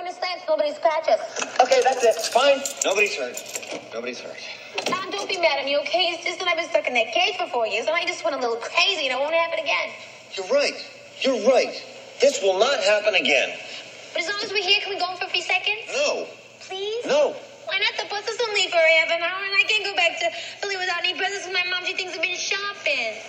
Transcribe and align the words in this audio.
in 0.00 0.06
the 0.08 0.16
slants, 0.16 0.44
nobody 0.48 0.72
scratches. 0.72 1.20
Okay, 1.60 1.84
that's 1.84 2.02
it. 2.02 2.16
Fine. 2.32 2.64
Nobody's 2.84 3.14
hurt. 3.14 3.36
Nobody's 3.92 4.20
hurt. 4.20 4.40
Tom, 4.88 5.10
don't 5.12 5.28
be 5.28 5.36
mad 5.36 5.60
at 5.60 5.64
me, 5.64 5.76
okay? 5.84 6.16
It's 6.16 6.24
just 6.24 6.38
that 6.40 6.48
I've 6.48 6.56
been 6.56 6.68
stuck 6.68 6.88
in 6.88 6.94
that 6.94 7.12
cage 7.12 7.36
for 7.36 7.46
four 7.52 7.66
years, 7.66 7.86
and 7.86 7.94
I 7.94 8.04
just 8.08 8.24
went 8.24 8.34
a 8.34 8.40
little 8.40 8.56
crazy, 8.56 9.06
and 9.06 9.12
it 9.12 9.20
won't 9.20 9.36
happen 9.36 9.60
again. 9.60 9.92
You're 10.32 10.48
right. 10.48 10.76
You're 11.20 11.44
right. 11.44 11.76
This 12.20 12.40
will 12.40 12.58
not 12.58 12.80
happen 12.80 13.14
again. 13.14 13.52
But 14.12 14.24
as 14.24 14.28
long 14.28 14.40
as 14.42 14.50
we're 14.50 14.64
here, 14.64 14.80
can 14.80 14.90
we 14.90 14.98
go 14.98 15.12
in 15.12 15.18
for 15.20 15.28
a 15.28 15.28
few 15.28 15.42
seconds? 15.44 15.84
No. 15.92 16.26
Please? 16.64 17.04
No. 17.04 17.36
Why 17.68 17.76
not? 17.78 17.92
The 18.00 18.08
bus 18.08 18.24
doesn't 18.24 18.54
leave 18.56 18.70
for 18.70 18.80
half 18.80 19.12
an 19.12 19.20
hour, 19.20 19.44
and 19.44 19.54
I 19.54 19.64
can't 19.68 19.84
go 19.84 19.94
back 19.94 20.18
to 20.24 20.30
Philly 20.64 20.80
without 20.80 21.04
any 21.04 21.12
presents. 21.12 21.44
From 21.44 21.52
my 21.52 21.64
mom, 21.68 21.84
she 21.84 21.92
thinks 21.92 22.16
I've 22.16 22.22
been 22.22 22.36
shopping. 22.36 23.20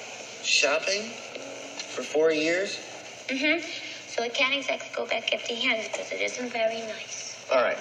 Shopping? 0.42 1.04
For 1.92 2.04
four 2.04 2.32
years? 2.32 2.80
Mm-hmm. 3.28 3.91
So 4.12 4.24
I 4.24 4.28
can't 4.28 4.54
exactly 4.54 4.90
go 4.94 5.06
back 5.06 5.34
empty 5.34 5.56
handed 5.56 5.90
because 5.90 6.12
it 6.12 6.20
isn't 6.20 6.52
very 6.52 6.82
nice. 6.82 7.38
All 7.50 7.64
right. 7.64 7.78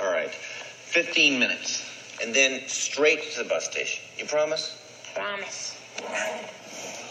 All 0.00 0.10
right. 0.10 0.34
15 0.34 1.38
minutes. 1.38 1.84
And 2.20 2.34
then 2.34 2.66
straight 2.66 3.22
to 3.32 3.44
the 3.44 3.48
bus 3.48 3.66
station. 3.66 4.02
You 4.18 4.24
promise? 4.24 4.76
Promise. 5.14 5.76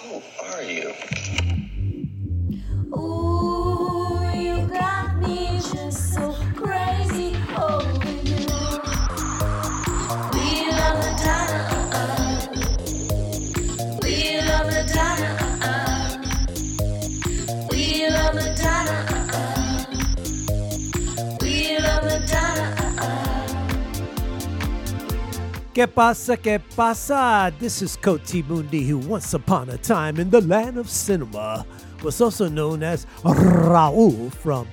Who 0.04 0.22
are 0.44 0.62
you? 0.62 0.94
Que 25.80 25.88
pasa, 25.88 26.35
que 26.35 26.60
pasa? 26.76 27.54
This 27.58 27.82
is 27.82 27.96
Coati 27.96 28.46
Mundi, 28.46 28.85
who 28.85 28.98
once 28.98 29.34
upon 29.34 29.70
a 29.70 29.77
time 29.77 30.20
in 30.20 30.30
the 30.30 30.41
land 30.41 30.77
of 30.77 30.90
cinema 30.90 31.66
was 32.04 32.20
also 32.20 32.49
known 32.49 32.84
as 32.84 33.05
Raul 33.24 34.30
from 34.30 34.68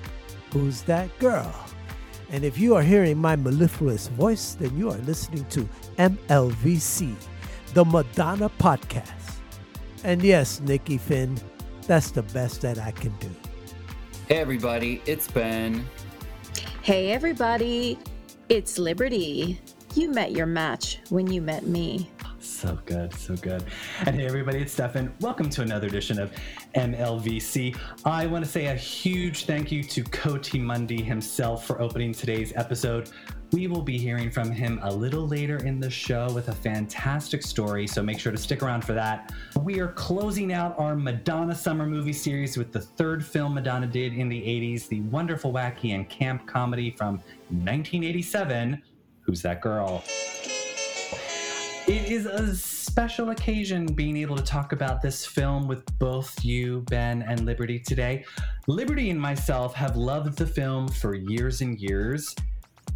Who's 0.52 0.82
That 0.82 1.16
Girl? 1.20 1.54
And 2.30 2.44
if 2.44 2.58
you 2.58 2.74
are 2.74 2.82
hearing 2.82 3.18
my 3.18 3.36
mellifluous 3.36 4.08
voice, 4.08 4.54
then 4.54 4.76
you 4.76 4.90
are 4.90 4.98
listening 5.06 5.44
to 5.50 5.68
MLVC, 5.96 7.14
the 7.72 7.84
Madonna 7.84 8.48
Podcast. 8.58 9.36
And 10.02 10.20
yes, 10.24 10.60
Nikki 10.60 10.98
Finn, 10.98 11.38
that's 11.86 12.10
the 12.10 12.24
best 12.24 12.62
that 12.62 12.80
I 12.80 12.90
can 12.90 13.14
do. 13.20 13.30
Hey 14.26 14.38
everybody, 14.38 15.00
it's 15.06 15.30
Ben. 15.30 15.86
Hey, 16.82 17.12
everybody. 17.12 17.96
It's 18.48 18.76
Liberty. 18.76 19.60
You 19.96 20.10
met 20.10 20.32
your 20.32 20.44
match 20.44 20.98
when 21.08 21.26
you 21.26 21.40
met 21.40 21.66
me. 21.66 22.10
So 22.38 22.78
good, 22.84 23.14
so 23.14 23.34
good. 23.34 23.64
And 24.04 24.14
hey, 24.14 24.26
everybody, 24.26 24.58
it's 24.60 24.74
Stefan. 24.74 25.10
Welcome 25.20 25.48
to 25.48 25.62
another 25.62 25.86
edition 25.86 26.18
of 26.18 26.30
MLVC. 26.74 27.74
I 28.04 28.26
want 28.26 28.44
to 28.44 28.50
say 28.50 28.66
a 28.66 28.74
huge 28.74 29.46
thank 29.46 29.72
you 29.72 29.82
to 29.84 30.04
Koti 30.04 30.58
Mundi 30.58 31.02
himself 31.02 31.66
for 31.66 31.80
opening 31.80 32.12
today's 32.12 32.52
episode. 32.56 33.08
We 33.52 33.68
will 33.68 33.80
be 33.80 33.96
hearing 33.96 34.30
from 34.30 34.50
him 34.50 34.80
a 34.82 34.92
little 34.92 35.26
later 35.26 35.64
in 35.64 35.80
the 35.80 35.88
show 35.88 36.30
with 36.34 36.48
a 36.48 36.54
fantastic 36.54 37.42
story, 37.42 37.86
so 37.86 38.02
make 38.02 38.20
sure 38.20 38.32
to 38.32 38.38
stick 38.38 38.62
around 38.62 38.84
for 38.84 38.92
that. 38.92 39.32
We 39.62 39.80
are 39.80 39.92
closing 39.92 40.52
out 40.52 40.78
our 40.78 40.94
Madonna 40.94 41.54
summer 41.54 41.86
movie 41.86 42.12
series 42.12 42.58
with 42.58 42.70
the 42.70 42.80
third 42.80 43.24
film 43.24 43.54
Madonna 43.54 43.86
did 43.86 44.12
in 44.12 44.28
the 44.28 44.42
80s, 44.42 44.88
the 44.88 45.00
wonderful, 45.02 45.54
wacky, 45.54 45.94
and 45.94 46.06
camp 46.10 46.46
comedy 46.46 46.90
from 46.90 47.14
1987, 47.48 48.82
Who's 49.26 49.42
That 49.42 49.60
Girl? 49.60 50.04
It 51.88 52.10
is 52.10 52.26
a 52.26 52.54
special 52.54 53.30
occasion 53.30 53.86
being 53.86 54.16
able 54.16 54.36
to 54.36 54.42
talk 54.42 54.70
about 54.70 55.02
this 55.02 55.26
film 55.26 55.66
with 55.66 55.84
both 55.98 56.44
you, 56.44 56.82
Ben, 56.88 57.22
and 57.22 57.44
Liberty 57.44 57.80
today. 57.80 58.24
Liberty 58.68 59.10
and 59.10 59.20
myself 59.20 59.74
have 59.74 59.96
loved 59.96 60.38
the 60.38 60.46
film 60.46 60.86
for 60.86 61.16
years 61.16 61.60
and 61.60 61.78
years. 61.78 62.36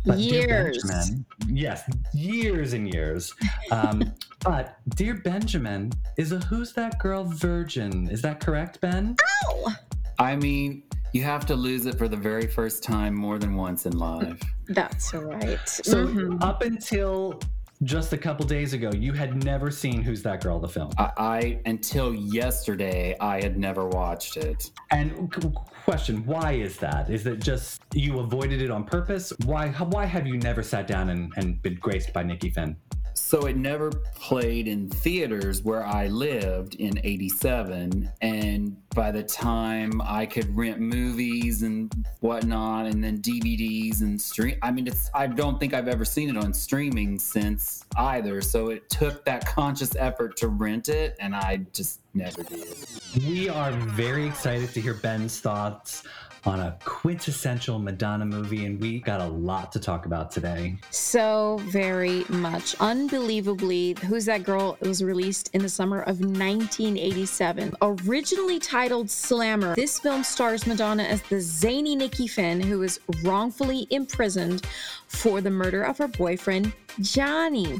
Dear 0.04 0.16
Years. 0.16 0.82
Benjamin, 0.84 1.26
yes, 1.48 1.82
years 2.14 2.72
and 2.72 2.94
years. 2.94 3.34
Um, 3.72 4.14
but 4.44 4.78
Dear 4.90 5.14
Benjamin 5.14 5.92
is 6.16 6.30
a 6.30 6.38
Who's 6.38 6.72
That 6.74 6.98
Girl 7.00 7.24
virgin. 7.24 8.08
Is 8.08 8.22
that 8.22 8.40
correct, 8.40 8.80
Ben? 8.80 9.16
Oh! 9.44 9.74
I 10.18 10.36
mean, 10.36 10.84
you 11.12 11.22
have 11.22 11.46
to 11.46 11.54
lose 11.56 11.86
it 11.86 11.96
for 11.98 12.08
the 12.08 12.16
very 12.16 12.46
first 12.46 12.82
time 12.82 13.14
more 13.14 13.38
than 13.38 13.54
once 13.54 13.86
in 13.86 13.96
life. 13.98 14.40
That's 14.68 15.12
right. 15.14 15.58
So 15.68 16.06
Mhm. 16.06 16.42
up 16.42 16.62
until 16.62 17.40
just 17.82 18.12
a 18.12 18.18
couple 18.18 18.44
days 18.46 18.74
ago, 18.74 18.90
you 18.94 19.12
had 19.14 19.42
never 19.42 19.70
seen 19.70 20.02
Who's 20.02 20.22
That 20.22 20.42
Girl, 20.42 20.58
the 20.60 20.68
film. 20.68 20.90
I, 20.98 21.10
I 21.16 21.60
until 21.64 22.14
yesterday, 22.14 23.16
I 23.20 23.40
had 23.42 23.56
never 23.58 23.86
watched 23.88 24.36
it. 24.36 24.70
And 24.90 25.32
c- 25.34 25.50
question, 25.84 26.24
why 26.26 26.52
is 26.52 26.76
that? 26.78 27.08
Is 27.08 27.26
it 27.26 27.40
just 27.40 27.80
you 27.94 28.18
avoided 28.18 28.60
it 28.60 28.70
on 28.70 28.84
purpose? 28.84 29.32
Why 29.46 29.68
why 29.68 30.04
have 30.04 30.26
you 30.26 30.36
never 30.36 30.62
sat 30.62 30.86
down 30.86 31.08
and, 31.08 31.32
and 31.36 31.60
been 31.62 31.76
graced 31.76 32.12
by 32.12 32.22
Nikki 32.22 32.50
Finn? 32.50 32.76
So 33.14 33.46
it 33.46 33.56
never 33.56 33.90
played 33.90 34.66
in 34.66 34.88
theaters 34.88 35.62
where 35.62 35.84
I 35.84 36.08
lived 36.08 36.74
in 36.76 37.00
87. 37.04 38.10
And 38.20 38.76
by 38.94 39.10
the 39.10 39.22
time 39.22 40.00
I 40.02 40.26
could 40.26 40.54
rent 40.56 40.80
movies 40.80 41.62
and 41.62 41.92
whatnot, 42.20 42.86
and 42.86 43.02
then 43.02 43.18
DVDs 43.18 44.00
and 44.00 44.20
stream, 44.20 44.56
I 44.62 44.70
mean, 44.70 44.86
it's, 44.86 45.10
I 45.14 45.26
don't 45.26 45.60
think 45.60 45.74
I've 45.74 45.88
ever 45.88 46.04
seen 46.04 46.28
it 46.28 46.36
on 46.36 46.52
streaming 46.52 47.18
since 47.18 47.84
either. 47.96 48.40
So 48.40 48.68
it 48.68 48.88
took 48.90 49.24
that 49.24 49.46
conscious 49.46 49.94
effort 49.96 50.36
to 50.38 50.48
rent 50.48 50.88
it, 50.88 51.16
and 51.20 51.34
I 51.34 51.66
just 51.72 52.00
never 52.14 52.42
did. 52.42 52.74
We 53.16 53.48
are 53.48 53.72
very 53.72 54.26
excited 54.26 54.72
to 54.74 54.80
hear 54.80 54.94
Ben's 54.94 55.40
thoughts 55.40 56.04
on 56.44 56.60
a 56.60 56.78
quintessential 56.84 57.78
Madonna 57.78 58.24
movie, 58.24 58.64
and 58.66 58.80
we 58.80 59.00
got 59.00 59.20
a 59.20 59.26
lot 59.26 59.72
to 59.72 59.80
talk 59.80 60.06
about 60.06 60.30
today. 60.30 60.76
So 60.90 61.60
very 61.64 62.24
much. 62.28 62.74
Unbelievably, 62.80 63.96
Who's 64.06 64.24
That 64.26 64.42
Girl 64.42 64.76
it 64.80 64.88
was 64.88 65.02
released 65.02 65.50
in 65.54 65.62
the 65.62 65.68
summer 65.68 66.00
of 66.02 66.20
1987. 66.20 67.74
Originally 67.82 68.58
titled 68.58 69.10
Slammer, 69.10 69.74
this 69.74 69.98
film 69.98 70.22
stars 70.22 70.66
Madonna 70.66 71.02
as 71.02 71.22
the 71.22 71.40
zany 71.40 71.94
Nikki 71.96 72.26
Finn, 72.26 72.60
who 72.60 72.82
is 72.82 73.00
wrongfully 73.22 73.86
imprisoned 73.90 74.66
for 75.06 75.40
the 75.40 75.50
murder 75.50 75.82
of 75.82 75.98
her 75.98 76.08
boyfriend, 76.08 76.72
Johnny. 77.00 77.78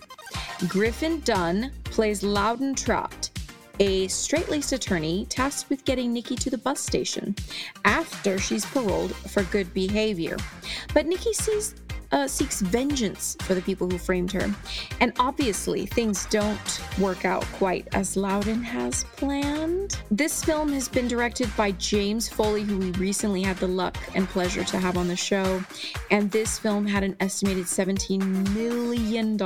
Griffin 0.68 1.20
Dunne 1.20 1.72
plays 1.84 2.22
Loudon 2.22 2.74
Trott, 2.74 3.29
a 3.80 4.06
straight 4.08 4.48
laced 4.50 4.72
attorney 4.72 5.26
tasked 5.30 5.70
with 5.70 5.84
getting 5.84 6.12
Nikki 6.12 6.36
to 6.36 6.50
the 6.50 6.58
bus 6.58 6.80
station 6.80 7.34
after 7.84 8.38
she's 8.38 8.66
paroled 8.66 9.16
for 9.16 9.42
good 9.44 9.72
behavior. 9.72 10.36
But 10.92 11.06
Nikki 11.06 11.32
sees, 11.32 11.74
uh, 12.12 12.28
seeks 12.28 12.60
vengeance 12.60 13.38
for 13.40 13.54
the 13.54 13.62
people 13.62 13.88
who 13.88 13.96
framed 13.96 14.32
her. 14.32 14.54
And 15.00 15.14
obviously, 15.18 15.86
things 15.86 16.26
don't 16.26 16.80
work 16.98 17.24
out 17.24 17.44
quite 17.54 17.88
as 17.92 18.18
Loudon 18.18 18.62
has 18.62 19.04
planned. 19.16 19.98
This 20.10 20.44
film 20.44 20.72
has 20.72 20.86
been 20.86 21.08
directed 21.08 21.50
by 21.56 21.72
James 21.72 22.28
Foley, 22.28 22.62
who 22.62 22.76
we 22.76 22.90
recently 22.92 23.42
had 23.42 23.56
the 23.56 23.68
luck 23.68 23.96
and 24.14 24.28
pleasure 24.28 24.64
to 24.64 24.78
have 24.78 24.98
on 24.98 25.08
the 25.08 25.16
show. 25.16 25.64
And 26.10 26.30
this 26.30 26.58
film 26.58 26.86
had 26.86 27.02
an 27.02 27.16
estimated 27.20 27.64
$17 27.64 28.54
million 28.54 29.38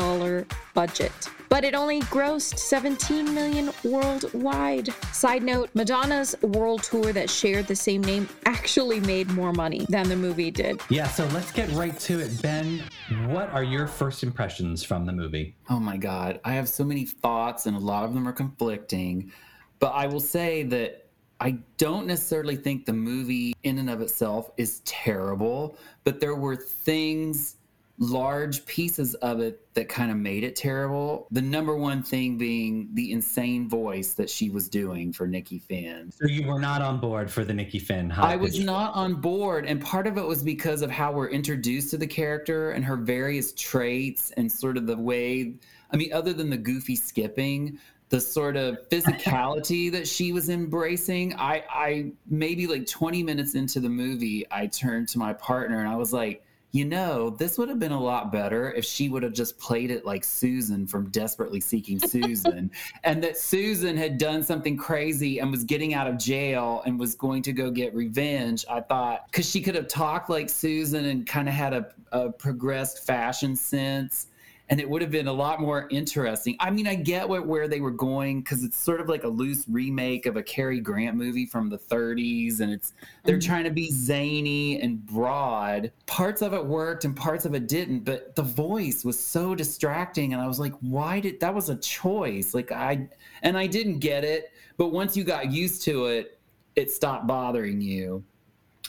budget 0.75 1.31
but 1.55 1.63
it 1.63 1.73
only 1.73 2.01
grossed 2.01 2.59
17 2.59 3.33
million 3.33 3.71
worldwide. 3.85 4.89
Side 5.13 5.45
note, 5.45 5.71
Madonna's 5.73 6.35
world 6.43 6.83
tour 6.83 7.13
that 7.13 7.31
shared 7.31 7.69
the 7.69 7.77
same 7.77 8.03
name 8.03 8.29
actually 8.45 8.99
made 8.99 9.31
more 9.31 9.53
money 9.53 9.87
than 9.89 10.09
the 10.09 10.17
movie 10.17 10.51
did. 10.51 10.81
Yeah, 10.89 11.07
so 11.07 11.25
let's 11.27 11.53
get 11.53 11.71
right 11.71 11.97
to 12.01 12.19
it. 12.19 12.43
Ben, 12.43 12.83
what 13.27 13.51
are 13.51 13.63
your 13.63 13.87
first 13.87 14.25
impressions 14.25 14.83
from 14.83 15.07
the 15.07 15.13
movie? 15.13 15.55
Oh 15.71 15.79
my 15.79 15.97
God. 15.97 16.41
I 16.45 16.55
have 16.55 16.69
so 16.69 16.83
many 16.83 17.07
thoughts, 17.07 17.67
and 17.67 17.77
a 17.77 17.81
lot 17.81 18.03
of 18.03 18.15
them 18.15 18.27
are 18.27 18.33
conflicting. 18.33 19.31
But 19.79 19.93
I 19.93 20.09
will 20.09 20.19
say 20.19 20.65
that 20.65 21.07
I 21.39 21.59
don't 21.77 22.09
necessarily 22.09 22.57
think 22.57 22.85
the 22.85 22.93
movie 22.93 23.55
in 23.63 23.79
and 23.79 23.89
of 23.89 24.01
itself 24.01 24.51
is 24.57 24.81
terrible, 24.81 25.79
but 26.03 26.19
there 26.19 26.35
were 26.35 26.57
things, 26.57 27.59
large 27.99 28.67
pieces 28.67 29.15
of 29.15 29.41
it 29.41 29.73
that 29.75 29.89
kind 29.89 30.11
of 30.11 30.17
made 30.17 30.43
it 30.43 30.57
terrible. 30.57 31.29
The 31.31 31.43
number 31.43 31.77
one 31.77 32.03
thing 32.03 32.37
being 32.37 32.89
the 32.95 33.13
insane 33.13 33.69
voice 33.69 34.15
that 34.15 34.29
she 34.29 34.51
was 34.51 34.69
doing 34.69 35.13
for 35.13 35.27
Nikki 35.27 35.61
Finn. 35.61 36.11
So 36.13 36.27
you 36.27 36.47
were 36.47 36.59
not 36.59 36.83
on 36.83 36.99
board 36.99 37.31
for 37.31 37.45
the 37.45 37.55
Nikki 37.55 37.79
Finn. 37.79 38.11
I 38.13 38.37
was 38.37 38.59
not 38.59 38.95
on 38.95 39.15
board, 39.15 39.67
and 39.67 39.81
part 39.81 40.07
of 40.07 40.19
it 40.19 40.27
was 40.27 40.43
because 40.43 40.83
of 40.83 40.91
how 40.91 41.13
we're 41.13 41.29
introduced 41.29 41.91
to 41.91 41.97
the 41.97 42.07
character 42.07 42.73
and 42.73 42.85
her 42.85 42.97
various 42.97 43.53
traits 43.53 44.33
and 44.33 44.51
sort 44.51 44.77
of 44.77 44.87
the 44.87 44.97
way. 44.97 45.55
I 45.93 45.97
mean, 45.97 46.13
other 46.13 46.33
than 46.33 46.51
the 46.51 46.57
goofy 46.57 46.97
skipping, 46.97 47.79
the 48.09 48.21
sort 48.21 48.57
of 48.57 48.89
physicality 48.89 49.91
that 49.93 50.09
she 50.09 50.33
was 50.33 50.49
embracing. 50.49 51.35
I, 51.35 51.65
I 51.71 52.13
maybe 52.29 52.67
like 52.67 52.87
20 52.87 53.23
minutes 53.23 53.55
into 53.55 53.79
the 53.79 53.89
movie, 53.89 54.45
I 54.51 54.67
turned 54.67 55.09
to 55.11 55.19
my 55.19 55.33
partner 55.33 55.79
and 55.79 55.89
I 55.89 55.97
was 55.97 56.13
like, 56.13 56.45
you 56.75 56.85
know, 56.85 57.31
this 57.31 57.57
would 57.57 57.69
have 57.69 57.79
been 57.79 57.93
a 57.93 58.01
lot 58.01 58.33
better 58.33 58.73
if 58.73 58.85
she 58.85 59.09
would 59.09 59.23
have 59.23 59.33
just 59.33 59.57
played 59.61 59.93
it 59.93 60.05
like 60.05 60.25
Susan 60.25 60.89
from 60.89 61.09
Desperately 61.11 61.61
Seeking 61.61 62.01
Susan, 62.01 62.69
and 63.05 63.23
that 63.23 63.39
Susan 63.39 63.97
had 63.97 64.19
done 64.19 64.43
something 64.43 64.77
crazy 64.77 65.39
and 65.39 65.53
was 65.53 65.63
getting 65.63 65.95
out 65.95 66.09
of 66.09 66.19
jail 66.19 66.83
and 66.85 66.99
was 66.99 67.15
going 67.15 67.43
to 67.43 67.53
go 67.53 67.71
get 67.71 67.95
revenge. 67.95 68.65
I 68.69 68.81
thought, 68.81 69.27
because 69.31 69.49
she 69.49 69.63
could 69.63 69.77
have 69.77 69.87
talked 69.87 70.29
like 70.29 70.51
Susan 70.51 71.05
and 71.05 71.25
kind 71.25 71.49
of 71.49 71.55
had 71.55 71.75
a, 71.75 71.91
a 72.11 72.33
progressed 72.33 73.07
fashion 73.07 73.55
sense 73.55 74.27
and 74.71 74.81
it 74.81 74.89
would 74.89 75.03
have 75.03 75.11
been 75.11 75.29
a 75.29 75.33
lot 75.33 75.61
more 75.61 75.87
interesting. 75.91 76.57
I 76.59 76.71
mean, 76.71 76.87
I 76.87 76.95
get 76.95 77.29
what 77.29 77.47
where 77.47 77.69
they 77.69 77.81
were 77.81 77.91
going 77.91 78.41
because 78.41 78.65
it's 78.65 78.77
sort 78.77 79.01
of 79.01 79.09
like 79.09 79.25
a 79.25 79.29
loose 79.29 79.65
remake 79.69 80.25
of 80.25 80.37
a 80.37 80.43
Cary 80.43 80.81
Grant 80.81 81.17
movie 81.17 81.45
from 81.45 81.69
the 81.69 81.77
30s, 81.77 82.61
and 82.61 82.73
it's 82.73 82.95
they're 83.25 83.37
Mhm. 83.37 83.45
trying 83.47 83.65
to 83.65 83.71
be 83.71 83.91
zany 83.91 84.81
and 84.81 85.05
broad. 85.05 85.93
Parts 86.07 86.41
of 86.41 86.55
it 86.55 86.65
worked 86.65 87.05
and 87.05 87.15
parts 87.15 87.45
of 87.45 87.55
it 87.55 87.69
didn't, 87.69 88.01
but 88.01 88.35
the 88.37 88.43
voice 88.43 89.05
was 89.05 89.19
so 89.19 89.55
distracting, 89.55 90.33
and 90.33 90.41
I 90.41 90.47
was 90.47 90.59
like, 90.59 90.73
why 90.81 91.21
did 91.21 91.41
that 91.41 91.55
was 91.55 91.69
a 91.69 91.77
choice? 91.77 92.55
Like 92.55 92.73
I 92.73 93.07
and 93.43 93.59
I 93.59 93.67
didn't 93.67 93.99
get 93.99 94.25
it, 94.25 94.51
but 94.79 94.93
once 94.93 95.15
you 95.17 95.25
got 95.25 95.53
used 95.53 95.83
to 95.85 96.07
it, 96.07 96.39
it 96.75 96.91
stopped 96.91 97.27
bothering 97.27 97.81
you. 97.83 98.25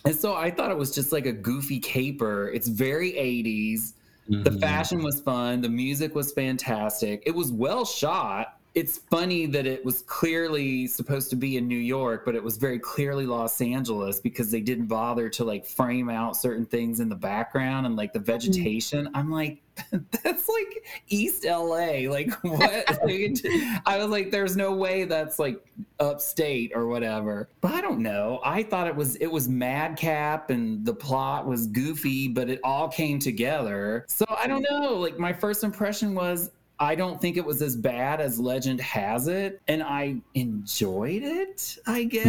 And 0.06 0.16
so 0.16 0.36
I 0.36 0.51
thought 0.51 0.72
it 0.72 0.77
was 0.77 0.94
just 0.95 1.12
like 1.12 1.25
a 1.25 1.31
goofy 1.33 1.80
caper. 1.80 2.50
It's 2.50 2.68
very 2.68 3.18
80s. 3.18 3.94
The 4.27 4.50
Mhm. 4.50 4.60
fashion 4.60 5.04
was 5.04 5.22
fun. 5.22 5.62
The 5.62 5.69
music 5.69 6.16
was 6.16 6.31
fantastic. 6.33 7.22
It 7.25 7.36
was 7.36 7.51
well 7.51 7.86
shot. 7.86 8.55
It's 8.75 8.98
funny 8.98 9.45
that 9.48 9.66
it 9.66 9.86
was 9.86 10.01
clearly 10.01 10.86
supposed 10.88 11.30
to 11.30 11.38
be 11.38 11.56
in 11.56 11.66
New 11.68 11.77
York, 11.77 12.25
but 12.25 12.36
it 12.36 12.44
was 12.44 12.57
very 12.57 12.77
clearly 12.77 13.25
Los 13.25 13.62
Angeles 13.62 14.19
because 14.19 14.51
they 14.51 14.60
didn't 14.60 14.88
bother 14.88 15.30
to 15.30 15.45
like 15.45 15.66
frame 15.66 16.10
out 16.10 16.36
certain 16.36 16.66
things 16.66 17.00
in 17.00 17.07
the 17.07 17.16
background 17.16 17.86
and 17.86 17.95
like 17.95 18.12
the 18.12 18.19
mm-hmm. 18.19 18.25
vegetation. 18.25 19.10
I'm 19.13 19.31
like, 19.31 19.62
that's 19.92 20.50
like 20.50 20.86
East 21.07 21.45
LA. 21.45 22.10
Like, 22.10 22.33
what? 22.44 22.86
I 23.86 23.98
was 23.98 24.07
like, 24.07 24.31
there's 24.31 24.57
no 24.57 24.74
way 24.74 25.06
that's 25.06 25.39
like 25.39 25.66
upstate 26.00 26.72
or 26.75 26.88
whatever. 26.88 27.50
But 27.62 27.74
I 27.74 27.81
don't 27.81 28.00
know. 28.00 28.42
I 28.44 28.63
thought 28.63 28.88
it 28.88 28.95
was 28.95 29.16
it 29.18 29.27
was 29.27 29.48
madcap 29.48 30.50
and 30.50 30.86
the 30.86 30.94
plot 30.94 31.48
was 31.48 31.68
goofy, 31.68 32.27
but 32.27 32.50
it 32.50 32.60
all 32.63 32.89
came 32.89 33.19
together. 33.19 34.06
So 34.07 34.25
I 34.30 34.48
don't 34.48 34.66
know. 34.69 34.95
Like 34.95 35.18
my 35.18 35.33
first 35.33 35.63
impression 35.63 36.13
was 36.13 36.51
I 36.80 36.95
don't 36.95 37.22
think 37.22 37.38
it 37.38 37.45
was 37.45 37.62
as 37.62 37.75
bad 37.75 38.19
as 38.19 38.38
legend 38.39 38.81
has 38.81 39.27
it, 39.27 39.62
and 39.68 39.81
I 39.81 40.18
enjoyed 40.33 41.24
it. 41.24 41.77
I 41.88 42.04
guess 42.04 42.25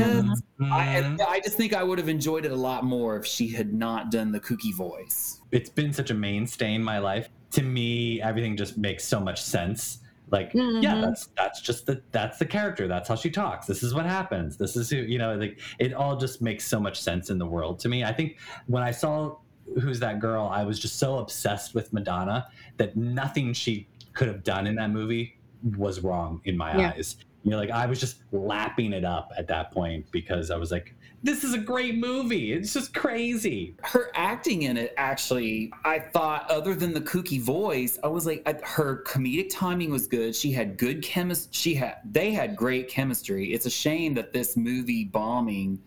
Mhm. 0.60 0.70
I, 0.70 1.16
I 1.28 1.40
just 1.40 1.56
think 1.56 1.74
I 1.74 1.82
would 1.82 1.98
have 1.98 2.08
enjoyed 2.08 2.44
it 2.44 2.52
a 2.52 2.56
lot 2.56 2.84
more 2.84 3.16
if 3.16 3.26
she 3.26 3.48
had 3.48 3.72
not 3.72 4.10
done 4.10 4.30
the 4.32 4.40
kooky 4.40 4.72
voice. 4.74 5.40
it's 5.52 5.70
been 5.70 5.92
such 5.92 6.10
a 6.10 6.14
mainstay 6.14 6.74
in 6.74 6.82
my 6.82 6.98
life. 6.98 7.28
To 7.52 7.62
me, 7.62 8.20
everything 8.20 8.56
just 8.56 8.76
makes 8.76 9.04
so 9.04 9.18
much 9.20 9.40
sense. 9.42 9.98
Like, 10.30 10.50
yeah, 10.54 10.60
Mhm. 10.62 11.00
that's 11.02 11.28
that's 11.36 11.60
just 11.60 11.86
the 11.86 12.02
that's 12.12 12.38
the 12.38 12.46
character. 12.46 12.88
That's 12.88 13.08
how 13.08 13.14
she 13.14 13.30
talks. 13.30 13.66
This 13.66 13.82
is 13.84 13.94
what 13.94 14.06
happens. 14.06 14.56
This 14.56 14.76
is 14.76 14.90
who 14.90 14.96
you 14.96 15.18
know. 15.18 15.34
Like, 15.36 15.60
it 15.78 15.92
all 15.94 16.16
just 16.16 16.42
makes 16.42 16.66
so 16.66 16.80
much 16.80 17.00
sense 17.00 17.30
in 17.30 17.38
the 17.38 17.46
world 17.46 17.78
to 17.80 17.88
me. 17.88 18.02
I 18.04 18.12
think 18.12 18.36
when 18.66 18.82
I 18.82 18.90
saw 18.90 19.36
who's 19.80 20.00
that 20.00 20.18
girl, 20.20 20.48
I 20.52 20.64
was 20.64 20.78
just 20.80 20.98
so 20.98 21.18
obsessed 21.18 21.74
with 21.74 21.92
Madonna 21.92 22.46
that 22.76 22.96
nothing 22.96 23.52
she 23.52 23.86
could 24.16 24.28
have 24.28 24.42
done 24.42 24.66
in 24.66 24.74
that 24.76 24.90
movie 24.90 25.38
was 25.76 26.00
wrong 26.00 26.40
in 26.44 26.56
my 26.56 26.76
Yeah. 26.76 26.92
eyes. 26.96 27.16
You 27.44 27.52
know, 27.52 27.58
like 27.58 27.70
I 27.70 27.86
was 27.86 28.00
just 28.00 28.22
lapping 28.32 28.92
it 28.92 29.04
up 29.04 29.30
at 29.38 29.46
that 29.48 29.70
point 29.70 30.06
because 30.10 30.50
I 30.50 30.56
was 30.56 30.72
like, 30.72 30.94
this 31.22 31.44
is 31.44 31.54
a 31.54 31.58
great 31.58 31.96
movie. 31.96 32.52
It's 32.52 32.72
just 32.74 32.92
crazy. 32.92 33.76
her 33.82 34.10
acting 34.14 34.62
in 34.62 34.76
it 34.76 34.92
actually 34.96 35.70
i 35.84 35.98
thought 35.98 36.48
other 36.50 36.74
than 36.74 36.92
the 36.92 37.00
kooky 37.00 37.40
voice 37.40 37.98
i 38.04 38.06
was 38.08 38.26
like 38.26 38.42
I, 38.46 38.54
her 38.64 39.02
comedic 39.06 39.48
timing 39.50 39.90
was 39.90 40.06
good 40.06 40.34
she 40.34 40.50
had 40.52 40.76
good 40.76 41.02
chemistry 41.02 41.48
she 41.52 41.74
had 41.74 41.96
they 42.04 42.32
had 42.32 42.56
great 42.56 42.88
chemistry 42.88 43.52
it's 43.52 43.66
a 43.66 43.70
shame 43.70 44.14
that 44.14 44.32
this 44.32 44.56
movie 44.56 45.04
bombing 45.04 45.78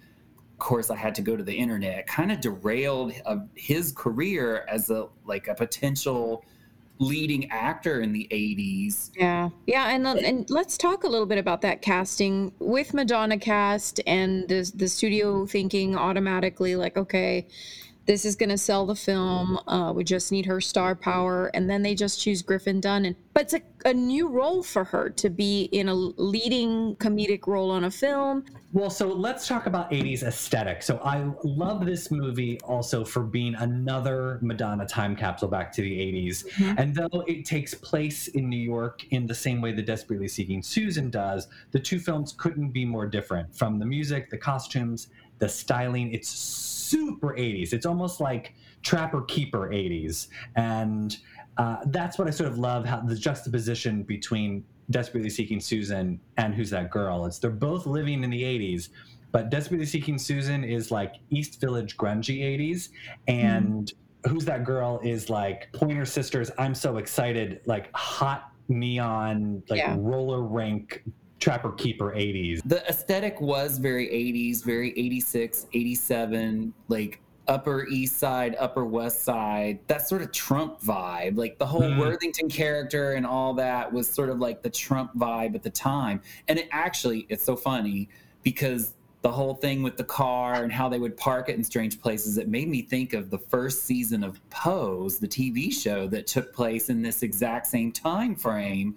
of 0.51 0.59
course 0.59 0.89
i 0.89 0.95
had 0.95 1.13
to 1.15 1.21
go 1.21 1.35
to 1.37 1.43
the 1.43 1.53
internet 1.53 2.05
kind 2.07 2.31
of 2.31 2.39
derailed 2.41 3.13
uh, 3.25 3.37
his 3.55 3.91
career 3.91 4.65
as 4.69 4.89
a 4.89 5.07
like 5.25 5.47
a 5.47 5.55
potential 5.55 6.43
leading 6.99 7.49
actor 7.49 8.01
in 8.01 8.11
the 8.11 8.27
80s 8.29 9.11
Yeah, 9.15 9.49
yeah, 9.65 9.89
and 9.89 10.05
uh, 10.05 10.15
and 10.15 10.49
let's 10.49 10.77
talk 10.77 11.03
a 11.03 11.07
little 11.07 11.25
bit 11.25 11.37
about 11.37 11.61
that 11.61 11.81
casting. 11.81 12.51
With 12.59 12.93
Madonna 12.93 13.37
cast 13.37 14.01
and 14.05 14.47
the 14.47 14.69
the 14.75 14.87
studio 14.87 15.45
thinking 15.45 15.95
automatically 15.95 16.75
like, 16.75 16.97
okay, 16.97 17.47
this 18.09 18.25
is 18.25 18.35
going 18.35 18.49
to 18.49 18.57
sell 18.57 18.87
the 18.87 18.95
film. 18.95 19.59
Uh, 19.67 19.93
we 19.95 20.03
just 20.03 20.31
need 20.31 20.47
her 20.47 20.59
star 20.59 20.95
power, 20.95 21.51
and 21.53 21.69
then 21.69 21.83
they 21.83 21.93
just 21.93 22.19
choose 22.19 22.41
Griffin 22.41 22.81
Dunne, 22.81 23.05
and 23.05 23.15
but 23.35 23.43
it's 23.43 23.53
a, 23.53 23.61
a 23.85 23.93
new 23.93 24.27
role 24.27 24.63
for 24.63 24.83
her 24.83 25.11
to 25.11 25.29
be 25.29 25.65
in 25.65 25.87
a 25.87 25.93
leading 25.93 26.95
comedic 26.95 27.45
role 27.45 27.69
on 27.69 27.83
a 27.83 27.91
film. 27.91 28.45
Well, 28.73 28.89
so 28.89 29.09
let's 29.09 29.47
talk 29.47 29.67
about 29.67 29.91
80s 29.91 30.23
aesthetic. 30.23 30.81
So 30.81 30.97
I 31.03 31.29
love 31.43 31.85
this 31.85 32.09
movie 32.09 32.59
also 32.61 33.05
for 33.05 33.21
being 33.21 33.53
another 33.53 34.39
Madonna 34.41 34.87
time 34.87 35.15
capsule 35.15 35.47
back 35.47 35.71
to 35.73 35.81
the 35.83 35.91
80s. 35.91 36.77
And 36.79 36.95
though 36.95 37.23
it 37.27 37.45
takes 37.45 37.75
place 37.75 38.27
in 38.29 38.49
New 38.49 38.57
York 38.57 39.05
in 39.11 39.27
the 39.27 39.35
same 39.35 39.61
way 39.61 39.71
the 39.71 39.83
Desperately 39.83 40.27
Seeking 40.27 40.63
Susan 40.63 41.11
does, 41.11 41.47
the 41.71 41.79
two 41.79 41.99
films 41.99 42.33
couldn't 42.35 42.69
be 42.69 42.85
more 42.85 43.05
different 43.05 43.55
from 43.55 43.77
the 43.77 43.85
music, 43.85 44.31
the 44.31 44.37
costumes, 44.37 45.09
the 45.37 45.47
styling. 45.47 46.11
It's 46.13 46.29
super 46.93 47.33
80s. 47.35 47.73
It's 47.73 47.85
almost 47.85 48.19
like 48.19 48.53
Trapper 48.83 49.21
Keeper 49.23 49.69
80s. 49.69 50.27
And 50.55 51.17
uh, 51.57 51.77
that's 51.87 52.17
what 52.17 52.27
I 52.27 52.31
sort 52.31 52.49
of 52.51 52.57
love 52.57 52.85
how 52.85 53.01
the 53.01 53.15
juxtaposition 53.15 54.03
between 54.03 54.63
Desperately 54.89 55.29
Seeking 55.29 55.59
Susan 55.59 56.19
and 56.37 56.53
Who's 56.55 56.71
That 56.71 56.89
Girl. 56.89 57.25
It's 57.25 57.37
they're 57.39 57.51
both 57.51 57.85
living 57.85 58.23
in 58.23 58.29
the 58.29 58.41
80s, 58.41 58.89
but 59.31 59.49
Desperately 59.49 59.85
Seeking 59.85 60.17
Susan 60.17 60.63
is 60.63 60.89
like 60.89 61.15
East 61.29 61.61
Village 61.61 61.95
grungy 61.97 62.39
80s, 62.41 62.89
and 63.27 63.91
Who's 64.27 64.45
That 64.45 64.63
Girl 64.63 64.99
is 65.03 65.29
like 65.29 65.71
Pointer 65.73 66.05
Sisters. 66.05 66.49
I'm 66.57 66.73
so 66.73 66.97
excited, 66.97 67.61
like 67.65 67.89
hot 67.95 68.51
neon, 68.67 69.61
like 69.69 69.77
Yeah. 69.79 69.95
roller 69.99 70.41
rink 70.41 71.03
Trapper 71.39 71.71
Keeper 71.73 72.11
80s. 72.15 72.61
the 72.65 72.85
aesthetic 72.87 73.39
was 73.41 73.77
very 73.77 74.07
80s 74.07 74.63
very 74.63 74.91
86 74.97 75.67
87 75.73 76.73
like 76.89 77.21
upper 77.47 77.87
east 77.87 78.17
side 78.17 78.55
upper 78.59 78.85
west 78.85 79.23
side 79.23 79.79
that 79.87 80.07
sort 80.07 80.21
of 80.21 80.31
trump 80.31 80.79
vibe 80.81 81.35
like 81.37 81.57
the 81.57 81.65
whole 81.65 81.81
Mm. 81.81 81.97
worthington 81.99 82.47
character 82.49 83.13
and 83.13 83.25
all 83.25 83.53
that 83.55 83.91
was 83.91 84.07
sort 84.09 84.29
of 84.29 84.39
like 84.39 84.61
the 84.61 84.69
trump 84.69 85.17
vibe 85.17 85.55
at 85.55 85.63
the 85.63 85.69
time 85.69 86.21
and 86.47 86.59
it 86.59 86.67
actually 86.71 87.25
it's 87.29 87.43
so 87.43 87.55
funny 87.55 88.07
because 88.43 88.93
the 89.21 89.31
whole 89.31 89.53
thing 89.55 89.81
with 89.83 89.97
the 89.97 90.03
car 90.03 90.63
and 90.63 90.71
how 90.71 90.87
they 90.87 90.99
would 90.99 91.17
park 91.17 91.49
it 91.49 91.55
in 91.55 91.63
strange 91.63 91.99
places 91.99 92.37
it 92.37 92.47
made 92.47 92.67
me 92.69 92.81
think 92.83 93.13
of 93.13 93.29
the 93.31 93.37
first 93.39 93.83
season 93.85 94.23
of 94.23 94.39
pose 94.51 95.17
the 95.17 95.27
tv 95.27 95.73
show 95.73 96.07
that 96.07 96.27
took 96.27 96.53
place 96.53 96.89
in 96.89 97.01
this 97.01 97.23
exact 97.23 97.65
same 97.67 97.91
time 97.91 98.35
frame 98.35 98.95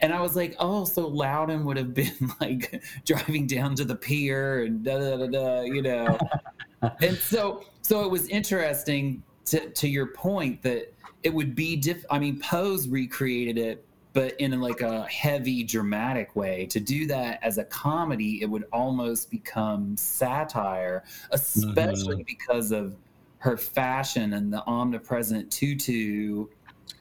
and 0.00 0.12
I 0.12 0.20
was 0.20 0.36
like, 0.36 0.56
oh, 0.58 0.84
so 0.84 1.06
Loudon 1.06 1.64
would 1.64 1.76
have 1.76 1.94
been 1.94 2.32
like 2.40 2.82
driving 3.04 3.46
down 3.46 3.74
to 3.76 3.84
the 3.84 3.96
pier 3.96 4.64
and 4.64 4.84
da 4.84 4.98
da 4.98 5.16
da 5.16 5.26
da, 5.26 5.60
you 5.62 5.82
know. 5.82 6.18
and 7.00 7.16
so, 7.18 7.64
so 7.82 8.04
it 8.04 8.10
was 8.10 8.28
interesting 8.28 9.22
to 9.46 9.70
to 9.70 9.88
your 9.88 10.06
point 10.08 10.62
that 10.62 10.92
it 11.22 11.32
would 11.34 11.54
be 11.54 11.76
diff. 11.76 12.04
I 12.10 12.18
mean, 12.18 12.40
Pose 12.40 12.88
recreated 12.88 13.58
it, 13.58 13.84
but 14.12 14.38
in 14.40 14.58
like 14.60 14.80
a 14.80 15.06
heavy, 15.06 15.62
dramatic 15.62 16.34
way. 16.34 16.66
To 16.66 16.80
do 16.80 17.06
that 17.06 17.38
as 17.42 17.58
a 17.58 17.64
comedy, 17.64 18.42
it 18.42 18.46
would 18.46 18.64
almost 18.72 19.30
become 19.30 19.96
satire, 19.96 21.04
especially 21.30 22.16
mm-hmm. 22.16 22.22
because 22.26 22.72
of 22.72 22.96
her 23.38 23.56
fashion 23.56 24.34
and 24.34 24.52
the 24.52 24.64
omnipresent 24.66 25.50
tutu 25.50 26.46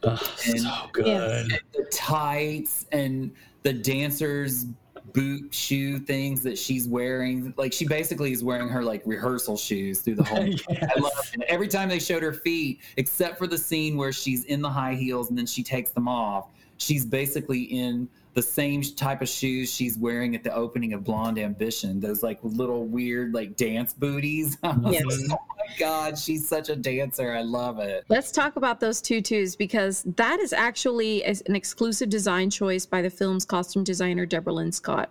And- 0.04 0.62
so 0.62 0.74
good. 0.92 1.06
Yes. 1.52 1.60
the 1.74 1.84
tights 1.92 2.86
and 2.92 3.32
the 3.64 3.74
dancers 3.74 4.66
boot 5.14 5.52
shoe 5.54 5.98
things 5.98 6.44
that 6.44 6.56
she's 6.56 6.88
wearing 6.88 7.52
like 7.58 7.74
she 7.74 7.84
basically 7.88 8.32
is 8.32 8.44
wearing 8.44 8.70
her 8.70 8.84
like 8.84 9.02
rehearsal 9.06 9.58
shoes 9.58 10.02
through 10.02 10.14
the 10.14 10.24
whole 10.24 10.38
I 10.70 11.00
love 11.00 11.12
it. 11.34 11.42
Every 11.48 11.68
time 11.68 11.90
they 11.90 11.98
showed 11.98 12.22
her 12.22 12.34
feet, 12.34 12.80
except 12.98 13.40
for 13.40 13.48
the 13.48 13.58
scene 13.58 13.98
where 13.98 14.12
she's 14.12 14.46
in 14.46 14.62
the 14.62 14.70
high 14.70 14.94
heels 14.94 15.30
and 15.30 15.38
then 15.38 15.48
she 15.48 15.64
takes 15.64 15.90
them 15.92 16.08
off, 16.08 16.50
she's 16.78 17.06
basically 17.06 17.64
in 17.64 18.08
the 18.40 18.44
same 18.44 18.82
type 18.82 19.22
of 19.22 19.28
shoes 19.28 19.70
she's 19.70 19.98
wearing 19.98 20.34
at 20.34 20.46
the 20.46 20.56
opening 20.56 20.94
of 20.94 21.04
Blonde 21.04 21.38
Ambition. 21.38 22.00
Those 22.00 22.24
like 22.24 22.40
little 22.42 22.86
weird 22.86 23.34
like 23.34 23.58
dance 23.58 23.94
booties. 23.94 24.58
Yes. 24.90 25.04
like, 25.06 25.40
oh 25.40 25.46
my 25.58 25.76
god, 25.78 26.18
she's 26.18 26.48
such 26.48 26.70
a 26.70 26.76
dancer. 26.76 27.34
I 27.34 27.42
love 27.42 27.80
it. 27.80 28.06
Let's 28.08 28.32
talk 28.32 28.56
about 28.56 28.80
those 28.80 29.02
tutus 29.02 29.56
because 29.56 30.04
that 30.16 30.40
is 30.40 30.54
actually 30.54 31.24
an 31.24 31.56
exclusive 31.56 32.10
design 32.10 32.50
choice 32.50 32.86
by 32.86 33.02
the 33.02 33.10
film's 33.10 33.46
costume 33.46 33.84
designer 33.84 34.26
Deborah 34.26 34.54
Lynn 34.54 34.72
Scott, 34.72 35.10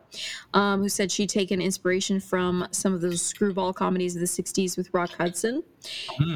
um, 0.54 0.80
who 0.80 0.88
said 0.88 1.12
she'd 1.12 1.28
taken 1.28 1.60
inspiration 1.60 2.18
from 2.18 2.66
some 2.70 2.94
of 2.94 3.02
those 3.02 3.20
screwball 3.20 3.72
comedies 3.72 4.16
of 4.16 4.20
the 4.20 4.26
'60s 4.26 4.76
with 4.76 4.88
Rock 4.94 5.10
Hudson. 5.18 5.62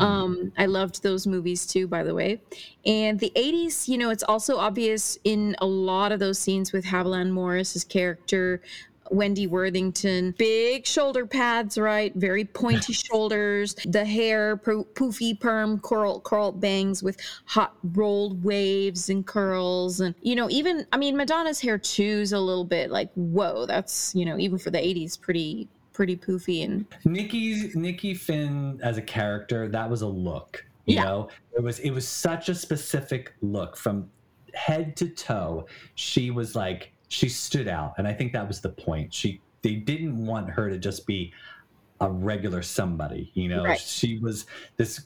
Um, 0.01 0.53
I 0.59 0.67
loved 0.67 1.03
those 1.03 1.27
movies 1.27 1.67
too, 1.67 1.87
by 1.87 2.03
the 2.03 2.15
way. 2.15 2.41
And 2.85 3.19
the 3.19 3.33
80s, 3.37 3.89
you 3.89 3.99
know, 3.99 4.11
it's 4.11 4.25
also 4.25 4.57
obvious 4.57 5.19
in 5.25 5.57
a 5.61 5.67
lot 5.67 6.13
of 6.13 6.21
those 6.21 6.39
scenes 6.39 6.73
with 6.73 6.85
Haviland 6.85 7.31
Morris's 7.31 7.85
character. 7.85 8.61
Wendy 9.11 9.47
Worthington, 9.47 10.35
big 10.39 10.87
shoulder 10.87 11.27
pads, 11.27 11.77
right? 11.77 12.15
Very 12.15 12.45
pointy 12.45 12.93
shoulders, 12.93 13.75
the 13.85 14.05
hair, 14.05 14.57
po- 14.57 14.87
poofy 14.95 15.39
perm, 15.39 15.81
curl, 15.81 16.21
curl 16.21 16.53
bangs 16.53 17.03
with 17.03 17.19
hot 17.45 17.75
rolled 17.95 18.43
waves 18.43 19.11
and 19.11 19.27
curls. 19.27 20.01
And, 20.01 20.15
you 20.23 20.35
know, 20.35 20.49
even, 20.51 20.87
I 20.93 20.97
mean, 20.97 21.17
Madonna's 21.17 21.61
hair 21.61 21.79
too 21.79 22.03
is 22.03 22.33
a 22.33 22.41
little 22.41 22.65
bit 22.65 22.91
like, 22.91 23.13
whoa, 23.15 23.67
that's, 23.67 24.15
you 24.15 24.25
know, 24.25 24.39
even 24.39 24.59
for 24.59 24.71
the 24.71 24.79
80s, 24.79 25.21
pretty, 25.21 25.69
pretty 25.93 26.17
poofy 26.17 26.65
and 26.65 26.87
Nikki 27.05 27.71
Nikki 27.75 28.15
Finn 28.15 28.81
as 28.83 28.97
a 28.99 29.03
character, 29.03 29.69
that 29.69 29.89
was 29.89 30.03
a 30.03 30.07
look. 30.09 30.65
You 30.87 30.97
Yeah. 30.97 31.05
know, 31.05 31.29
it 31.57 31.63
was 31.63 31.79
it 31.81 31.91
was 31.91 32.07
such 32.09 32.49
a 32.49 32.55
specific 32.55 33.35
look 33.43 33.77
from 33.77 34.11
head 34.55 34.97
to 34.97 35.09
toe. 35.09 35.67
She 35.95 36.31
was 36.31 36.55
like 36.57 36.93
she 37.09 37.29
stood 37.29 37.69
out, 37.69 37.95
and 37.99 38.09
I 38.09 38.13
think 38.15 38.33
that 38.33 38.49
was 38.49 38.61
the 38.61 38.71
point. 38.71 39.13
She 39.13 39.41
they 39.63 39.75
didn't 39.77 40.27
want 40.27 40.51
her 40.51 40.69
to 40.71 40.79
just 40.79 41.07
be 41.07 41.33
a 42.01 42.11
regular 42.11 42.63
somebody. 42.63 43.31
You 43.35 43.49
know, 43.49 43.63
Right. 43.65 43.79
she 43.79 44.19
was 44.19 44.47
this 44.77 45.01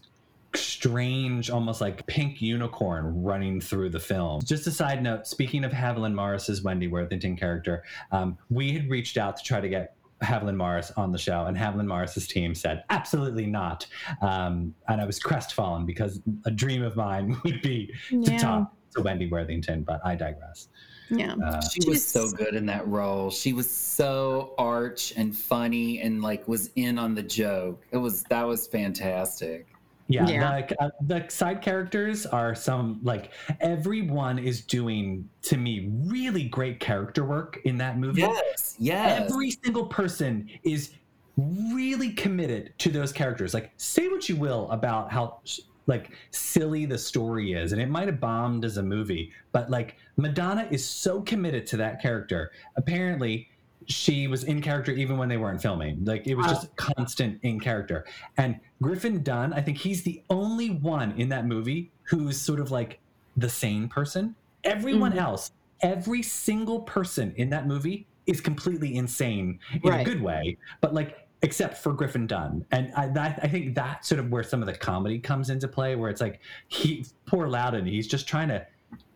strange, 0.55 1.51
almost 1.51 1.83
like 1.83 2.07
pink 2.07 2.41
unicorn 2.41 3.23
running 3.23 3.61
through 3.61 3.91
the 3.91 4.01
film. 4.01 4.41
Just 4.43 4.67
a 4.67 4.71
side 4.71 5.03
note, 5.03 5.27
speaking 5.27 5.65
of 5.65 5.73
Haviland 5.73 6.15
Morris's 6.15 6.63
Wendy 6.63 6.89
Worthington 6.89 7.37
character, 7.37 7.83
um, 8.13 8.39
we 8.49 8.73
had 8.73 8.89
reached 8.89 9.19
out 9.19 9.37
to 9.37 9.43
try 9.45 9.61
to 9.61 9.69
get 9.69 9.96
Haviland 10.23 10.57
Morris 10.57 10.91
on 10.97 11.13
the 11.13 11.19
show, 11.19 11.45
and 11.47 11.57
Haviland 11.57 11.87
Morris's 11.89 12.27
team 12.27 12.55
said, 12.55 12.85
absolutely 12.91 13.47
not. 13.47 13.87
Um, 14.23 14.75
and 14.89 15.01
I 15.01 15.05
was 15.05 15.19
crestfallen 15.19 15.85
because 15.87 16.21
a 16.45 16.51
dream 16.51 16.83
of 16.83 16.97
mine 16.97 17.37
would 17.45 17.61
be 17.63 17.93
to 18.11 18.17
Yeah. 18.33 18.39
talk 18.39 18.73
to 18.95 19.03
Wendy 19.03 19.29
Worthington, 19.29 19.83
but 19.83 20.01
I 20.05 20.15
digress. 20.15 20.69
yeah. 21.11 21.35
Uh, 21.35 21.61
She 21.69 21.89
was 21.89 22.05
so 22.05 22.31
good 22.31 22.55
in 22.55 22.65
that 22.67 22.87
role. 22.89 23.31
She 23.31 23.53
was 23.53 23.71
so 23.71 24.55
arch 24.59 25.13
and 25.17 25.37
funny 25.37 26.01
and 26.01 26.23
like 26.23 26.49
was 26.49 26.71
in 26.77 26.99
on 26.99 27.15
the 27.15 27.23
joke. 27.23 27.85
It 27.93 27.99
was 27.99 28.23
that 28.25 28.43
was 28.47 28.67
fantastic. 28.67 29.67
Yeah, 30.09 30.29
Yeah. 30.29 30.67
The, 30.67 30.83
uh, 30.83 30.91
the 31.01 31.29
side 31.29 31.63
characters 31.63 32.27
are 32.27 32.55
some 32.55 33.01
like 33.03 33.33
everyone 33.61 34.39
is 34.39 34.61
doing 34.61 35.29
to 35.43 35.57
me 35.57 35.91
really 36.05 36.45
great 36.45 36.81
character 36.81 37.25
work 37.25 37.59
in 37.65 37.77
that 37.79 37.99
movie. 37.99 38.21
Yes, 38.21 38.77
yes. 38.79 39.29
Every 39.31 39.51
single 39.51 39.87
person 39.87 40.49
is 40.63 40.93
really 41.37 42.13
committed 42.13 42.73
to 42.79 42.91
those 42.91 43.13
characters. 43.13 43.53
Like, 43.53 43.73
say 43.77 44.09
what 44.09 44.29
you 44.29 44.37
will 44.37 44.71
about 44.71 45.11
how 45.11 45.41
like 45.87 46.11
silly 46.31 46.87
the 46.87 46.99
story 46.99 47.53
is, 47.53 47.73
and 47.73 47.81
it 47.81 47.89
might 47.89 48.09
have 48.09 48.21
bombed 48.21 48.65
as 48.65 48.77
a 48.77 48.83
movie, 48.83 49.33
but 49.53 49.71
like 49.71 49.97
Madonna 50.17 50.67
is 50.71 50.85
so 50.89 51.21
committed 51.23 51.67
to 51.69 51.77
that 51.77 52.01
character. 52.01 52.51
Apparently, 52.77 53.49
she 53.87 54.27
was 54.27 54.45
in 54.45 54.61
character 54.61 54.93
even 54.93 55.17
when 55.17 55.29
they 55.29 55.37
weren't 55.37 55.63
filming. 55.63 56.05
Like 56.05 56.27
it 56.27 56.35
was 56.35 56.47
just 56.47 56.75
constant 56.77 57.39
in 57.43 57.61
character. 57.61 58.05
And 58.37 58.59
Griffin 58.83 59.23
Dunne, 59.23 59.53
I 59.53 59.61
think 59.63 59.79
he's 59.79 60.03
the 60.03 60.23
only 60.31 60.71
one 60.71 61.13
in 61.13 61.29
that 61.31 61.47
movie 61.47 61.91
who's 62.05 62.41
sort 62.41 62.61
of 62.61 62.71
like 62.71 62.99
the 63.37 63.49
sane 63.49 63.89
person. 63.89 64.35
Everyone 64.65 65.13
mm-hmm. 65.13 65.21
else, 65.21 65.53
every 65.81 66.23
single 66.23 66.81
person 66.81 67.33
in 67.37 67.51
that 67.51 67.67
movie 67.67 68.07
is 68.27 68.41
completely 68.41 68.97
insane 68.97 69.59
in 69.83 69.93
a 69.93 70.05
good 70.05 70.21
way, 70.21 70.57
but 70.81 70.93
like 70.93 71.27
except 71.43 71.79
for 71.79 71.93
Griffin 71.93 72.27
Dunne. 72.27 72.65
And 72.73 72.93
I, 72.95 73.09
that, 73.09 73.39
I 73.43 73.49
think 73.49 73.75
that's 73.75 74.09
sort 74.09 74.19
of 74.19 74.31
where 74.31 74.43
some 74.43 74.63
of 74.63 74.67
the 74.67 74.75
comedy 74.75 75.19
comes 75.19 75.51
into 75.51 75.69
play, 75.69 75.95
where 75.95 76.11
it's 76.11 76.21
like 76.21 76.41
he 76.69 77.05
poor 77.27 77.47
Loudon, 77.47 77.87
he's 77.87 78.07
just 78.07 78.27
trying 78.27 78.49
to 78.49 78.67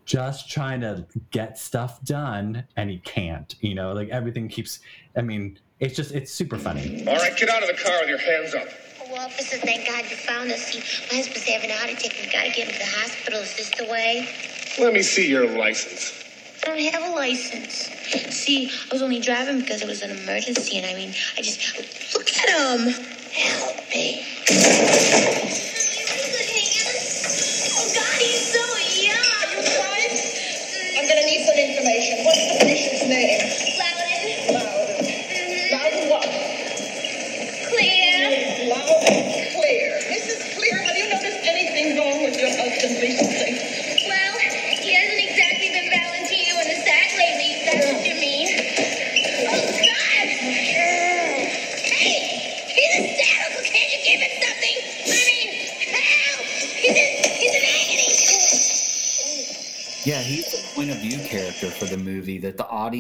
just 0.05 0.51
trying 0.51 0.81
to 0.81 1.07
get 1.31 1.57
stuff 1.57 2.03
done 2.03 2.65
and 2.77 2.91
he 2.91 2.99
can't 2.99 3.55
you 3.61 3.77
know 3.77 3.93
like 3.93 4.09
everything 4.09 4.49
keeps 4.49 4.81
i 5.17 5.21
mean 5.21 5.57
it's 5.79 5.95
just 5.95 6.11
it's 6.11 6.33
super 6.33 6.59
funny 6.59 7.07
All 7.07 7.15
right, 7.15 7.37
get 7.37 7.49
out 7.49 7.63
of 7.63 7.69
the 7.69 7.81
car 7.81 8.01
with 8.01 8.09
your 8.09 8.19
hands 8.19 8.55
up. 8.55 8.67
Officer, 9.21 9.59
thank 9.59 9.87
God 9.87 10.11
you 10.11 10.17
found 10.17 10.51
us. 10.51 10.63
See, 10.63 10.79
my 11.11 11.17
husband's 11.17 11.47
having 11.47 11.71
a 11.71 11.75
heart 11.75 11.91
attack. 11.91 12.17
We 12.25 12.33
gotta 12.33 12.49
get 12.49 12.69
him 12.69 12.73
to 12.73 12.79
the 12.79 12.87
hospital. 12.87 13.41
Is 13.41 13.55
this 13.55 13.69
the 13.77 13.85
way? 13.85 14.27
Let 14.79 14.95
me 14.95 15.03
see 15.03 15.29
your 15.29 15.47
license. 15.47 16.15
I 16.63 16.69
don't 16.69 16.81
have 16.95 17.03
a 17.03 17.15
license. 17.15 17.91
See, 18.35 18.71
I 18.71 18.89
was 18.91 19.03
only 19.03 19.21
driving 19.21 19.61
because 19.61 19.83
it 19.83 19.89
was 19.89 20.01
an 20.01 20.11
emergency, 20.11 20.79
and 20.79 20.87
I 20.87 20.95
mean, 20.95 21.13
I 21.37 21.43
just 21.43 21.61
look 22.15 22.31
at 22.31 22.49
him. 22.49 22.95
Help 23.31 23.91
me. 23.91 24.25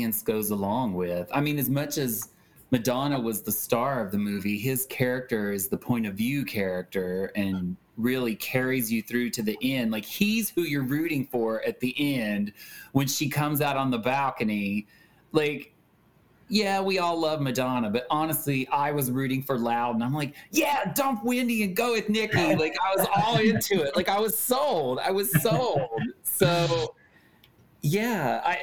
Audience 0.00 0.22
goes 0.22 0.50
along 0.50 0.94
with. 0.94 1.28
I 1.30 1.42
mean, 1.42 1.58
as 1.58 1.68
much 1.68 1.98
as 1.98 2.30
Madonna 2.70 3.20
was 3.20 3.42
the 3.42 3.52
star 3.52 4.02
of 4.02 4.10
the 4.10 4.16
movie, 4.16 4.58
his 4.58 4.86
character 4.86 5.52
is 5.52 5.68
the 5.68 5.76
point 5.76 6.06
of 6.06 6.14
view 6.14 6.42
character 6.46 7.30
and 7.36 7.76
really 7.98 8.34
carries 8.34 8.90
you 8.90 9.02
through 9.02 9.28
to 9.30 9.42
the 9.42 9.58
end. 9.60 9.90
Like 9.90 10.06
he's 10.06 10.48
who 10.48 10.62
you're 10.62 10.84
rooting 10.84 11.26
for 11.26 11.62
at 11.64 11.80
the 11.80 11.94
end 11.98 12.54
when 12.92 13.06
she 13.06 13.28
comes 13.28 13.60
out 13.60 13.76
on 13.76 13.90
the 13.90 13.98
balcony. 13.98 14.86
Like, 15.32 15.74
yeah, 16.48 16.80
we 16.80 16.98
all 16.98 17.20
love 17.20 17.42
Madonna, 17.42 17.90
but 17.90 18.06
honestly, 18.08 18.66
I 18.68 18.92
was 18.92 19.10
rooting 19.10 19.42
for 19.42 19.58
Loud, 19.58 19.94
and 19.94 20.02
I'm 20.02 20.14
like, 20.14 20.34
yeah, 20.50 20.92
dump 20.94 21.24
Wendy 21.24 21.62
and 21.62 21.76
go 21.76 21.92
with 21.92 22.08
Nikki. 22.08 22.56
Like 22.56 22.74
I 22.82 22.96
was 22.96 23.06
all 23.14 23.38
into 23.38 23.82
it. 23.82 23.94
Like 23.94 24.08
I 24.08 24.18
was 24.18 24.36
sold. 24.36 24.98
I 24.98 25.10
was 25.10 25.30
sold. 25.42 26.00
So, 26.22 26.94
yeah, 27.82 28.40
I. 28.44 28.56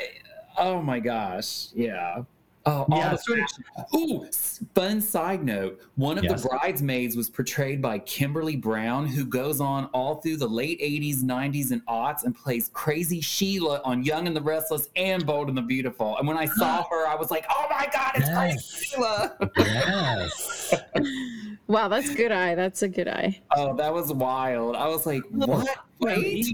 Oh 0.58 0.82
my 0.82 1.00
gosh, 1.00 1.68
yeah. 1.74 2.24
Oh, 2.66 2.86
all 2.92 2.98
Yeah, 3.00 3.16
the 3.16 3.48
Ooh, 3.96 4.28
fun 4.76 5.00
side 5.00 5.46
note. 5.46 5.80
One 5.96 6.18
of 6.18 6.26
Yes. 6.26 6.44
the 6.44 6.50
bridesmaids 6.50 7.16
was 7.16 7.30
portrayed 7.30 7.82
by 7.82 8.00
Kimberlin 8.00 8.60
Brown, 8.60 9.08
who 9.08 9.24
goes 9.24 9.62
on 9.62 9.86
all 9.94 10.16
through 10.16 10.36
the 10.38 10.50
late 10.50 10.78
80s, 10.82 11.24
90s, 11.24 11.72
and 11.72 11.86
aughts 11.86 12.26
and 12.26 12.36
plays 12.36 12.70
crazy 12.74 13.22
Sheila 13.22 13.82
on 13.86 14.04
Young 14.04 14.28
and 14.28 14.36
the 14.36 14.42
Restless 14.42 14.90
and 14.98 15.26
Bold 15.26 15.48
and 15.48 15.58
the 15.58 15.62
Beautiful. 15.62 16.18
And 16.18 16.28
when 16.28 16.38
I 16.38 16.46
saw 16.46 16.84
her, 16.92 17.08
I 17.08 17.16
was 17.16 17.32
like, 17.32 17.46
oh 17.50 17.68
my 17.70 17.88
God, 17.94 18.12
it's 18.16 18.28
Yes. 18.28 18.72
crazy 18.72 18.86
Sheila. 18.96 19.38
yes 19.58 20.74
Wow, 21.68 21.90
that's 21.90 22.14
good 22.16 22.32
eye. 22.32 22.56
That's 22.56 22.82
a 22.82 22.88
good 22.88 23.08
eye. 23.08 23.42
oh, 23.52 23.76
that 23.76 23.94
was 23.94 24.12
wild. 24.14 24.76
I 24.76 24.88
was 24.88 25.06
like, 25.06 25.24
oh, 25.42 25.48
what? 25.48 25.78
Wait. 26.00 26.46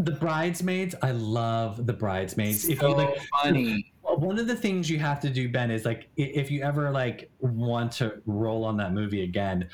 The 0.00 0.12
bridesmaids 0.12 0.94
i 1.00 1.12
love 1.12 1.86
the 1.86 1.94
bridesmaids 1.94 2.64
if 2.64 2.70
you 2.72 2.76
So 2.76 2.90
like 2.90 3.16
funny. 3.42 3.90
Well, 4.18 4.26
one 4.26 4.38
of 4.40 4.48
the 4.48 4.56
things 4.56 4.90
you 4.90 4.98
have 4.98 5.20
to 5.20 5.30
do, 5.30 5.48
Ben, 5.48 5.70
is 5.70 5.84
like 5.84 6.08
if 6.16 6.50
you 6.50 6.62
ever 6.62 6.90
like 6.90 7.30
want 7.38 7.92
to 7.92 8.20
roll 8.26 8.64
on 8.64 8.76
that 8.78 8.92
movie 8.92 9.22
again, 9.22 9.68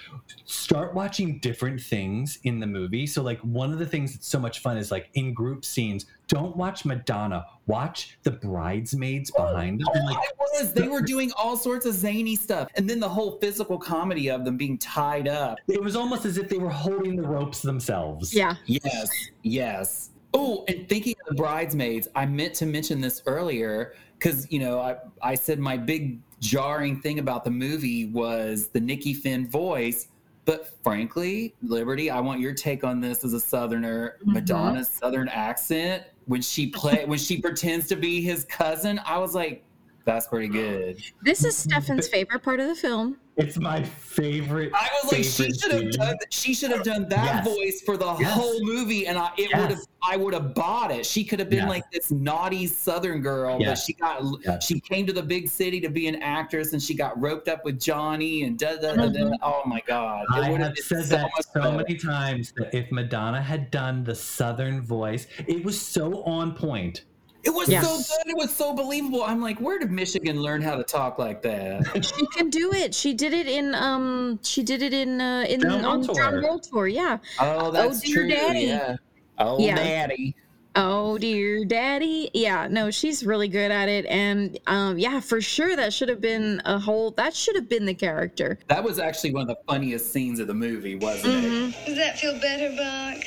start 0.45 0.93
watching 0.93 1.39
different 1.39 1.81
things 1.81 2.41
in 2.45 2.61
the 2.61 2.67
movie. 2.67 3.07
So 3.07 3.23
like 3.23 3.41
one 3.41 3.73
of 3.73 3.79
the 3.79 3.87
things 3.87 4.13
that's 4.13 4.29
so 4.29 4.39
much 4.39 4.59
fun 4.59 4.77
is 4.77 4.91
like 4.91 5.09
in 5.15 5.33
group 5.33 5.65
scenes, 5.65 6.05
don't 6.29 6.55
watch 6.59 6.85
Madonna, 6.85 7.47
watch 7.67 8.19
the 8.23 8.33
bridesmaids 8.33 9.33
oh, 9.39 9.47
behind 9.47 9.81
them. 9.81 9.89
And, 9.95 10.05
like 10.05 10.23
it 10.23 10.37
was. 10.37 10.75
They 10.75 10.89
were 10.89 11.01
doing 11.01 11.33
all 11.39 11.57
sorts 11.57 11.87
of 11.87 11.95
zany 11.95 12.37
stuff. 12.37 12.69
And 12.75 12.89
then 12.89 13.01
the 13.01 13.09
whole 13.09 13.39
physical 13.39 13.79
comedy 13.79 14.29
of 14.29 14.45
them 14.45 14.59
being 14.59 14.77
tied 14.77 15.27
up. 15.27 15.57
it 15.69 15.83
was 15.83 15.97
almost 15.97 16.27
as 16.27 16.37
if 16.37 16.51
they 16.51 16.59
were 16.59 16.69
holding 16.69 17.17
the 17.17 17.27
ropes 17.27 17.63
themselves. 17.63 18.35
Yeah. 18.35 18.57
Yes, 18.67 19.31
yes. 19.43 20.11
Oh, 20.37 20.65
and 20.67 20.89
thinking 20.89 21.15
of 21.23 21.29
the 21.29 21.41
bridesmaids, 21.41 22.09
I 22.17 22.27
meant 22.27 22.55
to 22.55 22.67
mention 22.67 23.01
this 23.01 23.23
earlier 23.25 23.95
because 24.25 24.51
you 24.51 24.59
know 24.59 24.81
I 24.81 24.97
I 25.23 25.35
said 25.35 25.59
my 25.59 25.77
big 25.77 26.21
jarring 26.41 27.01
thing 27.01 27.19
about 27.19 27.45
the 27.45 27.51
movie 27.51 28.07
was 28.07 28.69
the 28.69 28.81
Nikki 28.81 29.15
Finn 29.15 29.49
voice. 29.49 30.09
But 30.47 30.69
frankly, 30.83 31.55
Liberty, 31.63 32.11
I 32.11 32.21
want 32.21 32.39
your 32.39 32.53
take 32.53 32.85
on 32.85 33.01
this 33.01 33.25
as 33.25 33.33
a 33.33 33.41
Southerner. 33.41 34.19
Mhm. 34.27 34.35
Madonna's 34.35 34.89
Southern 34.89 35.29
accent 35.29 36.05
when 36.27 36.43
she 36.43 36.67
play 36.67 37.05
when 37.07 37.19
she 37.19 37.41
pretends 37.41 37.87
to 37.89 37.97
be 37.97 38.21
his 38.21 38.45
cousin, 38.45 39.01
I 39.07 39.19
was 39.19 39.35
like, 39.35 39.64
that's 40.05 40.27
pretty 40.29 40.49
good. 40.49 41.03
This 41.23 41.45
is 41.45 41.57
Stefan's 41.57 42.09
favorite 42.09 42.43
part 42.43 42.61
of 42.61 42.69
the 42.69 42.75
film. 42.75 43.17
It's 43.37 43.59
my 43.59 43.83
favorite. 43.83 44.71
I 44.77 44.89
was 45.03 45.11
like, 45.13 45.25
she 45.25 45.53
should 45.53 45.73
have 45.73 45.91
done 45.91 46.17
she 46.31 46.55
should 46.55 46.71
have 46.71 46.85
done 46.85 47.09
that 47.09 47.45
Yes. 47.45 47.45
voice 47.45 47.83
for 47.85 47.97
the 47.97 48.15
Yes. 48.19 48.33
whole 48.33 48.63
movie, 48.65 49.09
and 49.09 49.19
I 49.19 49.31
it 49.37 49.51
Yes. 49.51 49.61
would 49.61 49.71
have 49.71 49.81
I 50.07 50.17
would 50.19 50.35
have 50.35 50.55
bought 50.55 50.91
it. 50.93 51.05
She 51.07 51.25
could 51.25 51.41
have 51.41 51.49
been 51.51 51.61
Yes. 51.61 51.69
like 51.69 51.91
this 51.91 52.11
naughty 52.13 52.67
Southern 52.69 53.23
girl, 53.23 53.59
but 53.59 53.75
she 53.77 53.95
got 53.95 54.23
Yes. 54.45 54.65
she 54.65 54.79
came 54.79 55.05
to 55.07 55.13
the 55.13 55.23
big 55.23 55.49
city 55.49 55.81
to 55.81 55.89
be 55.89 56.07
an 56.07 56.17
actress, 56.23 56.75
and 56.75 56.81
she 56.83 56.95
got 56.95 57.21
roped 57.21 57.49
up 57.49 57.65
with 57.65 57.81
Johnny 57.81 58.45
and 58.45 58.57
da 58.57 58.77
da 58.77 58.95
da. 58.95 59.07
da. 59.09 59.25
Uh-huh. 59.25 59.37
Oh 59.43 59.63
my 59.69 59.81
god! 59.87 60.27
I 60.31 60.51
would 60.51 60.61
have 60.61 60.75
been 60.75 60.85
said 60.85 61.05
so 61.07 61.17
that 61.17 61.31
so 61.55 61.61
better. 61.61 61.77
many 61.79 61.97
times 61.97 62.53
that 62.57 62.73
if 62.73 62.93
Madonna 62.93 63.43
had 63.43 63.71
done 63.73 64.05
the 64.05 64.15
Southern 64.15 64.81
voice, 64.83 65.27
it 65.49 65.65
was 65.65 65.81
so 65.81 66.23
on 66.23 66.55
point. 66.55 67.03
It 67.45 67.53
was 67.55 67.69
Yeah. 67.69 67.83
so 67.83 67.97
good. 67.97 68.31
It 68.31 68.37
was 68.37 68.55
so 68.55 68.73
believable. 68.75 69.23
I'm 69.23 69.41
like, 69.41 69.59
where 69.61 69.79
did 69.79 69.91
Michigan 69.91 70.41
learn 70.41 70.63
how 70.63 70.77
to 70.77 70.83
talk 70.83 71.19
like 71.19 71.43
that? 71.43 72.05
She 72.05 72.27
can 72.29 72.49
do 72.51 72.73
it. 72.73 72.95
She 72.95 73.13
did 73.15 73.33
it 73.35 73.47
in 73.47 73.75
um. 73.75 74.39
She 74.43 74.63
did 74.63 74.83
it 74.83 74.93
in 74.95 75.21
uh 75.21 75.45
in 75.49 75.61
Drown 75.61 75.85
on 75.85 76.01
World 76.03 76.15
Drown 76.17 76.33
Tour. 76.33 76.43
World 76.43 76.63
Tour. 76.63 76.89
Yeah. 76.89 77.19
Oh, 77.41 77.71
that's 77.71 78.01
dear 78.01 78.15
true. 78.23 78.29
daddy. 78.31 78.61
Yeah. 78.63 78.97
Oh, 79.39 79.59
Yeah. 79.59 79.77
daddy. 79.77 80.35
Oh 80.77 81.19
dear 81.19 81.65
daddy. 81.65 82.31
Yeah, 82.35 82.67
no, 82.69 82.91
she's 82.91 83.25
really 83.25 83.47
good 83.47 83.71
at 83.71 83.89
it. 83.89 84.07
And 84.07 84.59
um 84.67 84.99
yeah, 84.99 85.21
for 85.21 85.41
sure 85.41 85.77
that 85.77 85.93
should 85.93 86.09
have 86.09 86.21
been 86.21 86.61
a 86.65 86.81
whole 86.81 87.13
that 87.13 87.33
should 87.33 87.55
have 87.55 87.69
been 87.69 87.85
the 87.85 87.95
character. 87.95 88.59
That 88.67 88.83
was 88.83 88.99
actually 88.99 89.35
one 89.35 89.43
of 89.43 89.49
the 89.49 89.59
funniest 89.69 90.13
scenes 90.13 90.41
of 90.41 90.49
the 90.49 90.55
movie, 90.55 90.97
wasn't 90.97 91.33
Mhm. 91.45 91.69
it? 91.69 91.87
Does 91.87 91.97
that 91.97 92.19
feel 92.19 92.41
better, 92.41 92.71
Buck? 92.77 93.23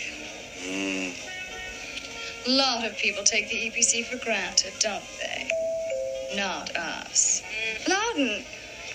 A 2.48 2.50
lot 2.50 2.86
of 2.86 2.96
people 2.96 3.26
take 3.26 3.50
the 3.50 3.56
EPC 3.56 4.06
for 4.06 4.24
granted, 4.24 4.72
don't 4.80 5.04
they? 5.20 5.50
Not 6.34 6.74
us. 6.78 7.44
Loudon, 7.90 8.46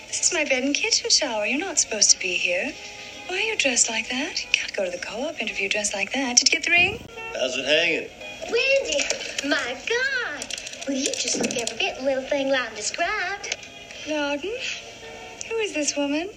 this 0.07 0.23
is 0.23 0.33
my 0.33 0.45
bed 0.45 0.63
and 0.65 0.75
kitchen 0.75 1.11
shower. 1.11 1.45
You're 1.45 1.61
not 1.61 1.79
supposed 1.79 2.11
to 2.13 2.19
be 2.19 2.33
here. 2.33 2.73
Why 3.27 3.37
are 3.37 3.41
you 3.41 3.57
dressed 3.59 3.91
like 3.91 4.09
that? 4.09 4.43
You 4.43 4.49
can't 4.53 4.73
go 4.73 4.87
to 4.87 4.91
the 4.91 5.05
co-op 5.05 5.39
interview 5.39 5.69
dressed 5.69 5.93
like 5.93 6.15
that. 6.15 6.39
Did 6.39 6.49
you 6.49 6.61
get 6.61 6.65
the 6.65 6.71
ring? 6.71 6.99
How's 7.35 7.55
it 7.59 7.67
hanging? 7.67 8.09
Wendy, 8.51 9.05
my 9.47 9.77
God. 9.87 10.57
Will 10.89 10.95
you 10.95 11.13
just 11.13 11.39
look 11.39 11.55
every 11.55 11.77
bit 11.77 11.99
the 11.99 12.05
little 12.05 12.23
thing 12.23 12.49
Loudon 12.49 12.75
described. 12.75 13.59
Loudon? 14.09 14.57
Who 15.51 15.57
is 15.57 15.75
this 15.75 15.95
woman? 15.95 16.31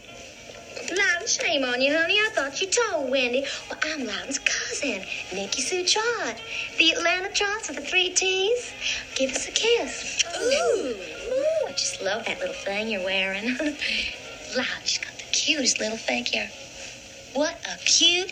Loudon, 0.92 1.28
shame 1.28 1.64
on 1.64 1.82
you, 1.82 1.96
honey. 1.98 2.16
I 2.16 2.30
thought 2.34 2.62
you 2.62 2.68
told 2.68 3.10
Wendy. 3.10 3.46
Well, 3.70 3.80
I'm 3.84 4.06
Loudon's 4.06 4.40
cousin, 4.40 5.04
Nikki 5.34 5.62
Sue 5.62 5.84
Trott. 5.84 6.40
The 6.78 6.92
Atlanta 6.92 7.30
Trotts 7.30 7.70
with 7.70 7.78
the 7.78 7.84
three 7.84 8.12
T's. 8.12 8.72
Give 9.16 9.32
us 9.32 9.48
a 9.48 9.52
kiss. 9.52 10.24
Ooh. 10.38 10.96
Ooh, 11.34 11.68
I 11.68 11.72
just 11.72 12.02
love 12.02 12.26
that 12.26 12.40
little 12.40 12.54
thing 12.54 12.90
you're 12.90 13.04
wearing. 13.04 13.46
Loudon's 14.56 15.00
got 15.00 15.18
the 15.18 15.26
cutest 15.32 15.80
little 15.80 15.98
figure. 15.98 16.50
What 17.34 17.58
a 17.66 17.78
cute, 17.84 18.32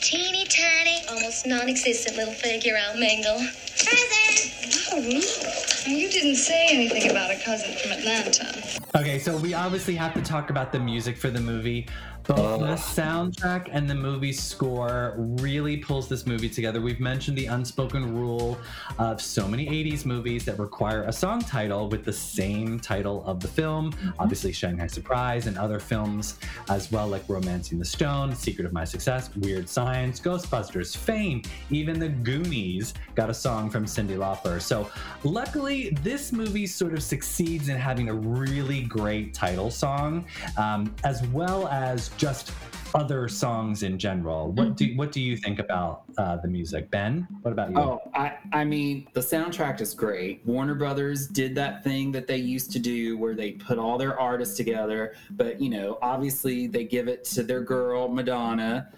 teeny 0.00 0.44
tiny, 0.44 1.02
almost 1.08 1.46
non-existent 1.46 2.16
little 2.16 2.34
figure 2.34 2.76
I'll 2.76 2.96
mingle. 2.96 3.40
Present! 3.78 5.73
Loudon? 5.86 6.00
You 6.00 6.10
didn't 6.10 6.36
say 6.36 6.66
anything 6.70 7.10
about 7.10 7.30
a 7.30 7.40
cousin 7.44 7.74
from 7.76 7.92
Atlanta. 7.92 8.62
Okay, 8.96 9.18
so 9.18 9.36
we 9.36 9.54
obviously 9.54 9.94
have 9.96 10.14
to 10.14 10.22
talk 10.22 10.50
about 10.50 10.72
the 10.72 10.78
music 10.78 11.16
for 11.16 11.30
the 11.30 11.40
movie. 11.40 11.86
Both 12.26 12.38
uh. 12.38 12.56
the 12.58 12.74
soundtrack 12.74 13.68
and 13.70 13.88
the 13.88 13.94
movie 13.94 14.32
score 14.32 15.14
really 15.18 15.76
pulls 15.76 16.08
this 16.08 16.26
movie 16.26 16.48
together. 16.48 16.80
We've 16.80 17.00
mentioned 17.00 17.36
the 17.36 17.46
unspoken 17.46 18.16
rule 18.16 18.56
of 18.98 19.20
so 19.20 19.46
many 19.46 19.66
80s 19.66 20.06
movies 20.06 20.44
that 20.46 20.58
require 20.58 21.02
a 21.02 21.12
song 21.12 21.40
title 21.40 21.88
with 21.88 22.04
the 22.04 22.12
same 22.12 22.80
title 22.80 23.22
of 23.26 23.40
the 23.40 23.48
film. 23.48 23.92
Mm-hmm. 23.92 24.10
Obviously, 24.18 24.52
Shanghai 24.52 24.86
Surprise 24.86 25.46
and 25.46 25.58
other 25.58 25.78
films 25.78 26.38
as 26.70 26.90
well, 26.90 27.08
like 27.08 27.28
Romancing 27.28 27.78
the 27.78 27.84
Stone, 27.84 28.34
Secret 28.34 28.64
of 28.64 28.72
My 28.72 28.84
Success, 28.84 29.28
Weird 29.36 29.68
Science, 29.68 30.18
Ghostbusters, 30.18 30.96
Fame, 30.96 31.42
even 31.68 31.98
the 31.98 32.08
Goonies 32.08 32.94
got 33.16 33.28
a 33.28 33.34
song 33.34 33.68
from 33.68 33.84
Cyndi 33.84 34.16
Lauper. 34.16 34.62
So, 34.62 34.90
luckily, 35.24 35.73
this 36.02 36.32
movie 36.32 36.66
sort 36.66 36.92
of 36.94 37.02
succeeds 37.02 37.68
in 37.68 37.76
having 37.76 38.08
a 38.08 38.14
really 38.14 38.82
great 38.82 39.34
title 39.34 39.70
song, 39.70 40.24
um, 40.56 40.94
as 41.04 41.26
well 41.28 41.68
as 41.68 42.08
just 42.16 42.52
other 42.94 43.28
songs 43.28 43.82
in 43.82 43.98
general. 43.98 44.52
What 44.52 44.76
do 44.76 44.86
what 44.96 45.10
do 45.10 45.20
you 45.20 45.36
think 45.36 45.58
about 45.58 46.04
uh, 46.16 46.36
the 46.36 46.48
music, 46.48 46.90
Ben? 46.90 47.26
What 47.42 47.50
about 47.50 47.70
you? 47.70 47.78
Oh, 47.78 48.00
I, 48.14 48.34
I 48.52 48.64
mean, 48.64 49.08
the 49.14 49.20
soundtrack 49.20 49.80
is 49.80 49.94
great. 49.94 50.42
Warner 50.46 50.74
Brothers 50.74 51.26
did 51.26 51.54
that 51.56 51.82
thing 51.82 52.12
that 52.12 52.26
they 52.26 52.36
used 52.36 52.70
to 52.72 52.78
do 52.78 53.18
where 53.18 53.34
they 53.34 53.52
put 53.52 53.78
all 53.78 53.98
their 53.98 54.18
artists 54.18 54.56
together, 54.56 55.14
but 55.30 55.60
you 55.60 55.70
know, 55.70 55.98
obviously 56.02 56.66
they 56.66 56.84
give 56.84 57.08
it 57.08 57.24
to 57.24 57.42
their 57.42 57.60
girl, 57.60 58.08
Madonna. 58.08 58.88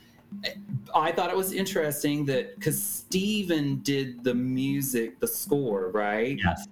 I 0.94 1.12
thought 1.12 1.30
it 1.30 1.36
was 1.36 1.52
interesting 1.52 2.24
that 2.26 2.54
because 2.56 2.82
Stephen 2.82 3.80
did 3.80 4.24
the 4.24 4.34
music, 4.34 5.20
the 5.20 5.26
score, 5.26 5.90
right? 5.90 6.38
Yes. 6.42 6.66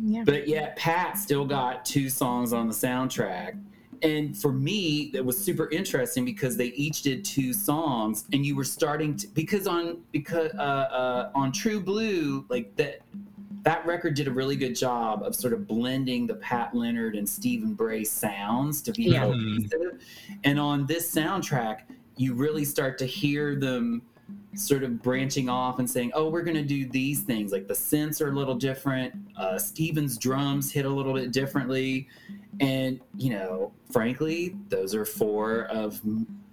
Yeah. 0.00 0.22
But 0.24 0.48
yet 0.48 0.76
Pat 0.76 1.18
still 1.18 1.44
got 1.44 1.84
two 1.84 2.08
songs 2.08 2.52
on 2.52 2.68
the 2.68 2.74
soundtrack. 2.74 3.58
And 4.02 4.36
for 4.36 4.52
me, 4.52 5.10
that 5.12 5.24
was 5.24 5.42
super 5.42 5.68
interesting 5.70 6.24
because 6.24 6.56
they 6.56 6.66
each 6.66 7.02
did 7.02 7.24
two 7.24 7.52
songs, 7.52 8.26
and 8.32 8.46
you 8.46 8.54
were 8.54 8.64
starting 8.64 9.16
to 9.16 9.26
because 9.28 9.66
on 9.66 9.98
because 10.12 10.52
uh, 10.54 10.62
uh, 10.62 11.30
on 11.34 11.50
True 11.50 11.80
Blue, 11.80 12.44
like 12.48 12.74
that 12.76 13.00
that 13.62 13.84
record 13.84 14.14
did 14.14 14.28
a 14.28 14.30
really 14.30 14.54
good 14.54 14.76
job 14.76 15.22
of 15.24 15.34
sort 15.34 15.52
of 15.52 15.66
blending 15.66 16.28
the 16.28 16.34
Pat 16.36 16.74
Leonard 16.74 17.16
and 17.16 17.28
Stephen 17.28 17.74
Bray 17.74 18.04
sounds 18.04 18.80
to 18.82 18.92
be 18.92 19.04
Yeah. 19.04 19.24
cohesive. 19.24 20.00
And 20.44 20.60
on 20.60 20.86
this 20.86 21.12
soundtrack, 21.12 21.80
you 22.18 22.34
really 22.34 22.64
start 22.64 22.98
to 22.98 23.06
hear 23.06 23.54
them 23.56 24.02
sort 24.54 24.82
of 24.82 25.02
branching 25.02 25.48
off 25.48 25.78
and 25.78 25.88
saying, 25.88 26.10
"Oh, 26.14 26.28
we're 26.28 26.42
going 26.42 26.56
to 26.56 26.62
do 26.62 26.86
these 26.86 27.20
things." 27.20 27.52
Like 27.52 27.68
the 27.68 27.74
synths 27.74 28.20
are 28.20 28.28
a 28.28 28.32
little 28.32 28.54
different. 28.54 29.14
Uh, 29.36 29.58
Stephen's 29.58 30.18
drums 30.18 30.72
hit 30.72 30.84
a 30.84 30.88
little 30.88 31.14
bit 31.14 31.32
differently, 31.32 32.08
and 32.60 33.00
you 33.16 33.30
know, 33.30 33.72
frankly, 33.90 34.56
those 34.68 34.94
are 34.94 35.04
four 35.04 35.64
of 35.66 36.00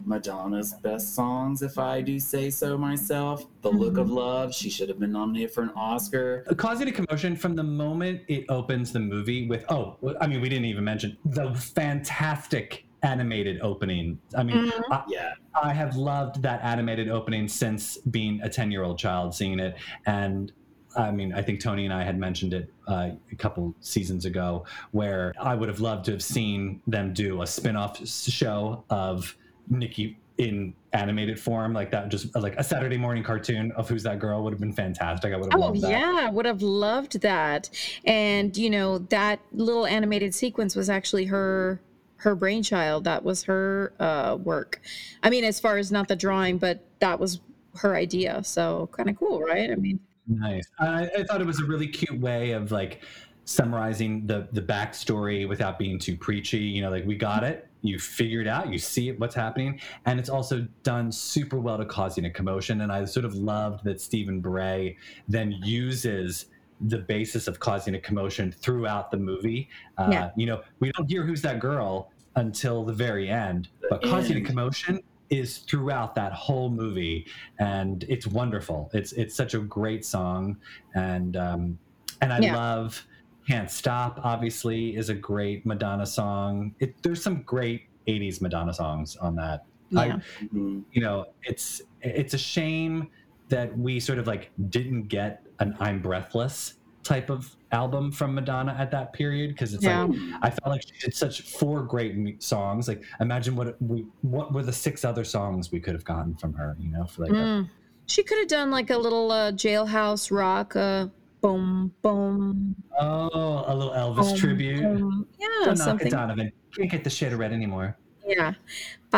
Madonna's 0.05 0.73
best 0.73 1.15
songs, 1.15 1.63
if 1.63 1.79
I 1.79 1.99
do 2.01 2.19
say 2.19 2.49
so 2.51 2.77
myself. 2.77 3.45
"The 3.61 3.71
Look 3.71 3.97
of 3.97 4.11
Love," 4.11 4.53
she 4.53 4.69
should 4.69 4.87
have 4.87 4.99
been 4.99 5.11
nominated 5.11 5.51
for 5.51 5.63
an 5.63 5.71
Oscar. 5.75 6.45
causing 6.57 6.87
a 6.87 6.91
commotion 6.91 7.35
from 7.35 7.55
the 7.55 7.63
moment 7.63 8.21
it 8.27 8.45
opens 8.49 8.91
the 8.91 8.99
movie 8.99 9.47
with 9.47 9.65
oh 9.69 9.97
i 10.21 10.27
mean 10.27 10.41
we 10.41 10.47
didn't 10.47 10.65
even 10.65 10.83
mention 10.83 11.17
the 11.25 11.53
fantastic 11.55 12.85
animated 13.05 13.61
opening 13.61 14.19
i 14.35 14.43
mean 14.43 14.71
I, 14.91 15.03
Yeah, 15.07 15.33
I 15.53 15.73
have 15.73 15.95
loved 15.95 16.41
that 16.41 16.61
animated 16.63 17.07
opening 17.09 17.47
since 17.47 17.97
being 17.97 18.41
a 18.41 18.49
10 18.49 18.71
year 18.71 18.83
old 18.83 18.97
child 18.97 19.33
seeing 19.33 19.59
it 19.59 19.75
and 20.05 20.51
I 20.97 21.11
mean, 21.11 21.33
I 21.33 21.41
think 21.41 21.59
Tony 21.59 21.83
and 21.83 21.93
I 21.93 22.03
had 22.05 22.17
mentioned 22.17 22.53
it 22.53 22.71
uh, 22.87 23.09
a 23.29 23.35
couple 23.35 23.75
seasons 23.81 24.23
ago, 24.23 24.63
where 24.91 25.33
I 25.37 25.53
would 25.53 25.67
have 25.67 25.81
loved 25.81 26.05
to 26.05 26.11
have 26.11 26.23
seen 26.23 26.81
them 26.87 27.13
do 27.13 27.41
a 27.41 27.47
spin 27.47 27.75
off 27.75 28.07
show 28.07 28.85
of 28.89 29.35
Nikki 29.69 30.17
in 30.37 30.73
animated 30.93 31.37
form, 31.37 31.73
like 31.73 31.91
that, 31.91 32.07
just 32.07 32.33
like 32.33 32.55
a 32.57 32.63
Saturday 32.63 32.95
morning 32.95 33.23
cartoon 33.23 33.73
of 33.73 33.89
Who's 33.89 34.03
That 34.03 34.19
Girl 34.19 34.41
would 34.45 34.53
have 34.53 34.59
been 34.61 34.71
fantastic. 34.71 35.33
I 35.33 35.35
would 35.35 35.51
have 35.51 35.61
Oh 35.61 35.65
loved 35.65 35.81
that. 35.81 35.91
yeah, 35.91 36.29
would 36.29 36.45
have 36.45 36.61
loved 36.61 37.19
that. 37.21 37.69
And 38.05 38.55
you 38.55 38.69
know, 38.69 38.99
that 38.99 39.41
little 39.51 39.85
animated 39.85 40.33
sequence 40.33 40.77
was 40.77 40.89
actually 40.89 41.25
her 41.25 41.81
her 42.17 42.35
brainchild. 42.35 43.03
That 43.03 43.23
was 43.23 43.43
her 43.43 43.93
uh 43.99 44.37
work. 44.41 44.81
I 45.23 45.29
mean, 45.29 45.43
as 45.43 45.59
far 45.59 45.77
as 45.77 45.91
not 45.91 46.07
the 46.07 46.15
drawing, 46.15 46.57
but 46.57 46.83
that 46.99 47.19
was 47.19 47.41
her 47.75 47.95
idea. 47.95 48.43
So 48.43 48.89
kind 48.93 49.09
of 49.09 49.17
cool, 49.17 49.41
right? 49.41 49.71
I 49.71 49.75
mean, 49.75 49.99
Nice. 50.27 50.67
I, 50.79 51.09
I 51.17 51.23
thought 51.23 51.41
it 51.41 51.47
was 51.47 51.59
a 51.59 51.65
really 51.65 51.87
cute 51.87 52.19
way 52.19 52.51
of 52.51 52.71
like 52.71 53.03
summarizing 53.45 54.25
the 54.25 54.47
the 54.53 54.61
backstory 54.61 55.47
without 55.47 55.77
being 55.77 55.99
too 55.99 56.17
preachy. 56.17 56.57
You 56.57 56.81
know, 56.81 56.89
like 56.89 57.05
we 57.05 57.15
got 57.15 57.43
it, 57.43 57.67
you 57.81 57.99
figure 57.99 58.41
it 58.41 58.47
out, 58.47 58.71
you 58.71 58.79
see 58.79 59.11
what's 59.11 59.35
happening, 59.35 59.79
and 60.05 60.19
it's 60.19 60.29
also 60.29 60.67
done 60.83 61.11
super 61.11 61.59
well 61.59 61.77
to 61.77 61.85
causing 61.85 62.25
a 62.25 62.29
commotion. 62.31 62.81
And 62.81 62.91
I 62.91 63.05
sort 63.05 63.25
of 63.25 63.35
loved 63.35 63.83
that 63.83 64.01
Stephen 64.01 64.41
Bray 64.41 64.97
then 65.27 65.51
uses 65.51 66.47
the 66.81 66.97
basis 66.99 67.47
of 67.47 67.59
causing 67.59 67.95
a 67.95 67.99
commotion 67.99 68.51
throughout 68.51 69.09
the 69.11 69.17
movie. 69.17 69.69
Uh, 69.97 70.09
Yeah. 70.11 70.31
You 70.35 70.45
know, 70.47 70.61
we 70.79 70.91
don't 70.91 71.09
hear 71.09 71.23
who's 71.23 71.41
that 71.43 71.59
girl 71.59 72.11
until 72.35 72.83
the 72.83 72.93
very 72.93 73.29
end, 73.29 73.69
but 73.89 74.01
causing 74.03 74.37
a 74.37 74.41
commotion 74.41 74.99
is 75.29 75.59
throughout 75.59 76.13
that 76.15 76.31
whole 76.33 76.69
movie 76.69 77.25
and 77.57 78.03
it's 78.07 78.27
wonderful 78.27 78.91
it's 78.93 79.11
it's 79.13 79.33
such 79.35 79.55
a 79.55 79.59
great 79.59 80.05
song 80.05 80.55
and 80.93 81.35
um 81.35 81.79
and 82.21 82.31
i 82.31 82.37
Yeah. 82.39 82.53
love 82.55 83.07
can't 83.47 83.71
stop 83.71 84.19
obviously 84.23 84.95
is 84.95 85.09
a 85.09 85.15
great 85.15 85.65
madonna 85.65 86.05
song 86.05 86.75
it, 86.79 86.93
there's 87.01 87.23
some 87.23 87.41
great 87.41 87.87
80s 88.07 88.39
madonna 88.39 88.71
songs 88.71 89.15
on 89.15 89.35
that 89.37 89.65
I, 89.97 90.19
you 90.51 90.83
know, 90.95 91.25
it's 91.43 91.81
it's 92.01 92.33
a 92.35 92.37
shame 92.37 93.07
that 93.49 93.77
we 93.77 93.99
sort 93.99 94.19
of 94.19 94.27
like 94.27 94.51
didn't 94.69 95.03
get 95.03 95.45
an 95.59 95.75
I'm 95.79 96.01
Breathless 96.01 96.75
type 97.03 97.29
of 97.29 97.55
album 97.71 98.11
from 98.11 98.33
Madonna 98.33 98.75
at 98.79 98.89
that 98.91 99.13
period 99.13 99.51
because 99.51 99.73
it's 99.73 99.83
Yeah. 99.83 100.03
like 100.05 100.19
I 100.41 100.49
felt 100.49 100.67
like 100.75 100.81
she 100.81 100.97
did 101.05 101.13
such 101.13 101.41
four 101.41 101.83
great 101.83 102.41
songs. 102.41 102.87
Like 102.87 103.03
imagine 103.19 103.55
what 103.55 103.79
we 103.81 104.05
what 104.21 104.51
were 104.53 104.63
the 104.63 104.73
six 104.73 105.05
other 105.05 105.23
songs 105.23 105.71
we 105.71 105.79
could 105.79 105.93
have 105.93 106.03
gotten 106.05 106.35
from 106.35 106.53
her, 106.53 106.75
you 106.79 106.89
know, 106.89 107.05
for 107.05 107.23
like 107.23 107.31
a- 107.31 107.35
Mm. 107.35 107.69
She 108.07 108.23
could 108.23 108.37
have 108.39 108.47
done 108.47 108.69
like 108.71 108.89
a 108.91 108.97
little 108.97 109.31
uh, 109.31 109.51
jailhouse 109.51 110.29
rock, 110.31 110.75
uh, 110.75 111.07
boom, 111.41 111.91
boom. 112.03 112.75
oh 112.99 113.63
a 113.67 113.75
little 113.75 113.93
Elvis 113.93 114.29
boom, 114.29 114.37
tribute. 114.37 114.81
boom. 114.81 115.27
Yeah, 115.39 115.47
Don't 115.65 115.77
knock 115.79 116.01
it. 116.01 116.11
Donovan. 116.11 116.51
Can't 116.75 116.91
get 116.91 117.03
the 117.03 117.09
shit 117.09 117.33
red 117.33 117.51
anymore. 117.53 117.97
Yeah, 118.27 118.53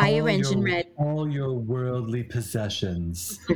fire 0.00 0.22
All 0.22 0.28
engine 0.28 0.58
your- 0.58 0.66
red. 0.76 0.86
All 0.96 1.28
your 1.30 1.52
worldly 1.54 2.22
possessions. 2.24 3.38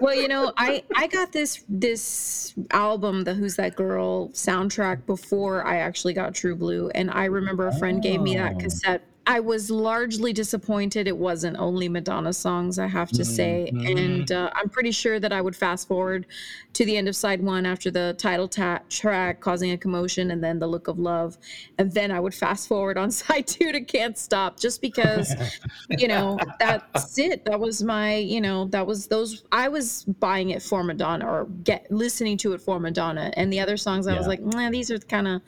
Well, 0.00 0.16
you 0.16 0.26
know, 0.26 0.52
I 0.56 0.82
I 0.96 1.06
got 1.06 1.30
this 1.30 1.62
this 1.68 2.54
album, 2.72 3.22
the 3.22 3.34
Who's 3.34 3.54
That 3.54 3.76
Girl 3.76 4.30
soundtrack 4.30 5.06
before 5.06 5.64
I 5.64 5.76
actually 5.76 6.12
got 6.12 6.34
True 6.34 6.56
Blue, 6.56 6.88
and 6.92 7.08
I 7.08 7.26
remember 7.26 7.68
a 7.68 7.78
friend 7.78 8.02
gave 8.02 8.20
me 8.20 8.34
that 8.34 8.54
Oh. 8.56 8.58
cassette. 8.58 9.02
I 9.26 9.38
was 9.38 9.70
largely 9.70 10.32
disappointed 10.32 11.06
it 11.06 11.16
wasn't 11.16 11.56
only 11.58 11.88
Madonna 11.88 12.32
songs, 12.32 12.78
I 12.78 12.88
have 12.88 13.10
to 13.10 13.24
say, 13.24 13.70
Mhm. 13.72 13.96
and 14.18 14.32
uh, 14.32 14.50
I'm 14.54 14.68
pretty 14.68 14.90
sure 14.90 15.20
that 15.20 15.32
I 15.32 15.40
would 15.40 15.54
fast 15.54 15.86
forward 15.86 16.26
to 16.72 16.84
the 16.84 16.96
end 16.96 17.06
of 17.06 17.14
side 17.14 17.40
one 17.42 17.64
after 17.64 17.90
the 17.90 18.16
title 18.18 18.48
ta- 18.48 18.80
track, 18.88 19.40
causing 19.40 19.70
a 19.70 19.76
commotion, 19.78 20.30
and 20.32 20.42
then 20.42 20.58
the 20.58 20.66
look 20.66 20.88
of 20.88 20.98
love, 20.98 21.38
and 21.78 21.92
then 21.92 22.10
I 22.10 22.18
would 22.18 22.34
fast 22.34 22.66
forward 22.66 22.98
on 22.98 23.10
side 23.22 23.46
two 23.46 23.70
to 23.70 23.80
Can't 23.80 24.18
Stop, 24.18 24.58
just 24.58 24.80
because 24.80 25.32
you 25.90 26.08
know 26.08 26.36
that's 26.58 27.16
it. 27.18 27.44
That 27.44 27.60
was 27.60 27.82
my 27.82 28.16
you 28.16 28.40
know 28.40 28.64
that 28.66 28.86
was 28.86 29.06
those 29.06 29.44
i 29.52 29.68
was 29.68 30.04
buying 30.04 30.50
it 30.50 30.62
for 30.62 30.82
madonna 30.82 31.26
or 31.26 31.44
get 31.64 31.90
listening 31.90 32.36
to 32.38 32.54
it 32.54 32.60
for 32.60 32.80
madonna. 32.80 33.32
And 33.36 33.52
the 33.52 33.60
other 33.60 33.76
songs 33.76 34.06
i 34.06 34.16
was 34.16 34.26
like 34.26 34.40
nah, 34.40 34.70
these 34.70 34.90
are 34.90 34.98
kind 34.98 35.28
of 35.28 35.42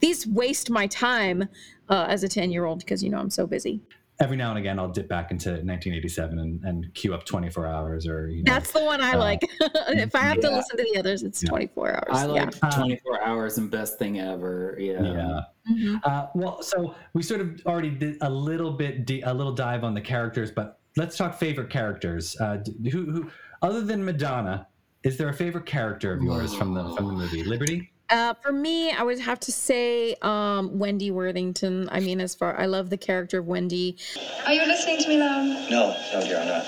these 0.00 0.26
waste 0.26 0.70
my 0.70 0.86
time 0.88 1.48
uh, 1.92 2.06
as 2.08 2.22
a 2.24 2.28
10 2.28 2.50
year 2.50 2.64
old 2.64 2.78
because 2.80 3.02
you 3.04 3.10
know 3.10 3.18
i'm 3.18 3.30
so 3.30 3.46
busy 3.46 3.80
Every 4.20 4.36
now 4.36 4.50
and 4.50 4.58
again, 4.58 4.78
I'll 4.78 4.90
dip 4.90 5.08
back 5.08 5.30
into 5.32 5.48
1987 5.48 6.38
and, 6.38 6.62
and 6.64 6.94
queue 6.94 7.12
up 7.14 7.24
24 7.24 7.66
hours 7.66 8.06
or 8.06 8.28
you 8.28 8.42
know. 8.44 8.52
that's 8.52 8.70
the 8.70 8.84
one 8.84 9.00
i 9.00 9.12
Uh, 9.14 9.18
like 9.18 9.40
if 9.60 10.14
i 10.14 10.18
have 10.20 10.38
to 10.40 10.50
listen 10.50 10.76
to 10.76 10.84
the 10.92 10.98
others 11.00 11.22
it's 11.24 11.42
Yeah. 11.42 11.48
24 11.48 11.90
hours 11.96 12.04
I 12.10 12.24
like 12.26 12.54
Yeah. 12.62 12.70
24 12.70 13.22
hours 13.24 13.58
and 13.58 13.70
best 13.70 13.98
thing 13.98 14.20
ever. 14.20 14.76
Yeah. 14.78 15.02
yeah. 15.02 15.40
Mhm. 15.72 16.00
Uh, 16.04 16.26
well, 16.34 16.62
so 16.62 16.94
we 17.14 17.22
sort 17.22 17.40
of 17.40 17.60
already 17.66 17.90
did 17.90 18.16
a 18.20 18.30
little 18.30 18.72
bit, 18.72 19.06
de- 19.06 19.22
a 19.22 19.32
little 19.32 19.54
dive 19.54 19.82
on 19.82 19.94
the 19.94 20.00
characters, 20.00 20.50
but 20.52 20.78
let's 20.96 21.16
talk 21.16 21.36
favorite 21.38 21.70
characters. 21.70 22.36
Uh, 22.38 22.58
who, 22.92 23.10
who, 23.10 23.30
other 23.62 23.80
than 23.80 24.04
Madonna, 24.04 24.66
is 25.04 25.16
there 25.16 25.30
a 25.30 25.34
favorite 25.34 25.66
character 25.66 26.12
of 26.12 26.22
yours 26.22 26.54
from 26.54 26.74
the 26.74 26.84
from 26.94 27.06
the 27.08 27.12
movie 27.14 27.42
Liberty? 27.44 27.91
Uh, 28.12 28.34
for 28.42 28.52
me, 28.52 28.92
I 28.92 29.02
would 29.02 29.18
have 29.20 29.40
to 29.40 29.52
say 29.52 30.14
um, 30.20 30.78
Wendy 30.78 31.10
Worthington. 31.10 31.88
I 31.90 32.00
mean, 32.00 32.20
as 32.20 32.34
far 32.34 32.60
I 32.60 32.66
love 32.66 32.90
the 32.90 32.98
character 32.98 33.38
of 33.38 33.46
Wendy. 33.46 33.96
Are 34.44 34.52
you 34.52 34.66
listening 34.66 34.98
to 34.98 35.08
me, 35.08 35.16
Loudon? 35.18 35.70
No, 35.70 35.96
no, 36.12 36.20
dear, 36.20 36.38
I'm 36.38 36.46
not. 36.46 36.66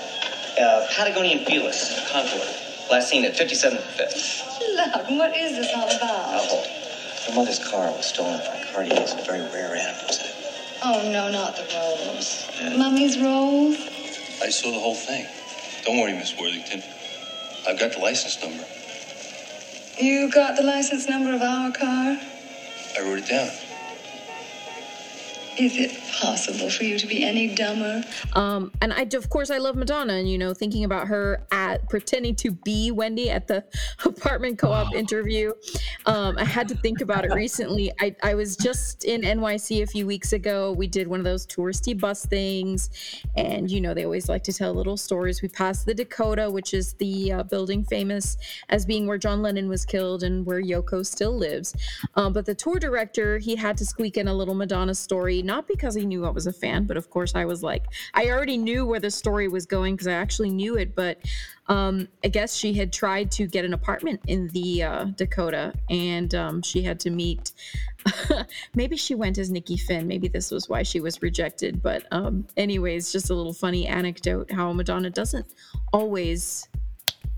Uh, 0.59 0.87
Patagonian 0.97 1.45
Felis 1.45 2.09
concolor. 2.11 2.89
Last 2.89 3.09
seen 3.09 3.25
at 3.25 3.33
57th 3.35 3.75
and 3.75 3.79
Fifth. 3.79 4.41
Loudon, 4.75 5.19
what 5.19 5.37
is 5.37 5.55
this 5.55 5.71
all 5.75 5.85
about? 5.85 6.33
Alcohol. 6.33 6.65
Your 7.27 7.35
mother's 7.35 7.59
car 7.69 7.91
was 7.91 8.07
stolen 8.07 8.39
from 8.41 8.73
Cartier's, 8.73 9.13
a 9.13 9.23
very 9.25 9.41
rare 9.53 9.75
animal. 9.75 10.15
Oh, 10.83 11.11
no, 11.11 11.31
not 11.31 11.55
the 11.55 11.65
rolls. 11.75 12.49
Mummy's 12.75 13.19
rolls? 13.19 13.77
I 14.41 14.49
saw 14.49 14.71
the 14.71 14.79
whole 14.79 14.95
thing. 14.95 15.27
Don't 15.85 15.99
worry, 15.99 16.13
Miss 16.13 16.35
Worthington. 16.39 16.81
I've 17.67 17.79
got 17.79 17.93
the 17.93 17.99
license 17.99 18.41
number. 18.43 18.65
You 19.99 20.29
got 20.29 20.57
the 20.57 20.63
license 20.63 21.07
number 21.07 21.31
of 21.33 21.41
our 21.41 21.71
car? 21.71 22.19
I 22.97 23.01
wrote 23.01 23.19
it 23.19 23.27
down. 23.27 23.51
Is 25.57 25.77
it 25.77 25.91
possible 26.15 26.69
for 26.69 26.83
you 26.83 26.97
to 26.97 27.07
be 27.07 27.23
any 27.23 27.53
dumber? 27.53 28.03
Um, 28.33 28.71
and 28.81 28.93
I, 28.93 29.07
of 29.13 29.29
course, 29.29 29.49
I 29.49 29.57
love 29.57 29.75
Madonna, 29.75 30.13
and 30.13 30.29
you 30.29 30.37
know, 30.37 30.53
thinking 30.53 30.83
about 30.83 31.07
her 31.07 31.45
at 31.51 31.87
pretending 31.89 32.35
to 32.37 32.51
be 32.51 32.91
Wendy 32.91 33.29
at 33.29 33.47
the 33.47 33.63
apartment 34.05 34.57
co-op 34.57 34.93
interview. 34.95 35.53
Um, 36.05 36.37
I 36.37 36.45
had 36.45 36.67
to 36.69 36.75
think 36.75 37.01
about 37.01 37.25
it 37.25 37.31
recently. 37.35 37.91
I, 37.99 38.15
I 38.23 38.35
was 38.35 38.55
just 38.55 39.03
in 39.03 39.21
NYC 39.21 39.83
a 39.83 39.87
few 39.87 40.05
weeks 40.05 40.33
ago. 40.33 40.71
We 40.71 40.87
did 40.87 41.07
one 41.07 41.19
of 41.19 41.25
those 41.25 41.45
touristy 41.45 41.99
bus 41.99 42.25
things, 42.25 42.89
and 43.35 43.69
you 43.69 43.81
know, 43.81 43.93
they 43.93 44.05
always 44.05 44.29
like 44.29 44.43
to 44.43 44.53
tell 44.53 44.73
little 44.73 44.97
stories. 44.97 45.41
We 45.41 45.49
passed 45.49 45.85
the 45.85 45.93
Dakota, 45.93 46.49
which 46.49 46.73
is 46.73 46.93
the 46.93 47.33
uh, 47.33 47.43
building 47.43 47.83
famous 47.83 48.37
as 48.69 48.85
being 48.85 49.07
where 49.07 49.17
John 49.17 49.41
Lennon 49.41 49.67
was 49.67 49.85
killed 49.85 50.23
and 50.23 50.45
where 50.45 50.61
Yoko 50.61 51.05
still 51.05 51.35
lives. 51.37 51.75
Um, 52.15 52.33
but 52.33 52.45
the 52.45 52.55
tour 52.55 52.79
director, 52.79 53.37
he 53.37 53.55
had 53.55 53.77
to 53.77 53.85
squeak 53.85 54.17
in 54.17 54.27
a 54.27 54.33
little 54.33 54.55
Madonna 54.55 54.95
story, 54.95 55.41
not 55.41 55.67
because 55.67 55.95
he 55.95 56.04
knew 56.05 56.25
I 56.25 56.29
was 56.29 56.47
a 56.47 56.53
fan, 56.53 56.85
but 56.85 56.97
of 56.97 57.09
course 57.09 57.35
I 57.35 57.45
was 57.45 57.63
like, 57.63 57.85
I 58.13 58.29
already 58.29 58.57
knew 58.57 58.85
where 58.85 58.99
the 58.99 59.11
story 59.11 59.47
was 59.47 59.65
going 59.65 59.95
because 59.95 60.07
I 60.07 60.13
actually 60.13 60.49
knew 60.49 60.75
it. 60.75 60.95
But 60.95 61.19
um, 61.67 62.07
I 62.23 62.27
guess 62.27 62.55
she 62.55 62.73
had 62.73 62.93
tried 62.93 63.31
to 63.31 63.47
get 63.47 63.65
an 63.65 63.73
apartment 63.73 64.21
in 64.27 64.47
the 64.49 64.83
uh, 64.83 65.05
Dakota, 65.15 65.73
and 65.89 66.33
um, 66.35 66.61
she 66.61 66.83
had 66.83 66.99
to 67.01 67.09
meet. 67.09 67.51
maybe 68.75 68.95
she 68.95 69.15
went 69.15 69.37
as 69.37 69.49
Nikki 69.49 69.77
Finn. 69.77 70.07
Maybe 70.07 70.27
this 70.27 70.51
was 70.51 70.69
why 70.69 70.83
she 70.83 70.99
was 70.99 71.21
rejected. 71.21 71.81
But 71.81 72.05
um, 72.11 72.47
anyways, 72.55 73.11
just 73.11 73.29
a 73.29 73.33
little 73.33 73.53
funny 73.53 73.87
anecdote 73.87 74.51
how 74.51 74.71
Madonna 74.73 75.09
doesn't 75.09 75.47
always 75.91 76.67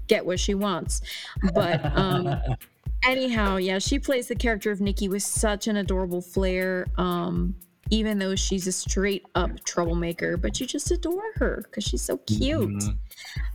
get 0.08 0.26
what 0.26 0.40
she 0.40 0.54
wants, 0.54 1.02
but. 1.54 1.84
Um, 1.98 2.36
anyhow 3.04 3.58
yeah 3.58 3.80
she 3.80 4.00
plays 4.00 4.28
the 4.28 4.36
character 4.36 4.72
of 4.72 4.82
nikki 4.82 5.08
with 5.08 5.24
such 5.24 5.68
an 5.68 5.78
adorable 5.78 6.22
flair 6.22 6.88
um 6.98 7.56
even 7.90 8.20
though 8.20 8.36
she's 8.36 8.68
a 8.68 8.72
straight 8.72 9.26
up 9.36 9.64
troublemaker 9.66 10.38
but 10.38 10.60
you 10.60 10.66
just 10.68 10.92
adore 10.92 11.32
her 11.36 11.64
because 11.66 11.84
she's 11.84 12.02
so 12.02 12.18
cute. 12.20 12.70
Mhm. 12.70 12.98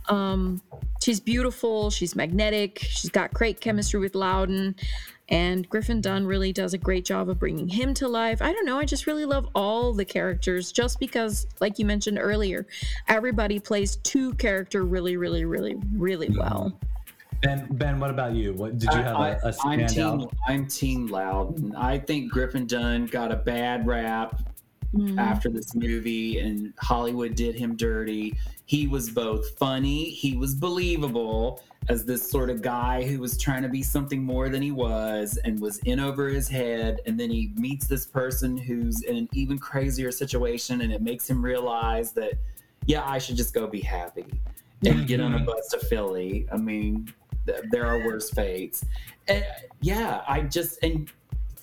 um 0.09 0.61
she's 1.01 1.19
beautiful 1.19 1.89
she's 1.89 2.15
magnetic 2.15 2.79
she's 2.79 3.09
got 3.09 3.33
great 3.33 3.59
chemistry 3.61 3.99
with 3.99 4.15
loudon 4.15 4.75
and 5.29 5.69
griffin 5.69 6.01
dunne 6.01 6.25
really 6.25 6.51
does 6.51 6.73
a 6.73 6.77
great 6.77 7.05
job 7.05 7.29
of 7.29 7.39
bringing 7.39 7.67
him 7.69 7.93
to 7.93 8.07
life. 8.09 8.41
I 8.41 8.51
don't 8.51 8.65
know 8.65 8.77
i 8.77 8.85
just 8.85 9.07
really 9.07 9.25
love 9.25 9.47
all 9.55 9.93
the 9.93 10.05
characters 10.05 10.71
just 10.71 10.99
because 10.99 11.47
like 11.61 11.79
you 11.79 11.85
mentioned 11.85 12.17
earlier 12.19 12.67
everybody 13.07 13.59
plays 13.59 13.95
two 13.97 14.33
character 14.35 14.83
really 14.83 15.15
really 15.15 15.45
really 15.45 15.75
really 15.93 16.29
well 16.29 16.77
Ben, 17.43 17.67
Ben, 17.71 17.99
what 17.99 18.09
about 18.09 18.33
you? 18.33 18.53
What 18.53 18.77
did 18.79 18.89
you 18.93 19.01
have 19.01 19.15
I, 19.17 19.29
a, 19.31 19.37
a 19.47 19.53
I, 19.65 19.73
I'm 19.73 19.87
team. 19.87 20.27
I'm 20.47 20.67
team 20.67 21.07
Loud. 21.07 21.75
I 21.75 21.99
think 21.99 22.31
Griffin 22.31 22.65
Dunne 22.65 23.05
got 23.07 23.31
a 23.31 23.35
bad 23.35 23.85
rap 23.85 24.41
Mhm. 24.95 25.17
after 25.19 25.49
this 25.49 25.73
movie, 25.73 26.37
and 26.39 26.71
Hollywood 26.79 27.33
did 27.35 27.55
him 27.55 27.75
dirty. 27.75 28.37
He 28.65 28.85
was 28.87 29.09
both 29.09 29.57
funny. 29.57 30.11
He 30.11 30.37
was 30.37 30.53
believable 30.53 31.61
as 31.89 32.05
this 32.05 32.29
sort 32.29 32.51
of 32.51 32.61
guy 32.61 33.03
who 33.03 33.19
was 33.19 33.35
trying 33.37 33.63
to 33.63 33.69
be 33.69 33.81
something 33.81 34.23
more 34.23 34.49
than 34.49 34.61
he 34.61 34.69
was, 34.71 35.37
and 35.45 35.59
was 35.59 35.79
in 35.79 35.99
over 35.99 36.29
his 36.29 36.47
head. 36.47 36.99
And 37.07 37.19
then 37.19 37.31
he 37.31 37.51
meets 37.55 37.87
this 37.87 38.05
person 38.05 38.55
who's 38.55 39.01
in 39.01 39.17
an 39.17 39.29
even 39.33 39.57
crazier 39.57 40.11
situation, 40.11 40.81
and 40.81 40.93
it 40.93 41.01
makes 41.01 41.27
him 41.27 41.43
realize 41.43 42.11
that, 42.13 42.33
yeah, 42.85 43.03
I 43.03 43.17
should 43.17 43.35
just 43.35 43.53
go 43.53 43.65
be 43.65 43.81
happy 43.81 44.27
and 44.85 45.07
get 45.07 45.19
on 45.21 45.33
a 45.33 45.39
bus 45.39 45.69
to 45.69 45.79
Philly. 45.79 46.45
I 46.51 46.57
mean, 46.57 47.05
th- 47.05 47.15
there 47.71 47.85
are 47.85 47.99
worse 48.05 48.29
fates. 48.29 48.85
And, 49.27 49.45
yeah, 49.81 50.21
I 50.27 50.41
just 50.41 50.83
and 50.83 51.09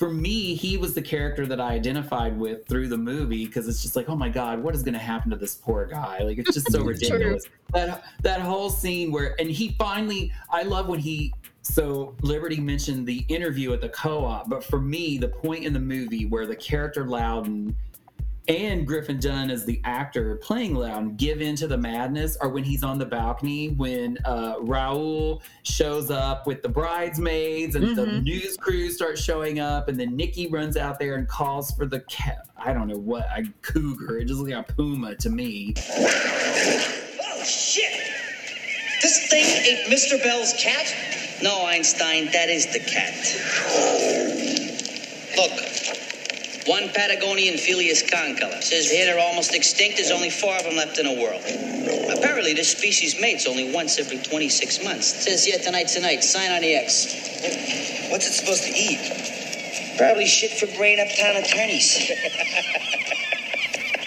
for 0.01 0.11
me, 0.11 0.55
he 0.55 0.79
was 0.79 0.95
the 0.95 1.03
character 1.03 1.47
that 1.47 1.61
I 1.61 1.75
identified 1.75 2.39
with 2.39 2.67
through 2.67 2.89
the 2.89 2.97
movie 2.97 3.45
because 3.45 3.69
it's 3.69 3.83
just 3.83 3.97
like, 3.97 4.09
oh 4.09 4.17
my 4.17 4.31
god, 4.31 4.59
what 4.63 4.75
is 4.75 4.83
going 4.83 4.95
to 4.95 4.99
happen 4.99 5.31
to 5.31 5.37
this 5.37 5.57
poor 5.57 5.85
guy? 5.85 6.21
Like 6.21 6.39
it's 6.39 6.55
just 6.55 6.73
so 6.73 6.79
True. 6.83 6.89
ridiculous. 6.89 7.45
That 7.75 8.03
that 8.23 8.41
whole 8.41 8.71
scene 8.71 9.13
where 9.13 9.39
and 9.39 9.51
he 9.51 9.77
finally, 9.79 10.33
I 10.51 10.63
love 10.63 10.89
when 10.89 11.01
he. 11.01 11.35
So 11.63 12.17
Liberty 12.23 12.59
mentioned 12.59 13.07
the 13.07 13.27
interview 13.29 13.75
at 13.75 13.83
the 13.83 13.91
co-op, 13.91 14.49
but 14.49 14.65
for 14.65 14.81
me, 14.81 15.19
the 15.19 15.29
point 15.29 15.67
in 15.67 15.75
the 15.75 15.81
movie 15.81 16.25
where 16.25 16.47
the 16.47 16.57
character 16.57 17.07
Loudon 17.07 17.77
and 18.49 18.87
Griffin 18.87 19.21
Dunne 19.21 19.51
as 19.51 19.65
the 19.65 19.81
actor 19.85 20.37
playing 20.37 20.75
Loudon 20.75 21.15
give 21.17 21.41
in 21.41 21.55
to 21.57 21.67
the 21.69 21.77
madness 21.77 22.37
are 22.39 22.49
when 22.49 22.65
he's 22.65 22.83
on 22.83 22.99
the 22.99 23.07
balcony 23.07 23.69
when 23.71 24.19
uh, 24.25 24.57
Raul 24.57 25.41
shows 25.63 26.11
up 26.11 26.47
with 26.47 26.63
the 26.63 26.69
bridesmaids 26.69 27.77
and 27.77 27.97
the 27.97 28.05
Mhm. 28.07 28.23
news 28.25 28.57
crew 28.57 28.91
starts 28.91 29.23
showing 29.23 29.61
up 29.61 29.89
and 29.89 30.01
then 30.01 30.17
Nikki 30.17 30.49
runs 30.49 30.77
out 30.77 30.99
there 30.99 31.15
and 31.15 31.29
calls 31.29 31.71
for 31.73 31.87
the 31.87 32.01
cat. 32.01 32.47
I 32.57 32.73
don't 32.73 32.89
know 32.89 32.99
what 32.99 33.27
a 33.37 33.45
cougar. 33.63 34.19
It 34.19 34.27
just 34.27 34.41
looks 34.41 34.53
like 34.53 34.69
a 34.69 34.73
puma 34.73 35.15
to 35.17 35.31
me. 35.31 35.75
Oh, 35.89 37.43
shit! 37.45 37.93
This 39.03 39.29
thing 39.31 39.45
ate 39.45 39.87
Mr. 39.87 40.23
Bell's 40.23 40.53
cat? 40.61 40.93
No, 41.43 41.65
Einstein, 41.67 42.27
that 42.33 42.51
is 42.51 42.67
the 42.73 42.81
cat. 42.81 43.15
Look, 45.37 45.53
One 46.71 46.89
Patagonian 46.91 47.59
Felis 47.59 48.09
concolor. 48.09 48.63
Says 48.63 48.91
the 48.91 48.95
head 48.95 49.13
are 49.13 49.19
almost 49.19 49.53
extinct. 49.57 49.97
There's 49.97 50.13
only 50.13 50.31
four 50.31 50.55
of 50.55 50.63
them 50.63 50.77
left 50.77 51.01
in 51.01 51.07
the 51.07 51.21
world. 51.21 51.43
Apparently, 52.17 52.55
this 52.55 52.71
species 52.71 53.21
mates 53.21 53.45
only 53.49 53.75
once 53.75 53.99
every 53.99 54.19
26 54.19 54.85
months. 54.85 55.25
Says 55.25 55.49
yeah, 55.49 55.59
tonight's 55.59 55.97
the 55.97 56.01
night. 56.01 56.23
Sign 56.23 56.53
on 56.53 56.61
the 56.61 56.73
X. 56.77 57.07
What's 58.13 58.29
it 58.29 58.35
supposed 58.35 58.63
to 58.63 58.71
eat? 58.71 59.01
Probably 59.99 60.27
shit 60.27 60.53
for 60.53 60.67
brain 60.79 61.01
uptown 61.01 61.43
attorneys. 61.43 62.09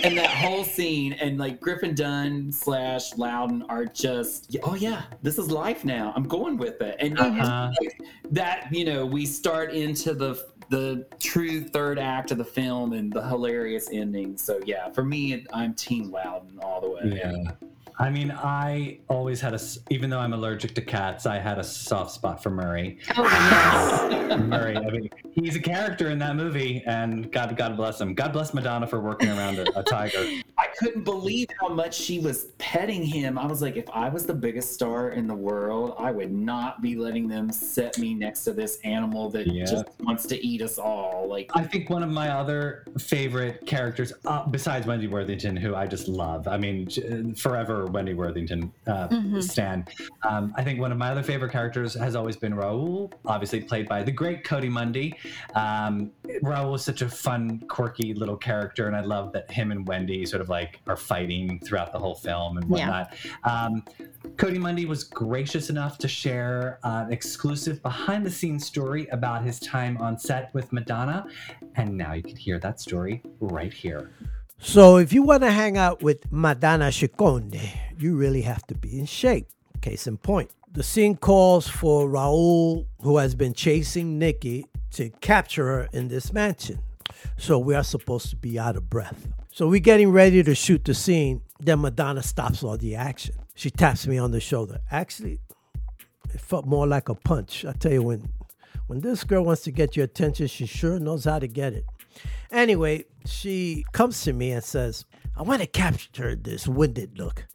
and 0.06 0.18
that 0.18 0.30
whole 0.30 0.64
scene 0.64 1.12
and 1.14 1.38
like 1.38 1.60
Griffin 1.60 1.94
Dunne 1.94 2.50
slash 2.50 3.14
Loudon 3.18 3.64
are 3.70 3.86
just 3.86 4.56
oh 4.64 4.76
yeah 4.76 5.04
this 5.22 5.38
is 5.38 5.50
life 5.50 5.86
now 5.86 6.12
I'm 6.16 6.28
going 6.28 6.58
with 6.58 6.82
it 6.82 6.98
and 7.00 7.18
Uh-huh. 7.18 7.72
that 8.32 8.68
you 8.70 8.84
know 8.84 9.06
we 9.06 9.26
start 9.26 9.74
into 9.74 10.14
the 10.14 10.46
the 10.74 11.06
true 11.20 11.64
third 11.64 12.00
act 12.00 12.32
of 12.32 12.40
the 12.40 12.44
film 12.44 12.94
and 12.94 13.14
the 13.14 13.22
hilarious 13.22 13.90
ending 13.92 14.36
so 14.36 14.60
yeah 14.66 14.90
for 14.90 15.04
me 15.04 15.46
I'm 15.54 15.76
Team 15.76 16.10
Loudon 16.12 16.58
all 16.64 16.82
the 16.82 16.90
way 16.90 17.20
Yeah. 17.24 17.52
I 18.00 18.10
mean, 18.10 18.32
I 18.32 19.00
always 19.08 19.40
had 19.40 19.54
a, 19.54 19.60
even 19.90 20.10
though 20.10 20.20
I'm 20.20 20.34
allergic 20.34 20.74
to 20.76 20.82
cats, 20.82 21.26
I 21.26 21.38
had 21.38 21.60
a 21.60 21.64
soft 21.64 22.12
spot 22.12 22.42
for 22.42 22.50
Murray. 22.50 22.98
Oh, 23.18 24.38
Murray, 24.48 24.76
I 24.78 24.90
mean, 24.90 25.10
he's 25.32 25.56
a 25.56 25.60
character 25.60 26.10
in 26.10 26.18
that 26.20 26.36
movie, 26.36 26.84
and 26.88 27.32
God, 27.32 27.56
God 27.56 27.78
bless 27.78 28.02
him. 28.02 28.14
God 28.14 28.34
bless 28.34 28.54
Madonna 28.54 28.88
for 28.88 29.00
working 29.00 29.30
around 29.30 29.60
a, 29.60 29.80
a 29.80 29.84
tiger. 29.84 30.18
I 30.58 30.68
couldn't 30.78 31.04
believe 31.04 31.48
how 31.60 31.70
much 31.70 31.94
she 31.96 32.20
was 32.20 32.46
petting 32.58 33.04
him. 33.04 33.38
I 33.38 33.46
was 33.46 33.62
like, 33.62 33.76
if 33.78 33.90
I 33.92 34.10
was 34.10 34.26
the 34.26 34.34
biggest 34.34 34.74
star 34.74 35.10
in 35.12 35.28
the 35.28 35.36
world, 35.36 35.96
I 36.00 36.12
would 36.12 36.32
not 36.32 36.82
be 36.82 36.96
letting 36.96 37.28
them 37.28 37.52
set 37.52 37.98
me 38.00 38.14
next 38.14 38.44
to 38.46 38.54
this 38.54 38.80
animal 38.84 39.30
that 39.32 39.48
Yeah. 39.48 39.66
just 39.66 39.86
wants 40.00 40.26
to 40.28 40.46
eat 40.46 40.62
us 40.62 40.78
all. 40.80 41.28
Like, 41.30 41.52
I 41.56 41.64
think 41.64 41.90
one 41.90 42.02
of 42.04 42.10
my 42.10 42.30
other 42.30 42.86
favorite 43.00 43.66
characters, 43.68 44.14
uh, 44.26 44.46
besides 44.48 44.88
Wendy 44.88 45.08
Worthington, 45.08 45.56
who 45.56 45.76
I 45.76 45.86
just 45.88 46.08
love. 46.08 46.48
I 46.48 46.58
mean, 46.58 46.88
j- 46.88 47.34
forever 47.84 47.92
Wendy 47.92 48.14
Worthington 48.14 48.72
uh, 48.88 49.08
Mhm. 49.10 49.42
stan. 49.44 49.86
Um, 50.28 50.54
I 50.58 50.64
think 50.64 50.80
one 50.80 50.92
of 50.92 50.98
my 50.98 51.10
other 51.10 51.24
favorite 51.24 51.52
characters 51.52 51.94
has 51.94 52.16
always 52.16 52.36
been 52.38 52.54
Raul, 52.54 53.12
obviously 53.26 53.62
played 53.62 53.88
by 53.88 54.04
the 54.04 54.12
great 54.12 54.44
Coati 54.44 54.70
Mundi. 54.70 55.14
Um, 55.56 56.12
Raul 56.44 56.76
is 56.76 56.84
such 56.84 57.02
a 57.02 57.10
fun, 57.10 57.60
quirky 57.68 58.14
little 58.14 58.38
character, 58.38 58.88
and 58.88 58.96
I 58.96 59.02
love 59.02 59.34
that 59.34 59.52
him 59.52 59.72
and 59.72 59.88
Wendy 59.88 60.26
sort 60.26 60.42
of 60.42 60.50
like 60.50 60.82
are 60.88 60.96
fighting 60.98 61.60
throughout 61.60 61.92
the 61.92 62.00
whole 62.00 62.16
film 62.16 62.58
and 62.58 62.66
Yeah. 62.70 62.70
whatnot. 62.70 63.14
Um, 63.44 63.84
Coati 64.36 64.58
Mundi 64.58 64.86
was 64.86 65.04
gracious 65.04 65.70
enough 65.70 65.98
to 66.00 66.08
share 66.08 66.80
uh, 66.84 67.04
an 67.08 67.14
exclusive 67.14 67.82
behind 67.84 68.26
the 68.26 68.32
scenes 68.32 68.66
story 68.66 69.08
about 69.08 69.44
his 69.44 69.60
time 69.60 69.98
on 69.98 70.18
set 70.18 70.54
with 70.54 70.72
Madonna. 70.72 71.26
And 71.76 71.98
now 71.98 72.14
you 72.14 72.24
can 72.24 72.36
hear 72.36 72.60
that 72.60 72.80
story 72.80 73.22
right 73.40 73.74
here. 73.74 74.12
So 74.64 74.96
if 74.96 75.12
you 75.12 75.24
want 75.24 75.44
to 75.44 75.52
hang 75.52 75.78
out 75.78 76.02
with 76.02 76.32
Madonna 76.32 76.86
Ciccone, 76.86 77.70
you 78.00 78.16
really 78.16 78.42
have 78.42 78.66
to 78.68 78.76
be 78.76 78.98
in 78.98 79.06
shape. 79.06 79.48
Case 79.82 80.08
in 80.08 80.18
point, 80.18 80.52
the 80.72 80.82
scene 80.82 81.18
calls 81.18 81.68
for 81.68 82.08
Raul, 82.08 82.86
who 83.02 83.18
has 83.18 83.36
been 83.36 83.54
chasing 83.54 84.18
Nikki, 84.18 84.66
to 84.92 85.10
capture 85.20 85.68
her 85.68 85.90
in 85.92 86.08
this 86.08 86.32
mansion. 86.32 86.80
So 87.36 87.60
we 87.60 87.76
are 87.76 87.84
supposed 87.84 88.30
to 88.30 88.38
be 88.38 88.58
out 88.58 88.78
of 88.78 88.90
breath. 88.90 89.28
So 89.52 89.68
we're 89.68 89.82
getting 89.82 90.12
ready 90.12 90.42
to 90.44 90.56
shoot 90.56 90.86
the 90.86 90.94
scene. 90.94 91.42
Then 91.60 91.82
Madonna 91.82 92.24
stops 92.24 92.64
all 92.64 92.78
the 92.78 92.96
action. 92.96 93.36
She 93.56 93.70
taps 93.70 94.08
me 94.08 94.18
on 94.18 94.32
the 94.32 94.40
shoulder. 94.40 94.80
Actually, 94.90 95.42
it 96.34 96.40
felt 96.40 96.66
more 96.66 96.88
like 96.88 97.10
a 97.10 97.16
punch. 97.16 97.66
I 97.66 97.74
tell 97.74 97.92
you, 97.92 98.02
when 98.02 98.30
when 98.88 99.02
this 99.02 99.24
girl 99.24 99.44
wants 99.44 99.64
to 99.64 99.72
get 99.72 99.96
your 99.96 100.06
attention, 100.06 100.48
she 100.48 100.66
sure 100.66 101.00
knows 101.00 101.26
how 101.26 101.40
to 101.40 101.48
get 101.48 101.74
it. 101.74 101.86
Anyway, 102.52 103.06
she 103.26 103.86
comes 103.92 104.22
to 104.24 104.34
me 104.34 104.52
and 104.52 104.64
says, 104.64 105.06
I 105.36 105.42
want 105.42 105.62
to 105.62 105.68
capture 105.68 106.36
this 106.36 106.68
winded 106.68 107.18
look. 107.18 107.46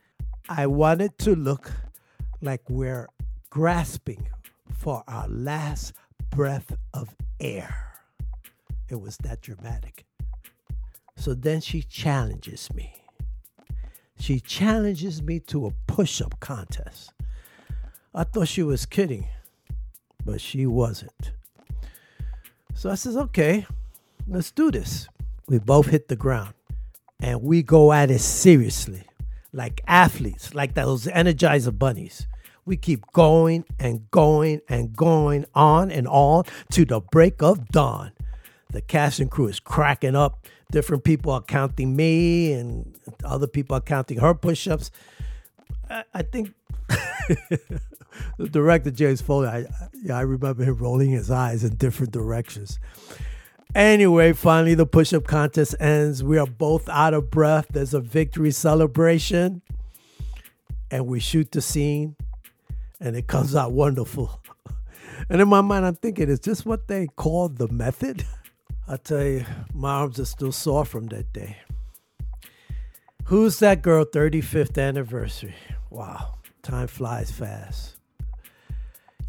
I 0.49 0.66
want 0.66 1.01
it 1.01 1.18
to 1.18 1.37
look 1.37 1.71
like 2.40 2.62
we're 2.68 3.09
grasping 3.51 4.29
for 4.71 5.05
our 5.07 5.29
last 5.29 5.92
breath 6.31 6.77
of 6.94 7.14
air. 7.40 7.92
It 8.88 9.01
was 9.01 9.16
that 9.18 9.40
dramatic. 9.40 10.05
So 11.16 11.35
then 11.35 11.61
she 11.61 11.83
challenges 11.83 12.73
me. 12.73 12.94
She 14.18 14.40
challenges 14.40 15.23
me 15.23 15.40
to 15.40 15.66
a 15.66 15.73
push 15.87 16.21
up 16.21 16.40
contest. 16.40 17.12
I 18.14 18.25
thought 18.25 18.49
she 18.49 18.62
was 18.62 18.87
kidding, 18.87 19.29
but 20.25 20.40
she 20.40 20.66
wasn't. 20.66 21.33
So 22.75 22.90
I 22.90 22.94
says, 22.94 23.16
okay, 23.16 23.66
let's 24.28 24.50
do 24.50 24.70
this. 24.70 25.08
We 25.48 25.58
both 25.58 25.86
hit 25.86 26.08
the 26.08 26.16
ground 26.16 26.54
and 27.20 27.42
we 27.42 27.62
go 27.62 27.92
at 27.92 28.10
it 28.10 28.20
seriously, 28.20 29.04
like 29.52 29.80
athletes, 29.86 30.54
like 30.54 30.74
those 30.74 31.06
Energizer 31.06 31.76
bunnies. 31.76 32.26
We 32.64 32.76
keep 32.76 33.10
going 33.12 33.64
and 33.78 34.10
going 34.10 34.60
and 34.68 34.94
going 34.94 35.46
on 35.54 35.90
and 35.90 36.06
on 36.06 36.44
to 36.72 36.84
the 36.84 37.00
break 37.00 37.42
of 37.42 37.68
dawn. 37.68 38.12
The 38.70 38.82
cast 38.82 39.20
and 39.20 39.30
crew 39.30 39.46
is 39.46 39.58
cracking 39.58 40.14
up. 40.14 40.46
Different 40.70 41.02
people 41.02 41.32
are 41.32 41.40
counting 41.40 41.96
me, 41.96 42.52
and 42.52 42.94
other 43.24 43.46
people 43.46 43.74
are 43.74 43.80
counting 43.80 44.18
her 44.18 44.34
push 44.34 44.68
ups. 44.68 44.90
I, 45.88 46.04
I 46.12 46.20
think 46.20 46.52
the 46.88 47.80
director, 48.50 48.90
James 48.90 49.22
Foley, 49.22 49.48
I, 49.48 49.64
yeah, 50.02 50.18
I 50.18 50.20
remember 50.20 50.64
him 50.64 50.76
rolling 50.76 51.10
his 51.10 51.30
eyes 51.30 51.64
in 51.64 51.76
different 51.76 52.12
directions. 52.12 52.78
Anyway, 53.74 54.33
finally, 54.33 54.74
the 54.74 54.87
push 54.87 55.12
up 55.12 55.26
contest 55.26 55.74
ends. 55.78 56.24
We 56.24 56.38
are 56.38 56.46
both 56.46 56.88
out 56.88 57.14
of 57.14 57.31
breath. 57.31 57.66
There's 57.70 57.94
a 57.94 58.00
victory 58.00 58.50
celebration, 58.50 59.62
and 60.90 61.07
we 61.07 61.20
shoot 61.20 61.52
the 61.52 61.61
scene, 61.61 62.16
and 62.98 63.14
it 63.16 63.26
comes 63.26 63.54
out 63.54 63.72
wonderful. 63.72 64.40
And 65.28 65.42
in 65.42 65.48
my 65.48 65.61
mind, 65.61 65.85
I'm 65.85 65.96
thinking, 65.96 66.28
is 66.28 66.38
this 66.40 66.64
what 66.64 66.87
they 66.87 67.09
call 67.09 67.48
the 67.48 67.66
method? 67.68 68.24
I 68.88 68.96
tell 68.96 69.24
you, 69.24 69.44
my 69.74 69.90
arms 69.90 70.20
are 70.20 70.24
still 70.24 70.52
sore 70.52 70.85
from 70.85 71.09
that 71.09 71.33
day. 71.33 71.57
Who's 73.24 73.59
that 73.59 73.83
girl 73.83 74.07
35th 74.07 74.78
anniversary? 74.78 75.57
Wow, 75.90 76.37
time 76.62 76.87
flies 76.87 77.33
fast. 77.33 77.97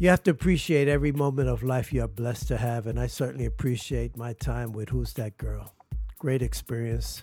You 0.00 0.08
have 0.08 0.22
to 0.22 0.30
appreciate 0.30 0.88
every 0.88 1.12
moment 1.12 1.50
of 1.50 1.62
life 1.62 1.92
you 1.92 2.02
are 2.02 2.08
blessed 2.08 2.48
to 2.48 2.56
have, 2.56 2.86
and 2.86 2.98
I 2.98 3.06
certainly 3.06 3.44
appreciate 3.44 4.16
my 4.16 4.32
time 4.32 4.72
with 4.72 4.88
Who's 4.88 5.12
That 5.12 5.36
Girl. 5.36 5.74
Great 6.18 6.40
experience, 6.40 7.22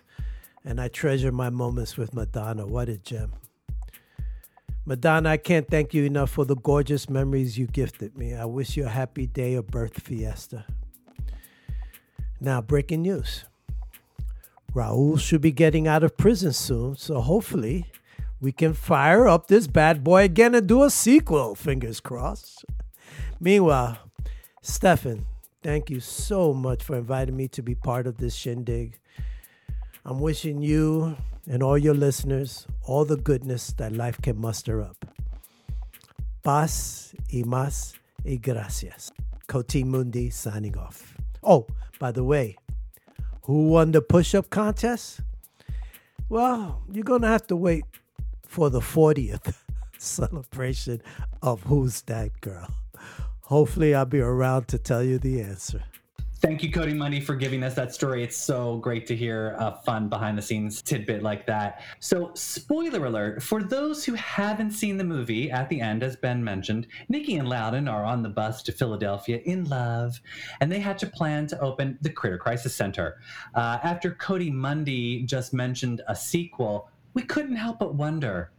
and 0.63 0.79
I 0.79 0.87
treasure 0.87 1.31
my 1.31 1.49
moments 1.49 1.97
with 1.97 2.13
Madonna. 2.13 2.67
What 2.67 2.87
a 2.87 2.99
gem. 2.99 3.33
Madonna, 4.85 5.29
I 5.29 5.37
can't 5.37 5.67
thank 5.67 5.95
you 5.95 6.03
enough 6.03 6.29
for 6.29 6.45
the 6.45 6.55
gorgeous 6.55 7.09
memories 7.09 7.57
you 7.57 7.65
gifted 7.65 8.15
me. 8.15 8.35
I 8.35 8.45
wish 8.45 8.77
you 8.77 8.85
a 8.85 8.89
happy 8.89 9.25
day 9.25 9.55
of 9.55 9.65
birth 9.65 9.99
fiesta. 9.99 10.63
Now, 12.39 12.61
breaking 12.61 13.01
news. 13.01 13.45
Raul 14.75 15.19
should 15.19 15.41
be 15.41 15.51
getting 15.51 15.87
out 15.87 16.03
of 16.03 16.15
prison 16.15 16.53
soon, 16.53 16.95
so 16.95 17.21
hopefully 17.21 17.87
we 18.39 18.51
can 18.51 18.73
fire 18.73 19.27
up 19.27 19.47
this 19.47 19.67
bad 19.67 20.03
boy 20.03 20.23
again 20.23 20.53
and 20.53 20.67
do 20.67 20.83
a 20.83 20.89
sequel. 20.89 21.55
Fingers 21.55 21.99
crossed. 21.99 22.65
Meanwhile, 23.39 23.97
Stefan, 24.61 25.25
thank 25.63 25.89
you 25.89 25.99
so 25.99 26.53
much 26.53 26.83
for 26.83 26.97
inviting 26.97 27.35
me 27.35 27.47
to 27.49 27.61
be 27.61 27.75
part 27.75 28.07
of 28.07 28.17
this 28.17 28.35
shindig. 28.35 28.99
I'm 30.05 30.19
wishing 30.19 30.61
you 30.61 31.17
and 31.49 31.63
all 31.63 31.77
your 31.77 31.93
listeners 31.93 32.67
all 32.83 33.05
the 33.05 33.17
goodness 33.17 33.73
that 33.73 33.91
life 33.91 34.21
can 34.21 34.39
muster 34.39 34.81
up. 34.81 35.05
Paz 36.43 37.13
y 37.33 37.43
más 37.43 37.93
y 38.25 38.39
gracias. 38.41 39.11
Coati 39.47 39.83
Mundi 39.83 40.29
signing 40.29 40.77
off. 40.77 41.15
Oh, 41.43 41.67
by 41.99 42.11
the 42.11 42.23
way, 42.23 42.57
who 43.43 43.69
won 43.69 43.91
the 43.91 44.01
push 44.01 44.35
up 44.35 44.49
contest? 44.49 45.21
Well, 46.29 46.83
you're 46.91 47.03
going 47.03 47.21
to 47.21 47.27
have 47.27 47.47
to 47.47 47.55
wait 47.55 47.85
for 48.47 48.69
the 48.69 48.79
40th 48.79 49.55
celebration 49.97 51.01
of 51.41 51.63
Who's 51.63 52.01
That 52.03 52.39
Girl. 52.41 52.67
Hopefully, 53.41 53.95
I'll 53.95 54.05
be 54.05 54.19
around 54.19 54.67
to 54.69 54.77
tell 54.77 55.03
you 55.03 55.19
the 55.19 55.41
answer. 55.41 55.83
Thank 56.39 56.61
you, 56.61 56.71
Coati 56.71 56.95
Mundi, 56.95 57.19
for 57.19 57.35
giving 57.35 57.63
us 57.63 57.73
that 57.73 57.95
story. 57.95 58.23
It's 58.23 58.37
so 58.37 58.77
great 58.77 59.07
to 59.07 59.15
hear 59.15 59.55
a 59.57 59.79
fun 59.83 60.07
behind 60.07 60.37
the 60.37 60.41
scenes 60.43 60.83
tidbit 60.83 61.23
like 61.23 61.47
that. 61.47 61.81
So, 61.99 62.29
spoiler 62.35 63.07
alert 63.07 63.41
for 63.41 63.63
those 63.63 64.05
who 64.05 64.13
haven't 64.13 64.69
seen 64.69 64.97
the 64.97 65.03
movie, 65.03 65.49
at 65.49 65.67
the 65.67 65.81
end, 65.81 66.03
as 66.03 66.15
Ben 66.15 66.43
mentioned, 66.43 66.85
Nikki 67.09 67.37
and 67.37 67.49
Loudon 67.49 67.87
are 67.87 68.05
on 68.05 68.21
the 68.21 68.29
bus 68.29 68.61
to 68.63 68.71
Philadelphia 68.71 69.41
in 69.45 69.63
love, 69.65 70.21
and 70.61 70.71
they 70.71 70.79
had 70.79 70.99
to 70.99 71.07
plan 71.07 71.47
to 71.47 71.59
open 71.59 71.97
the 72.01 72.09
Critter 72.11 72.37
Crisis 72.37 72.75
Center. 72.75 73.17
Uh, 73.55 73.79
after 73.81 74.11
Coati 74.11 74.51
Mundi 74.51 75.23
just 75.23 75.53
mentioned 75.55 76.01
a 76.07 76.15
sequel, 76.15 76.91
we 77.17 77.23
couldn't 77.23 77.55
help 77.55 77.79
but 77.79 77.95
wonder 77.95 78.51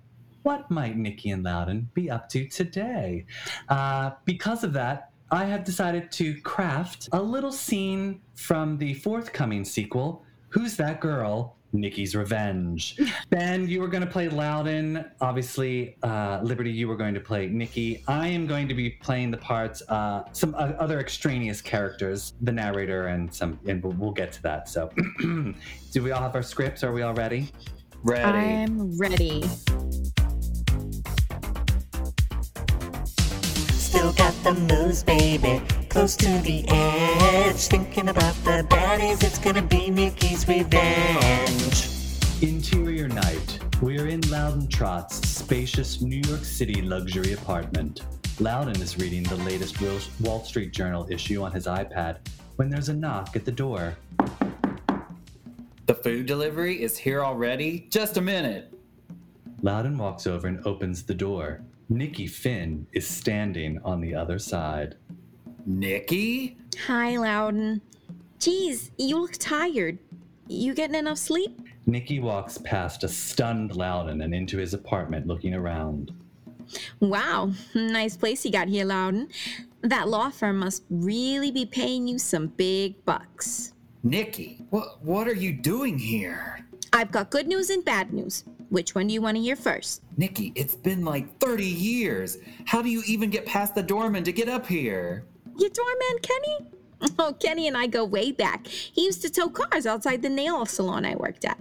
what 0.43 0.69
might 0.69 0.97
Nikki 0.97 1.31
and 1.31 1.45
Loudon 1.45 1.89
be 1.95 2.11
up 2.11 2.29
to 2.31 2.49
today? 2.49 3.25
Uh, 3.69 4.11
because 4.25 4.65
of 4.65 4.73
that, 4.73 5.13
I 5.31 5.45
have 5.45 5.63
decided 5.63 6.11
to 6.13 6.41
craft 6.41 7.09
a 7.13 7.23
little 7.23 7.53
scene 7.53 8.21
from 8.35 8.77
the 8.77 8.95
forthcoming 8.95 9.65
sequel, 9.65 10.25
Who's 10.49 10.77
That 10.77 10.99
Girl? 10.99 11.55
Nikki's 11.73 12.17
Revenge. 12.17 12.99
ben, 13.31 13.69
you 13.69 13.81
were 13.81 13.87
going 13.87 14.03
to 14.03 14.11
play 14.11 14.29
Loudon. 14.29 15.05
Obviously, 15.21 15.97
uh, 16.03 16.41
Liberty, 16.43 16.73
you 16.73 16.89
were 16.89 16.97
going 16.97 17.15
to 17.15 17.21
play 17.21 17.47
Nikki. 17.47 18.03
I 18.09 18.27
am 18.27 18.49
going 18.49 18.67
to 18.67 18.75
be 18.75 18.91
playing 18.91 19.31
the 19.31 19.37
parts, 19.37 19.83
uh, 19.89 20.25
some 20.33 20.57
uh, 20.57 20.73
other 20.81 20.99
extraneous 20.99 21.61
characters, 21.61 22.33
the 22.41 22.53
narrator, 22.53 23.07
and 23.07 23.33
some, 23.33 23.61
and 23.69 23.85
we'll, 23.85 23.93
we'll 23.93 24.11
get 24.11 24.33
to 24.33 24.43
that. 24.43 24.69
So, 24.69 24.91
do 25.21 26.03
we 26.03 26.11
all 26.11 26.23
have 26.23 26.35
our 26.35 26.43
scripts? 26.43 26.83
Are 26.83 26.91
we 26.91 27.03
all 27.03 27.15
ready? 27.15 27.53
Ready. 28.05 28.23
I'm 28.23 28.97
ready. 28.97 29.43
Still 33.73 34.13
got 34.13 34.33
the 34.45 34.55
moves, 34.71 35.03
baby. 35.03 35.61
Close 35.89 36.17
to 36.19 36.29
the 36.39 36.65
edge. 36.69 37.57
Thinking 37.57 38.09
about 38.09 38.35
the 38.45 38.65
baddies, 38.71 39.25
it's 39.25 39.39
gonna 39.39 39.63
be 39.63 39.91
Nikki's 39.91 40.47
revenge. 40.47 41.89
Interior 42.41 43.09
night. 43.09 43.59
We're 43.83 44.07
in 44.07 44.21
Loudon 44.31 44.69
Trott's 44.69 45.17
spacious 45.29 46.01
New 46.01 46.23
York 46.29 46.45
City 46.45 46.83
luxury 46.83 47.33
apartment. 47.33 48.03
Loudon 48.39 48.81
is 48.81 48.97
reading 48.97 49.25
the 49.25 49.37
latest 49.39 49.81
Wall 50.21 50.45
Street 50.45 50.73
Journal 50.73 51.05
issue 51.11 51.43
on 51.43 51.51
his 51.51 51.67
iPad 51.67 52.19
when 52.55 52.71
there's 52.71 52.91
a 52.91 52.95
knock 52.95 53.35
at 53.35 53.45
the 53.45 53.51
door. 53.53 53.97
The 55.89 55.95
food 55.95 56.27
delivery 56.27 56.83
is 56.83 56.99
here 56.99 57.25
already? 57.25 57.87
Just 57.89 58.19
a 58.19 58.21
minute. 58.21 58.75
Loudon 59.63 59.97
walks 59.97 60.27
over 60.27 60.47
and 60.47 60.61
opens 60.67 61.03
the 61.03 61.15
door. 61.15 61.63
Nikki 61.89 62.27
Finn 62.27 62.87
is 62.93 63.09
standing 63.09 63.81
on 63.83 64.03
the 64.03 64.15
other 64.15 64.39
side. 64.39 64.97
Nikki? 65.65 66.59
Hi, 66.87 67.17
Loudon. 67.17 67.81
Geez, 68.39 68.91
you 68.99 69.19
look 69.19 69.39
tired. 69.39 69.99
You 70.47 70.75
getting 70.75 70.95
enough 70.95 71.17
sleep? 71.17 71.59
Nikki 71.87 72.21
walks 72.21 72.59
past 72.59 73.03
a 73.03 73.09
stunned 73.09 73.75
Loudon 73.75 74.21
and 74.21 74.35
into 74.35 74.59
his 74.59 74.75
apartment 74.75 75.27
looking 75.27 75.55
around. 75.55 76.13
Wow, 77.01 77.53
nice 77.75 78.15
place 78.15 78.45
you 78.45 78.53
got 78.53 78.69
here, 78.69 78.85
Loudon. 78.85 79.29
That 79.81 80.11
law 80.11 80.29
firm 80.29 80.59
must 80.59 80.85
really 80.91 81.51
be 81.51 81.65
paying 81.65 82.07
you 82.07 82.19
some 82.19 82.49
big 82.49 83.03
bucks. 83.07 83.73
Nikki, 84.03 84.65
what 84.71 85.03
what 85.03 85.27
are 85.27 85.35
you 85.35 85.53
doing 85.53 85.99
here? 85.99 86.65
I've 86.93 87.11
got 87.11 87.31
good 87.31 87.47
news 87.47 87.71
and 87.71 87.85
bad 87.85 88.13
news. 88.13 88.45
Which 88.71 88.95
one 88.95 89.07
do 89.07 89.15
you 89.15 89.23
want 89.23 89.37
to 89.37 89.43
hear 89.43 89.57
first? 89.57 90.03
Nikki, 90.17 90.53
it's 90.55 90.75
been 90.75 91.05
like 91.05 91.39
30 91.39 91.65
years. 91.65 92.39
How 92.67 92.83
do 92.83 92.91
you 92.91 93.03
even 93.07 93.31
get 93.31 93.47
past 93.47 93.75
the 93.75 93.83
doorman 93.83 94.25
to 94.25 94.33
get 94.33 94.49
up 94.49 94.67
here? 94.67 95.25
Your 95.57 95.71
doorman, 95.71 96.19
Kenny? 96.23 96.71
Oh, 97.21 97.33
Kenny 97.33 97.69
and 97.69 97.77
I 97.77 97.87
go 97.87 98.05
way 98.05 98.33
back. 98.33 98.67
He 98.67 99.05
used 99.05 99.23
to 99.23 99.31
tow 99.31 99.49
cars 99.49 99.87
outside 99.87 100.21
the 100.21 100.29
nail 100.29 100.67
salon 100.67 101.05
I 101.05 101.15
worked 101.15 101.45
at. 101.45 101.57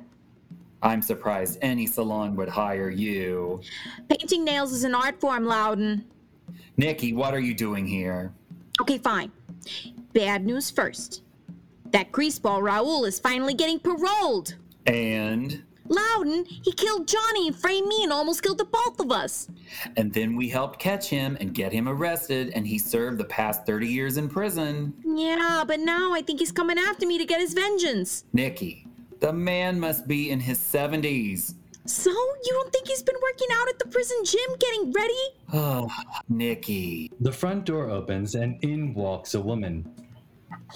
I'm 0.81 1.01
surprised 1.01 1.59
any 1.61 1.85
salon 1.85 2.35
would 2.37 2.49
hire 2.49 2.89
you. 2.89 3.61
Painting 4.09 4.43
nails 4.43 4.71
is 4.71 4.83
an 4.83 4.95
art 4.95 5.21
form, 5.21 5.45
Loudon. 5.45 6.05
Nikki, 6.75 7.13
what 7.13 7.35
are 7.35 7.39
you 7.39 7.53
doing 7.53 7.85
here? 7.85 8.33
Okay, 8.81 8.97
fine. 8.97 9.31
Bad 10.13 10.43
news 10.43 10.71
first. 10.71 11.21
That 11.91 12.11
greaseball 12.11 12.61
Raul 12.61 13.07
is 13.07 13.19
finally 13.19 13.53
getting 13.53 13.79
paroled. 13.79 14.55
And 14.85 15.63
Loudon, 15.87 16.45
he 16.45 16.71
killed 16.73 17.07
Johnny 17.07 17.47
and 17.47 17.55
framed 17.55 17.87
me 17.87 18.03
and 18.03 18.11
almost 18.11 18.43
killed 18.43 18.57
the 18.57 18.65
both 18.65 18.99
of 18.99 19.11
us. 19.11 19.47
and 19.95 20.13
then 20.13 20.35
we 20.35 20.49
helped 20.49 20.79
catch 20.79 21.09
him 21.09 21.37
and 21.39 21.53
get 21.53 21.71
him 21.71 21.87
arrested 21.87 22.51
and 22.55 22.67
he 22.67 22.77
served 22.77 23.17
the 23.17 23.25
past 23.25 23.65
30 23.65 23.87
years 23.87 24.17
in 24.17 24.27
prison. 24.27 24.93
Yeah, 25.05 25.63
but 25.65 25.79
now 25.79 26.13
I 26.13 26.21
think 26.21 26.39
he's 26.39 26.51
coming 26.51 26.77
after 26.77 27.05
me 27.07 27.17
to 27.17 27.25
get 27.25 27.39
his 27.39 27.53
vengeance. 27.53 28.25
Nikki, 28.33 28.85
the 29.21 29.31
man 29.31 29.79
must 29.79 30.07
be 30.07 30.29
in 30.29 30.39
his 30.41 30.59
70s. 30.59 31.53
So, 31.85 32.09
you 32.11 32.51
don't 32.51 32.71
think 32.73 32.85
he's 32.89 33.01
been 33.01 33.15
working 33.21 33.47
out 33.53 33.69
at 33.69 33.79
the 33.79 33.87
prison 33.87 34.17
gym 34.25 34.57
getting 34.59 34.91
ready? 34.91 35.13
Oh, 35.53 35.89
Nikki. 36.29 37.09
The 37.21 37.31
front 37.31 37.63
door 37.63 37.89
opens 37.89 38.35
and 38.35 38.61
in 38.61 38.93
walks 38.93 39.35
a 39.35 39.39
woman. 39.41 39.89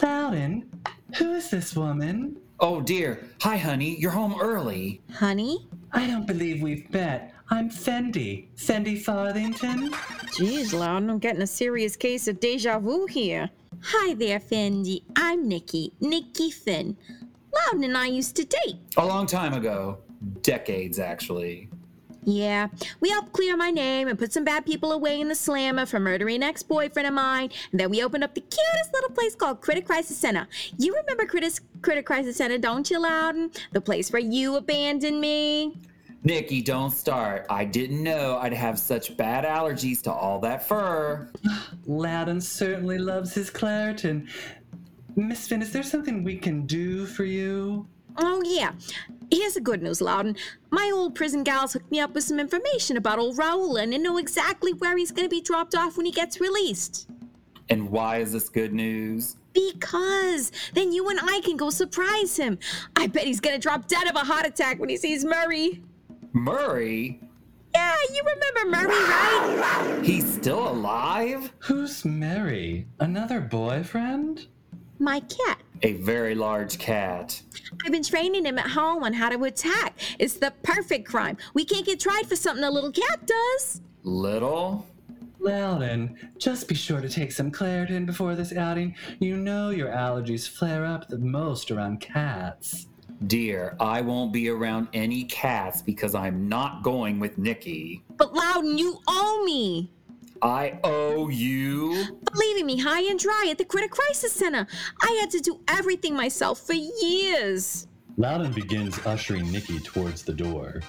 Loudon, 0.01 0.69
who 1.15 1.33
is 1.33 1.49
this 1.49 1.75
woman? 1.75 2.37
Oh 2.59 2.81
dear. 2.81 3.27
Hi, 3.41 3.57
honey. 3.57 3.97
You're 3.97 4.11
home 4.11 4.35
early. 4.39 5.01
Honey? 5.13 5.67
I 5.91 6.07
don't 6.07 6.27
believe 6.27 6.61
we've 6.61 6.89
met. 6.91 7.33
I'm 7.49 7.69
Fendi, 7.69 8.47
Fendi 8.55 9.01
Farthington. 9.01 9.91
Jeez, 10.37 10.71
Loudon, 10.73 11.09
I'm 11.09 11.19
getting 11.19 11.41
a 11.41 11.47
serious 11.47 11.97
case 11.97 12.29
of 12.29 12.39
deja 12.39 12.79
vu 12.79 13.07
here. 13.07 13.49
Hi 13.83 14.13
there, 14.13 14.39
Fendi. 14.39 15.03
I'm 15.17 15.49
Nikki, 15.49 15.91
Nikki 15.99 16.49
Finn. 16.49 16.95
Loudon 17.53 17.83
and 17.83 17.97
I 17.97 18.05
used 18.05 18.37
to 18.37 18.45
date. 18.45 18.77
A 18.95 19.05
long 19.05 19.25
time 19.25 19.53
ago. 19.53 19.97
Decades, 20.43 20.97
actually. 20.97 21.67
Yeah, 22.23 22.67
we 22.99 23.09
helped 23.09 23.33
clear 23.33 23.57
my 23.57 23.71
name 23.71 24.07
and 24.07 24.17
put 24.17 24.31
some 24.31 24.43
bad 24.43 24.65
people 24.65 24.91
away 24.91 25.19
in 25.19 25.27
the 25.27 25.35
slammer 25.35 25.85
for 25.87 25.99
murdering 25.99 26.37
an 26.37 26.43
ex 26.43 26.61
boyfriend 26.61 27.07
of 27.07 27.13
mine. 27.13 27.49
And 27.71 27.79
then 27.79 27.89
we 27.89 28.03
opened 28.03 28.23
up 28.23 28.35
the 28.35 28.41
cutest 28.41 28.93
little 28.93 29.09
place 29.09 29.33
called 29.35 29.61
Critter 29.61 29.81
Crisis 29.81 30.17
Center. 30.17 30.47
You 30.77 30.95
remember 30.95 31.25
Critter, 31.25 31.49
Critter 31.81 32.03
Crisis 32.03 32.37
Center, 32.37 32.59
don't 32.59 32.89
you, 32.91 32.99
Loudon? 32.99 33.51
The 33.71 33.81
place 33.81 34.11
where 34.11 34.21
you 34.21 34.55
abandoned 34.55 35.19
me. 35.19 35.73
Nikki, 36.23 36.61
don't 36.61 36.91
start. 36.91 37.47
I 37.49 37.65
didn't 37.65 38.03
know 38.03 38.37
I'd 38.37 38.53
have 38.53 38.77
such 38.77 39.17
bad 39.17 39.43
allergies 39.43 40.03
to 40.03 40.11
all 40.11 40.39
that 40.41 40.67
fur. 40.67 41.27
Loudon 41.87 42.39
certainly 42.39 42.99
loves 42.99 43.33
his 43.33 43.49
Claritin. 43.49 44.27
Miss 45.15 45.47
Finn, 45.47 45.63
is 45.63 45.73
there 45.73 45.83
something 45.83 46.23
we 46.23 46.37
can 46.37 46.67
do 46.67 47.07
for 47.07 47.25
you? 47.25 47.87
Oh, 48.17 48.43
yeah. 48.45 48.73
Here's 49.31 49.53
the 49.53 49.61
good 49.61 49.81
news, 49.81 50.01
Loudon. 50.01 50.35
My 50.71 50.91
old 50.93 51.15
prison 51.15 51.43
gals 51.43 51.71
hooked 51.73 51.89
me 51.89 52.01
up 52.01 52.13
with 52.13 52.25
some 52.25 52.39
information 52.39 52.97
about 52.97 53.17
old 53.17 53.37
Raul 53.37 53.81
and 53.81 53.93
they 53.93 53.97
know 53.97 54.17
exactly 54.17 54.73
where 54.73 54.97
he's 54.97 55.11
going 55.11 55.25
to 55.25 55.33
be 55.33 55.41
dropped 55.41 55.73
off 55.73 55.95
when 55.95 56.05
he 56.05 56.11
gets 56.11 56.41
released. 56.41 57.07
And 57.69 57.89
why 57.89 58.17
is 58.17 58.33
this 58.33 58.49
good 58.49 58.73
news? 58.73 59.37
Because 59.53 60.51
then 60.73 60.91
you 60.91 61.07
and 61.09 61.19
I 61.21 61.39
can 61.45 61.55
go 61.55 61.69
surprise 61.69 62.35
him. 62.35 62.59
I 62.97 63.07
bet 63.07 63.23
he's 63.23 63.39
going 63.39 63.55
to 63.55 63.61
drop 63.61 63.87
dead 63.87 64.07
of 64.07 64.15
a 64.15 64.19
heart 64.19 64.45
attack 64.45 64.79
when 64.79 64.89
he 64.89 64.97
sees 64.97 65.23
Murray. 65.23 65.81
Murray? 66.33 67.21
Yeah, 67.73 67.95
you 68.13 68.23
remember 68.35 68.77
Murray, 68.77 69.03
right? 69.03 69.99
He's 70.03 70.33
still 70.33 70.67
alive? 70.67 71.53
Who's 71.59 72.03
Mary? 72.03 72.85
Another 72.99 73.39
boyfriend? 73.39 74.47
My 74.99 75.21
cat. 75.21 75.61
A 75.83 75.93
very 75.93 76.35
large 76.35 76.77
cat. 76.77 77.41
I've 77.83 77.91
been 77.91 78.03
training 78.03 78.45
him 78.45 78.59
at 78.59 78.67
home 78.67 79.03
on 79.03 79.13
how 79.13 79.29
to 79.29 79.43
attack. 79.45 79.99
It's 80.19 80.35
the 80.35 80.53
perfect 80.61 81.07
crime. 81.07 81.37
We 81.55 81.65
can't 81.65 81.85
get 81.85 81.99
tried 81.99 82.27
for 82.27 82.35
something 82.35 82.63
a 82.63 82.69
little 82.69 82.91
cat 82.91 83.25
does. 83.25 83.81
Little? 84.03 84.85
Loudon, 85.39 86.15
just 86.37 86.67
be 86.67 86.75
sure 86.75 87.01
to 87.01 87.09
take 87.09 87.31
some 87.31 87.51
Claritin 87.51 88.05
before 88.05 88.35
this 88.35 88.55
outing. 88.55 88.95
You 89.19 89.37
know 89.37 89.71
your 89.71 89.89
allergies 89.89 90.47
flare 90.47 90.85
up 90.85 91.09
the 91.09 91.17
most 91.17 91.71
around 91.71 91.99
cats. 91.99 92.85
Dear, 93.25 93.75
I 93.79 94.01
won't 94.01 94.31
be 94.31 94.49
around 94.49 94.87
any 94.93 95.23
cats 95.23 95.81
because 95.81 96.13
I'm 96.13 96.47
not 96.47 96.83
going 96.83 97.19
with 97.19 97.39
Nikki. 97.39 98.03
But 98.17 98.35
Loudon, 98.35 98.77
you 98.77 98.99
owe 99.07 99.43
me. 99.43 99.91
I 100.41 100.79
owe 100.83 101.29
you? 101.29 102.05
Leaving 102.33 102.65
me 102.65 102.79
high 102.79 103.01
and 103.01 103.19
dry 103.19 103.47
at 103.51 103.57
the 103.57 103.65
Critter 103.65 103.87
Crisis 103.87 104.31
Center. 104.31 104.65
I 105.01 105.17
had 105.21 105.29
to 105.31 105.39
do 105.39 105.59
everything 105.67 106.15
myself 106.15 106.59
for 106.59 106.73
years. 106.73 107.87
Loudon 108.17 108.51
begins 108.51 108.99
ushering 109.05 109.51
Nikki 109.51 109.79
towards 109.79 110.23
the 110.23 110.33
door. 110.33 110.81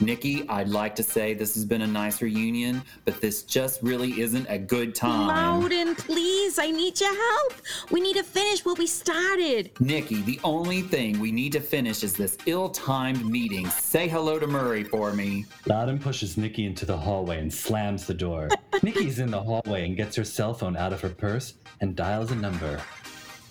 Nikki, 0.00 0.46
I'd 0.48 0.68
like 0.68 0.94
to 0.96 1.02
say 1.02 1.32
this 1.32 1.54
has 1.54 1.64
been 1.64 1.80
a 1.80 1.86
nice 1.86 2.20
reunion, 2.20 2.82
but 3.06 3.18
this 3.20 3.42
just 3.42 3.82
really 3.82 4.20
isn't 4.20 4.46
a 4.50 4.58
good 4.58 4.94
time. 4.94 5.28
Loudon, 5.28 5.94
please, 5.94 6.58
I 6.58 6.70
need 6.70 7.00
your 7.00 7.14
help. 7.14 7.54
We 7.90 8.00
need 8.00 8.16
to 8.16 8.22
finish 8.22 8.62
what 8.64 8.78
we 8.78 8.86
started. 8.86 9.70
Nikki, 9.80 10.20
the 10.22 10.38
only 10.44 10.82
thing 10.82 11.18
we 11.18 11.32
need 11.32 11.52
to 11.52 11.60
finish 11.60 12.02
is 12.02 12.12
this 12.12 12.36
ill 12.44 12.68
timed 12.68 13.24
meeting. 13.24 13.68
Say 13.70 14.06
hello 14.06 14.38
to 14.38 14.46
Murray 14.46 14.84
for 14.84 15.14
me. 15.14 15.46
Loudon 15.64 15.98
pushes 15.98 16.36
Nikki 16.36 16.66
into 16.66 16.84
the 16.84 16.96
hallway 16.96 17.40
and 17.40 17.52
slams 17.52 18.06
the 18.06 18.14
door. 18.14 18.50
Nikki's 18.82 19.18
in 19.18 19.30
the 19.30 19.40
hallway 19.40 19.86
and 19.86 19.96
gets 19.96 20.14
her 20.16 20.24
cell 20.24 20.52
phone 20.52 20.76
out 20.76 20.92
of 20.92 21.00
her 21.00 21.08
purse 21.08 21.54
and 21.80 21.96
dials 21.96 22.32
a 22.32 22.36
number. 22.36 22.82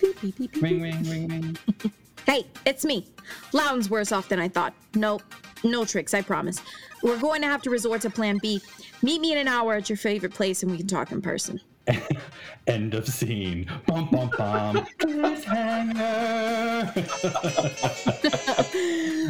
Beep, 0.00 0.20
beep, 0.20 0.36
beep, 0.38 0.62
Ring, 0.62 0.80
ring, 0.80 1.02
ring, 1.02 1.28
ring. 1.28 1.58
Hey, 2.26 2.44
it's 2.64 2.84
me. 2.84 3.06
Loudon's 3.52 3.88
worse 3.88 4.10
off 4.10 4.28
than 4.28 4.40
I 4.40 4.48
thought. 4.48 4.74
Nope, 4.96 5.22
no 5.66 5.84
tricks, 5.84 6.14
I 6.14 6.22
promise. 6.22 6.62
We're 7.02 7.18
going 7.18 7.42
to 7.42 7.48
have 7.48 7.62
to 7.62 7.70
resort 7.70 8.02
to 8.02 8.10
plan 8.10 8.38
B. 8.42 8.60
Meet 9.02 9.20
me 9.20 9.32
in 9.32 9.38
an 9.38 9.48
hour 9.48 9.74
at 9.74 9.90
your 9.90 9.96
favorite 9.96 10.32
place 10.32 10.62
and 10.62 10.70
we 10.70 10.78
can 10.78 10.86
talk 10.86 11.12
in 11.12 11.20
person. 11.20 11.60
End 12.66 12.94
of 12.94 13.06
scene. 13.06 13.70
Bum 13.86 14.08
bum 14.10 14.30
bum. 14.36 14.86
Cliffhanger. 14.98 16.46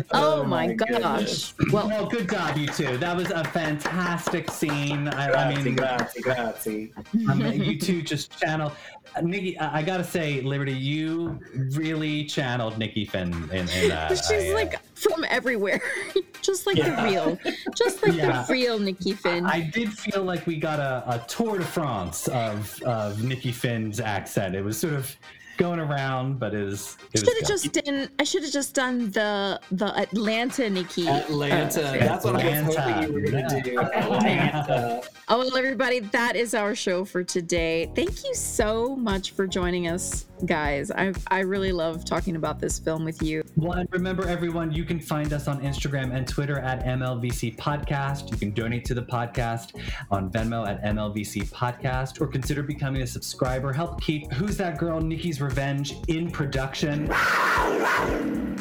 Oh, 0.13 0.45
my 0.45 0.75
gosh. 0.75 1.55
Well, 1.73 1.89
well, 1.89 2.07
good 2.07 2.31
job, 2.31 2.57
you 2.57 2.67
two. 2.67 2.99
That 2.99 3.17
was 3.17 3.31
a 3.31 3.43
fantastic 3.45 4.51
scene. 4.51 5.09
I, 5.09 5.33
I 5.33 5.55
mean, 5.63 5.75
grazie, 5.75 6.21
grazie. 6.21 6.93
I 7.29 7.35
mean, 7.35 7.63
you 7.63 7.79
two 7.79 8.03
just 8.03 8.39
channel. 8.39 8.73
Uh, 9.17 9.23
Nikki, 9.23 9.59
I, 9.59 9.79
I 9.79 9.83
gotta 9.83 10.05
say, 10.05 10.43
Liberty, 10.43 10.73
you 10.73 11.41
really 11.71 12.25
channeled 12.25 12.79
Nikki 12.79 13.07
Finn 13.07 13.33
in, 13.53 13.69
in 13.71 13.89
that. 13.89 14.11
she's 14.11 14.31
I, 14.31 14.51
uh, 14.51 14.55
like 14.55 14.81
from 14.97 15.25
everywhere, 15.29 15.81
just 16.43 16.67
like 16.67 16.77
Yeah. 16.77 16.97
the 17.03 17.09
real, 17.11 17.39
just 17.77 18.03
like 18.03 18.15
Yeah. 18.15 18.43
the 18.47 18.53
real 18.53 18.79
Nikki 18.79 19.13
Finn. 19.13 19.47
I 19.47 19.61
did 19.61 19.93
feel 19.93 20.23
like 20.25 20.47
we 20.47 20.57
got 20.57 20.81
a, 20.81 21.05
a 21.07 21.19
tour 21.29 21.59
de 21.59 21.65
France 21.65 22.29
of, 22.29 22.81
of 22.83 23.23
Nikki 23.23 23.53
Finn's 23.53 24.01
accent. 24.01 24.55
It 24.55 24.63
was 24.65 24.79
sort 24.79 24.95
of 24.95 25.15
going 25.59 25.79
around, 25.81 26.39
but 26.39 26.53
it 26.55 26.65
was. 26.65 26.99
It 27.15 27.21
should 27.21 27.35
have 27.41 27.49
just 27.49 27.73
done. 27.73 28.09
I 28.19 28.25
should 28.25 28.43
have 28.43 28.53
just 28.53 28.75
done 28.75 29.11
the 29.11 29.59
the 29.71 29.87
Atlanta 29.99 30.69
Nikki. 30.69 31.09
Atlanta. 31.09 31.83
uh, 31.83 31.93
That's 31.93 32.25
what 32.27 32.37
I 32.37 32.61
was 32.63 32.77
hoping 32.77 33.03
you 33.05 33.13
were 33.15 33.21
going 33.31 33.49
to 33.49 33.57
yeah. 33.57 33.63
do. 33.63 33.81
Atlanta. 33.81 35.03
Oh, 35.29 35.39
well, 35.39 35.57
everybody, 35.57 36.01
that 36.01 36.37
is 36.37 36.55
our 36.55 36.75
show 36.75 37.05
for 37.05 37.25
today. 37.25 37.91
Thank 37.97 38.23
you 38.25 38.35
so 38.35 38.95
much 38.97 39.31
for 39.33 39.47
joining 39.47 39.89
us, 39.89 40.27
guys. 40.45 40.91
I 40.91 41.13
I 41.29 41.41
really 41.41 41.73
love 41.73 42.05
talking 42.05 42.37
about 42.37 42.61
this 42.61 42.79
film 42.79 43.05
with 43.05 43.23
you. 43.23 43.43
Well, 43.57 43.79
and 43.79 43.89
remember, 43.93 44.29
everyone, 44.29 44.73
you 44.73 44.85
can 44.85 45.01
find 45.01 45.33
us 45.33 45.49
on 45.49 45.61
Instagram 45.63 46.15
and 46.15 46.29
Twitter 46.29 46.59
at 46.59 46.85
MLVC 46.85 47.57
Podcast. 47.57 48.31
You 48.31 48.37
can 48.37 48.51
donate 48.51 48.85
to 48.87 48.95
the 48.95 49.03
podcast 49.03 49.81
on 50.11 50.31
Venmo 50.31 50.69
at 50.69 50.83
MLVC 50.83 51.51
Podcast 51.51 52.21
or 52.21 52.27
consider 52.27 52.63
becoming 52.63 53.03
a 53.03 53.07
subscriber. 53.07 53.73
Help 53.73 54.01
keep 54.03 54.31
Who's 54.33 54.57
That 54.59 54.79
Girl, 54.79 55.01
Nikki's 55.01 55.41
Revenge 55.41 55.95
in 56.09 56.31
production. 56.31 57.09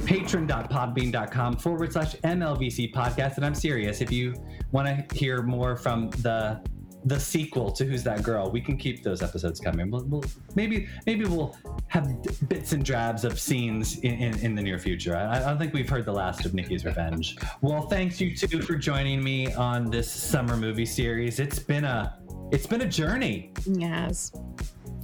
Patron.podbean.com 0.05 1.57
forward 1.57 1.91
slash 1.91 2.15
MLVC 2.17 2.93
Podcast. 2.93 3.37
And 3.37 3.45
I'm 3.45 3.55
serious, 3.55 4.01
if 4.01 4.11
you 4.11 4.35
want 4.71 4.87
to 4.87 5.15
hear 5.15 5.41
more 5.41 5.75
from 5.75 6.09
the 6.11 6.61
the 7.05 7.19
sequel 7.19 7.71
to 7.71 7.85
Who's 7.85 8.03
That 8.03 8.23
Girl, 8.23 8.49
we 8.49 8.59
can 8.59 8.77
keep 8.77 9.03
those 9.03 9.21
episodes 9.21 9.59
coming. 9.59 9.91
We'll, 9.91 10.03
we'll 10.05 10.23
maybe 10.55 10.87
maybe 11.05 11.25
we'll 11.25 11.55
have 11.87 12.09
bits 12.49 12.73
and 12.73 12.83
drabs 12.83 13.23
of 13.23 13.39
scenes 13.39 13.99
in, 13.99 14.13
in, 14.15 14.39
in 14.39 14.55
the 14.55 14.61
near 14.61 14.79
future. 14.79 15.15
I, 15.15 15.37
I 15.37 15.39
don't 15.39 15.59
think 15.59 15.73
we've 15.73 15.87
heard 15.89 16.05
the 16.05 16.13
last 16.13 16.45
of 16.45 16.53
Nikki's 16.55 16.83
Revenge. 16.83 17.37
Well, 17.61 17.83
thanks 17.87 18.19
you 18.19 18.35
two 18.35 18.61
for 18.61 18.75
joining 18.75 19.23
me 19.23 19.53
on 19.53 19.89
this 19.91 20.11
summer 20.11 20.57
movie 20.57 20.85
series. 20.85 21.39
It's 21.39 21.59
been 21.59 21.85
a 21.85 22.17
it's 22.51 22.67
been 22.67 22.81
a 22.81 22.89
journey, 22.89 23.53
Yes. 23.65 24.31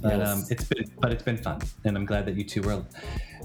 but 0.00 0.18
Yes. 0.18 0.28
um, 0.28 0.44
it's 0.50 0.64
been 0.64 0.84
but 1.00 1.12
it's 1.12 1.22
been 1.22 1.36
fun, 1.36 1.60
and 1.84 1.96
I'm 1.96 2.04
glad 2.04 2.26
that 2.26 2.34
you 2.36 2.44
two 2.44 2.62
were 2.62 2.84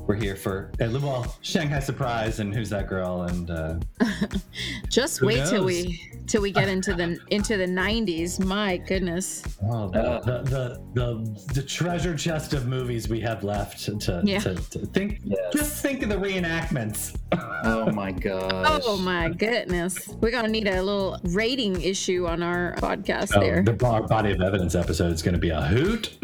were 0.08 0.16
here 0.16 0.36
for 0.36 0.72
well 0.80 1.36
Shanghai 1.41 1.80
Surprise 1.80 2.39
and 2.39 2.53
Who's 2.53 2.70
That 2.70 2.88
Girl 2.88 3.24
and 3.24 3.51
uh, 3.51 3.76
Just 4.89 5.20
Who 5.20 5.28
wait 5.28 5.45
till 5.47 5.66
we 5.66 6.01
till 6.28 6.41
we 6.41 6.51
get 6.51 6.68
into 6.70 6.93
the 6.93 7.20
into 7.30 7.58
the 7.58 7.66
90s. 7.66 8.43
My 8.43 8.78
goodness. 8.78 9.43
Oh, 9.64 9.89
the, 9.89 10.20
the, 10.26 10.41
the, 10.43 10.84
the, 10.93 11.53
the 11.53 11.64
treasure 11.64 12.16
chest 12.16 12.53
of 12.53 12.68
movies 12.68 13.08
we 13.08 13.20
have 13.22 13.43
left 13.43 13.84
to, 13.86 14.22
Yeah. 14.24 14.39
to, 14.39 14.55
to 14.55 14.86
think. 14.88 15.20
Yes. 15.24 15.53
Just 15.53 15.82
think 15.82 16.03
of 16.03 16.10
the 16.10 16.16
reenactments. 16.16 17.18
Oh 17.32 17.92
my 17.92 18.12
god! 18.12 18.82
Oh 18.86 18.98
my 18.98 19.30
goodness. 19.30 20.08
We're 20.22 20.32
gonna 20.32 20.48
need 20.48 20.68
a 20.68 20.82
little 20.82 21.20
rating 21.24 21.82
issue 21.82 22.26
on 22.26 22.42
our 22.42 22.74
podcast 22.78 23.36
Oh, 23.36 23.42
there. 23.42 23.64
the 23.64 23.74
body 23.74 24.32
of 24.32 24.42
evidence 24.42 24.76
episode 24.76 25.12
is 25.12 25.22
going 25.22 25.34
to 25.34 25.40
be 25.40 25.50
a 25.50 25.62
hoot. 25.62 26.18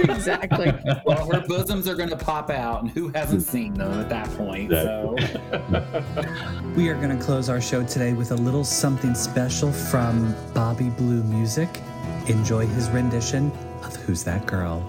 exactly. 0.00 0.72
Well, 1.04 1.30
her 1.32 1.40
bosoms 1.46 1.88
are 1.88 1.94
going 1.96 2.08
to 2.10 2.16
pop 2.16 2.50
out, 2.50 2.82
and 2.82 2.90
who 2.90 3.08
hasn't 3.08 3.42
seen 3.42 3.74
them 3.74 3.92
at 4.00 4.08
that 4.08 4.28
point? 4.36 4.70
So, 4.70 5.16
We 6.76 6.88
are 6.88 6.94
going 6.94 7.16
to 7.16 7.22
close 7.22 7.48
our 7.48 7.60
show 7.60 7.84
today 7.84 8.12
with 8.14 8.30
a 8.30 8.36
little 8.36 8.64
something 8.64 9.14
special 9.14 9.70
from 9.72 10.34
Bobby 10.54 10.88
Blue 10.90 11.22
Music. 11.24 11.68
Enjoy 12.28 12.66
his 12.66 12.88
rendition 12.90 13.50
of 13.82 13.94
Who's 13.96 14.22
That 14.24 14.46
Girl? 14.46 14.80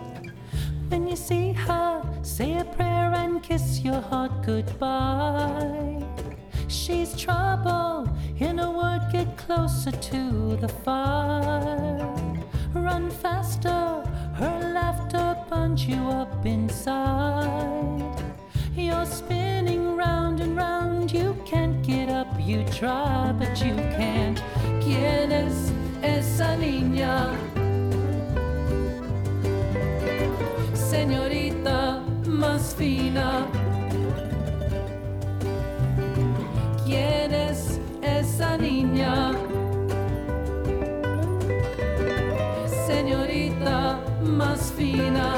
When 0.89 1.07
you 1.07 1.15
see 1.15 1.51
her, 1.53 2.01
say 2.21 2.57
a 2.59 2.63
prayer 2.65 2.84
and 2.84 2.84
kiss 3.47 3.81
your 3.81 4.01
heart 4.01 4.31
goodbye. 4.43 6.03
She's 6.67 7.15
trouble, 7.15 8.09
in 8.39 8.57
a 8.57 8.71
word, 8.71 9.01
get 9.11 9.37
closer 9.37 9.91
to 9.91 10.57
the 10.57 10.67
fire. 10.67 12.11
Run 12.73 13.11
faster, 13.11 14.03
her 14.39 14.71
laughter 14.73 15.37
punch 15.47 15.83
you 15.85 16.01
up 16.09 16.43
inside. 16.45 18.19
You're 18.75 19.05
spinning 19.05 19.95
round 19.95 20.39
and 20.41 20.57
round, 20.57 21.11
you 21.11 21.37
can't 21.45 21.83
get 21.83 22.09
up, 22.09 22.27
you 22.39 22.65
try, 22.65 23.31
but 23.37 23.63
you 23.63 23.75
can't. 23.97 24.41
Quieres 24.81 25.71
esa 26.01 26.57
niña? 26.57 27.31
señorita 30.73 31.44
más 32.35 32.75
fina. 32.75 33.47
¿Quién 36.85 37.33
es 37.33 37.79
esa 38.01 38.57
niña? 38.57 39.31
Señorita 42.87 43.99
más 44.21 44.71
fina. 44.71 45.33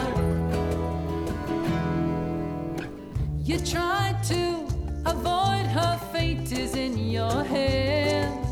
You 3.43 3.59
try 3.59 4.13
to 4.29 4.67
avoid 5.05 5.65
her 5.67 5.97
fate 6.11 6.51
is 6.51 6.75
in 6.75 6.97
your 6.97 7.43
hands. 7.43 8.45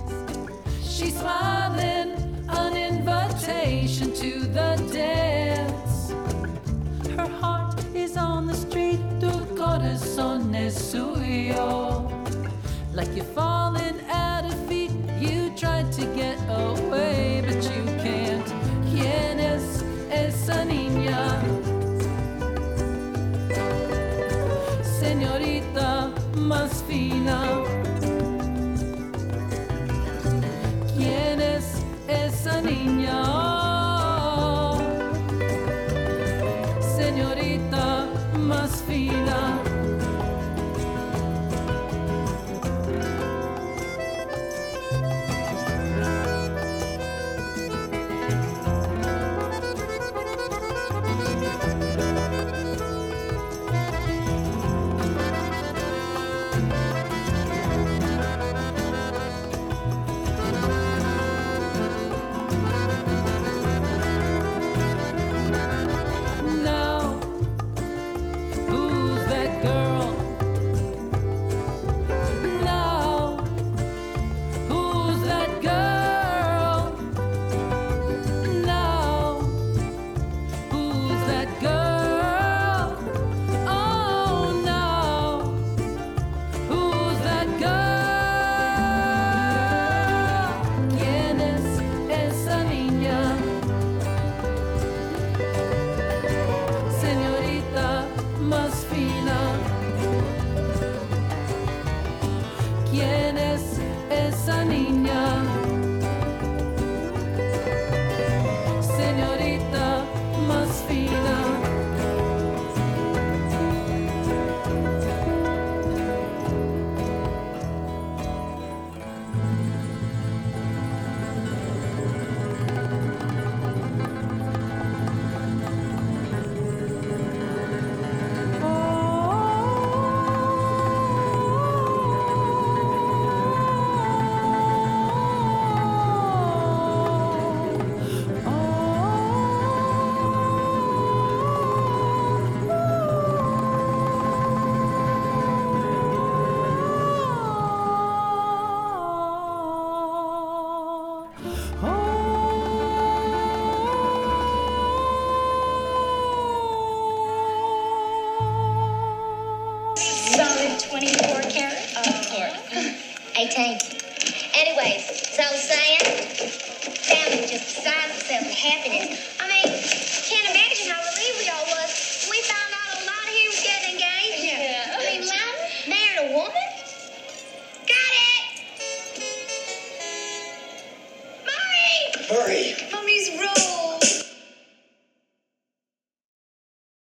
She's 0.81 1.17
smiling, 1.19 2.13
an 2.47 2.77
invitation 2.77 4.13
to 4.13 4.39
the 4.47 4.84
Like 12.93 13.13
you're 13.13 13.25
falling 13.25 13.99
at 14.09 14.43
her 14.45 14.67
feet, 14.67 14.91
you 15.19 15.51
try 15.57 15.83
to 15.83 16.05
get 16.15 16.37
away, 16.49 17.24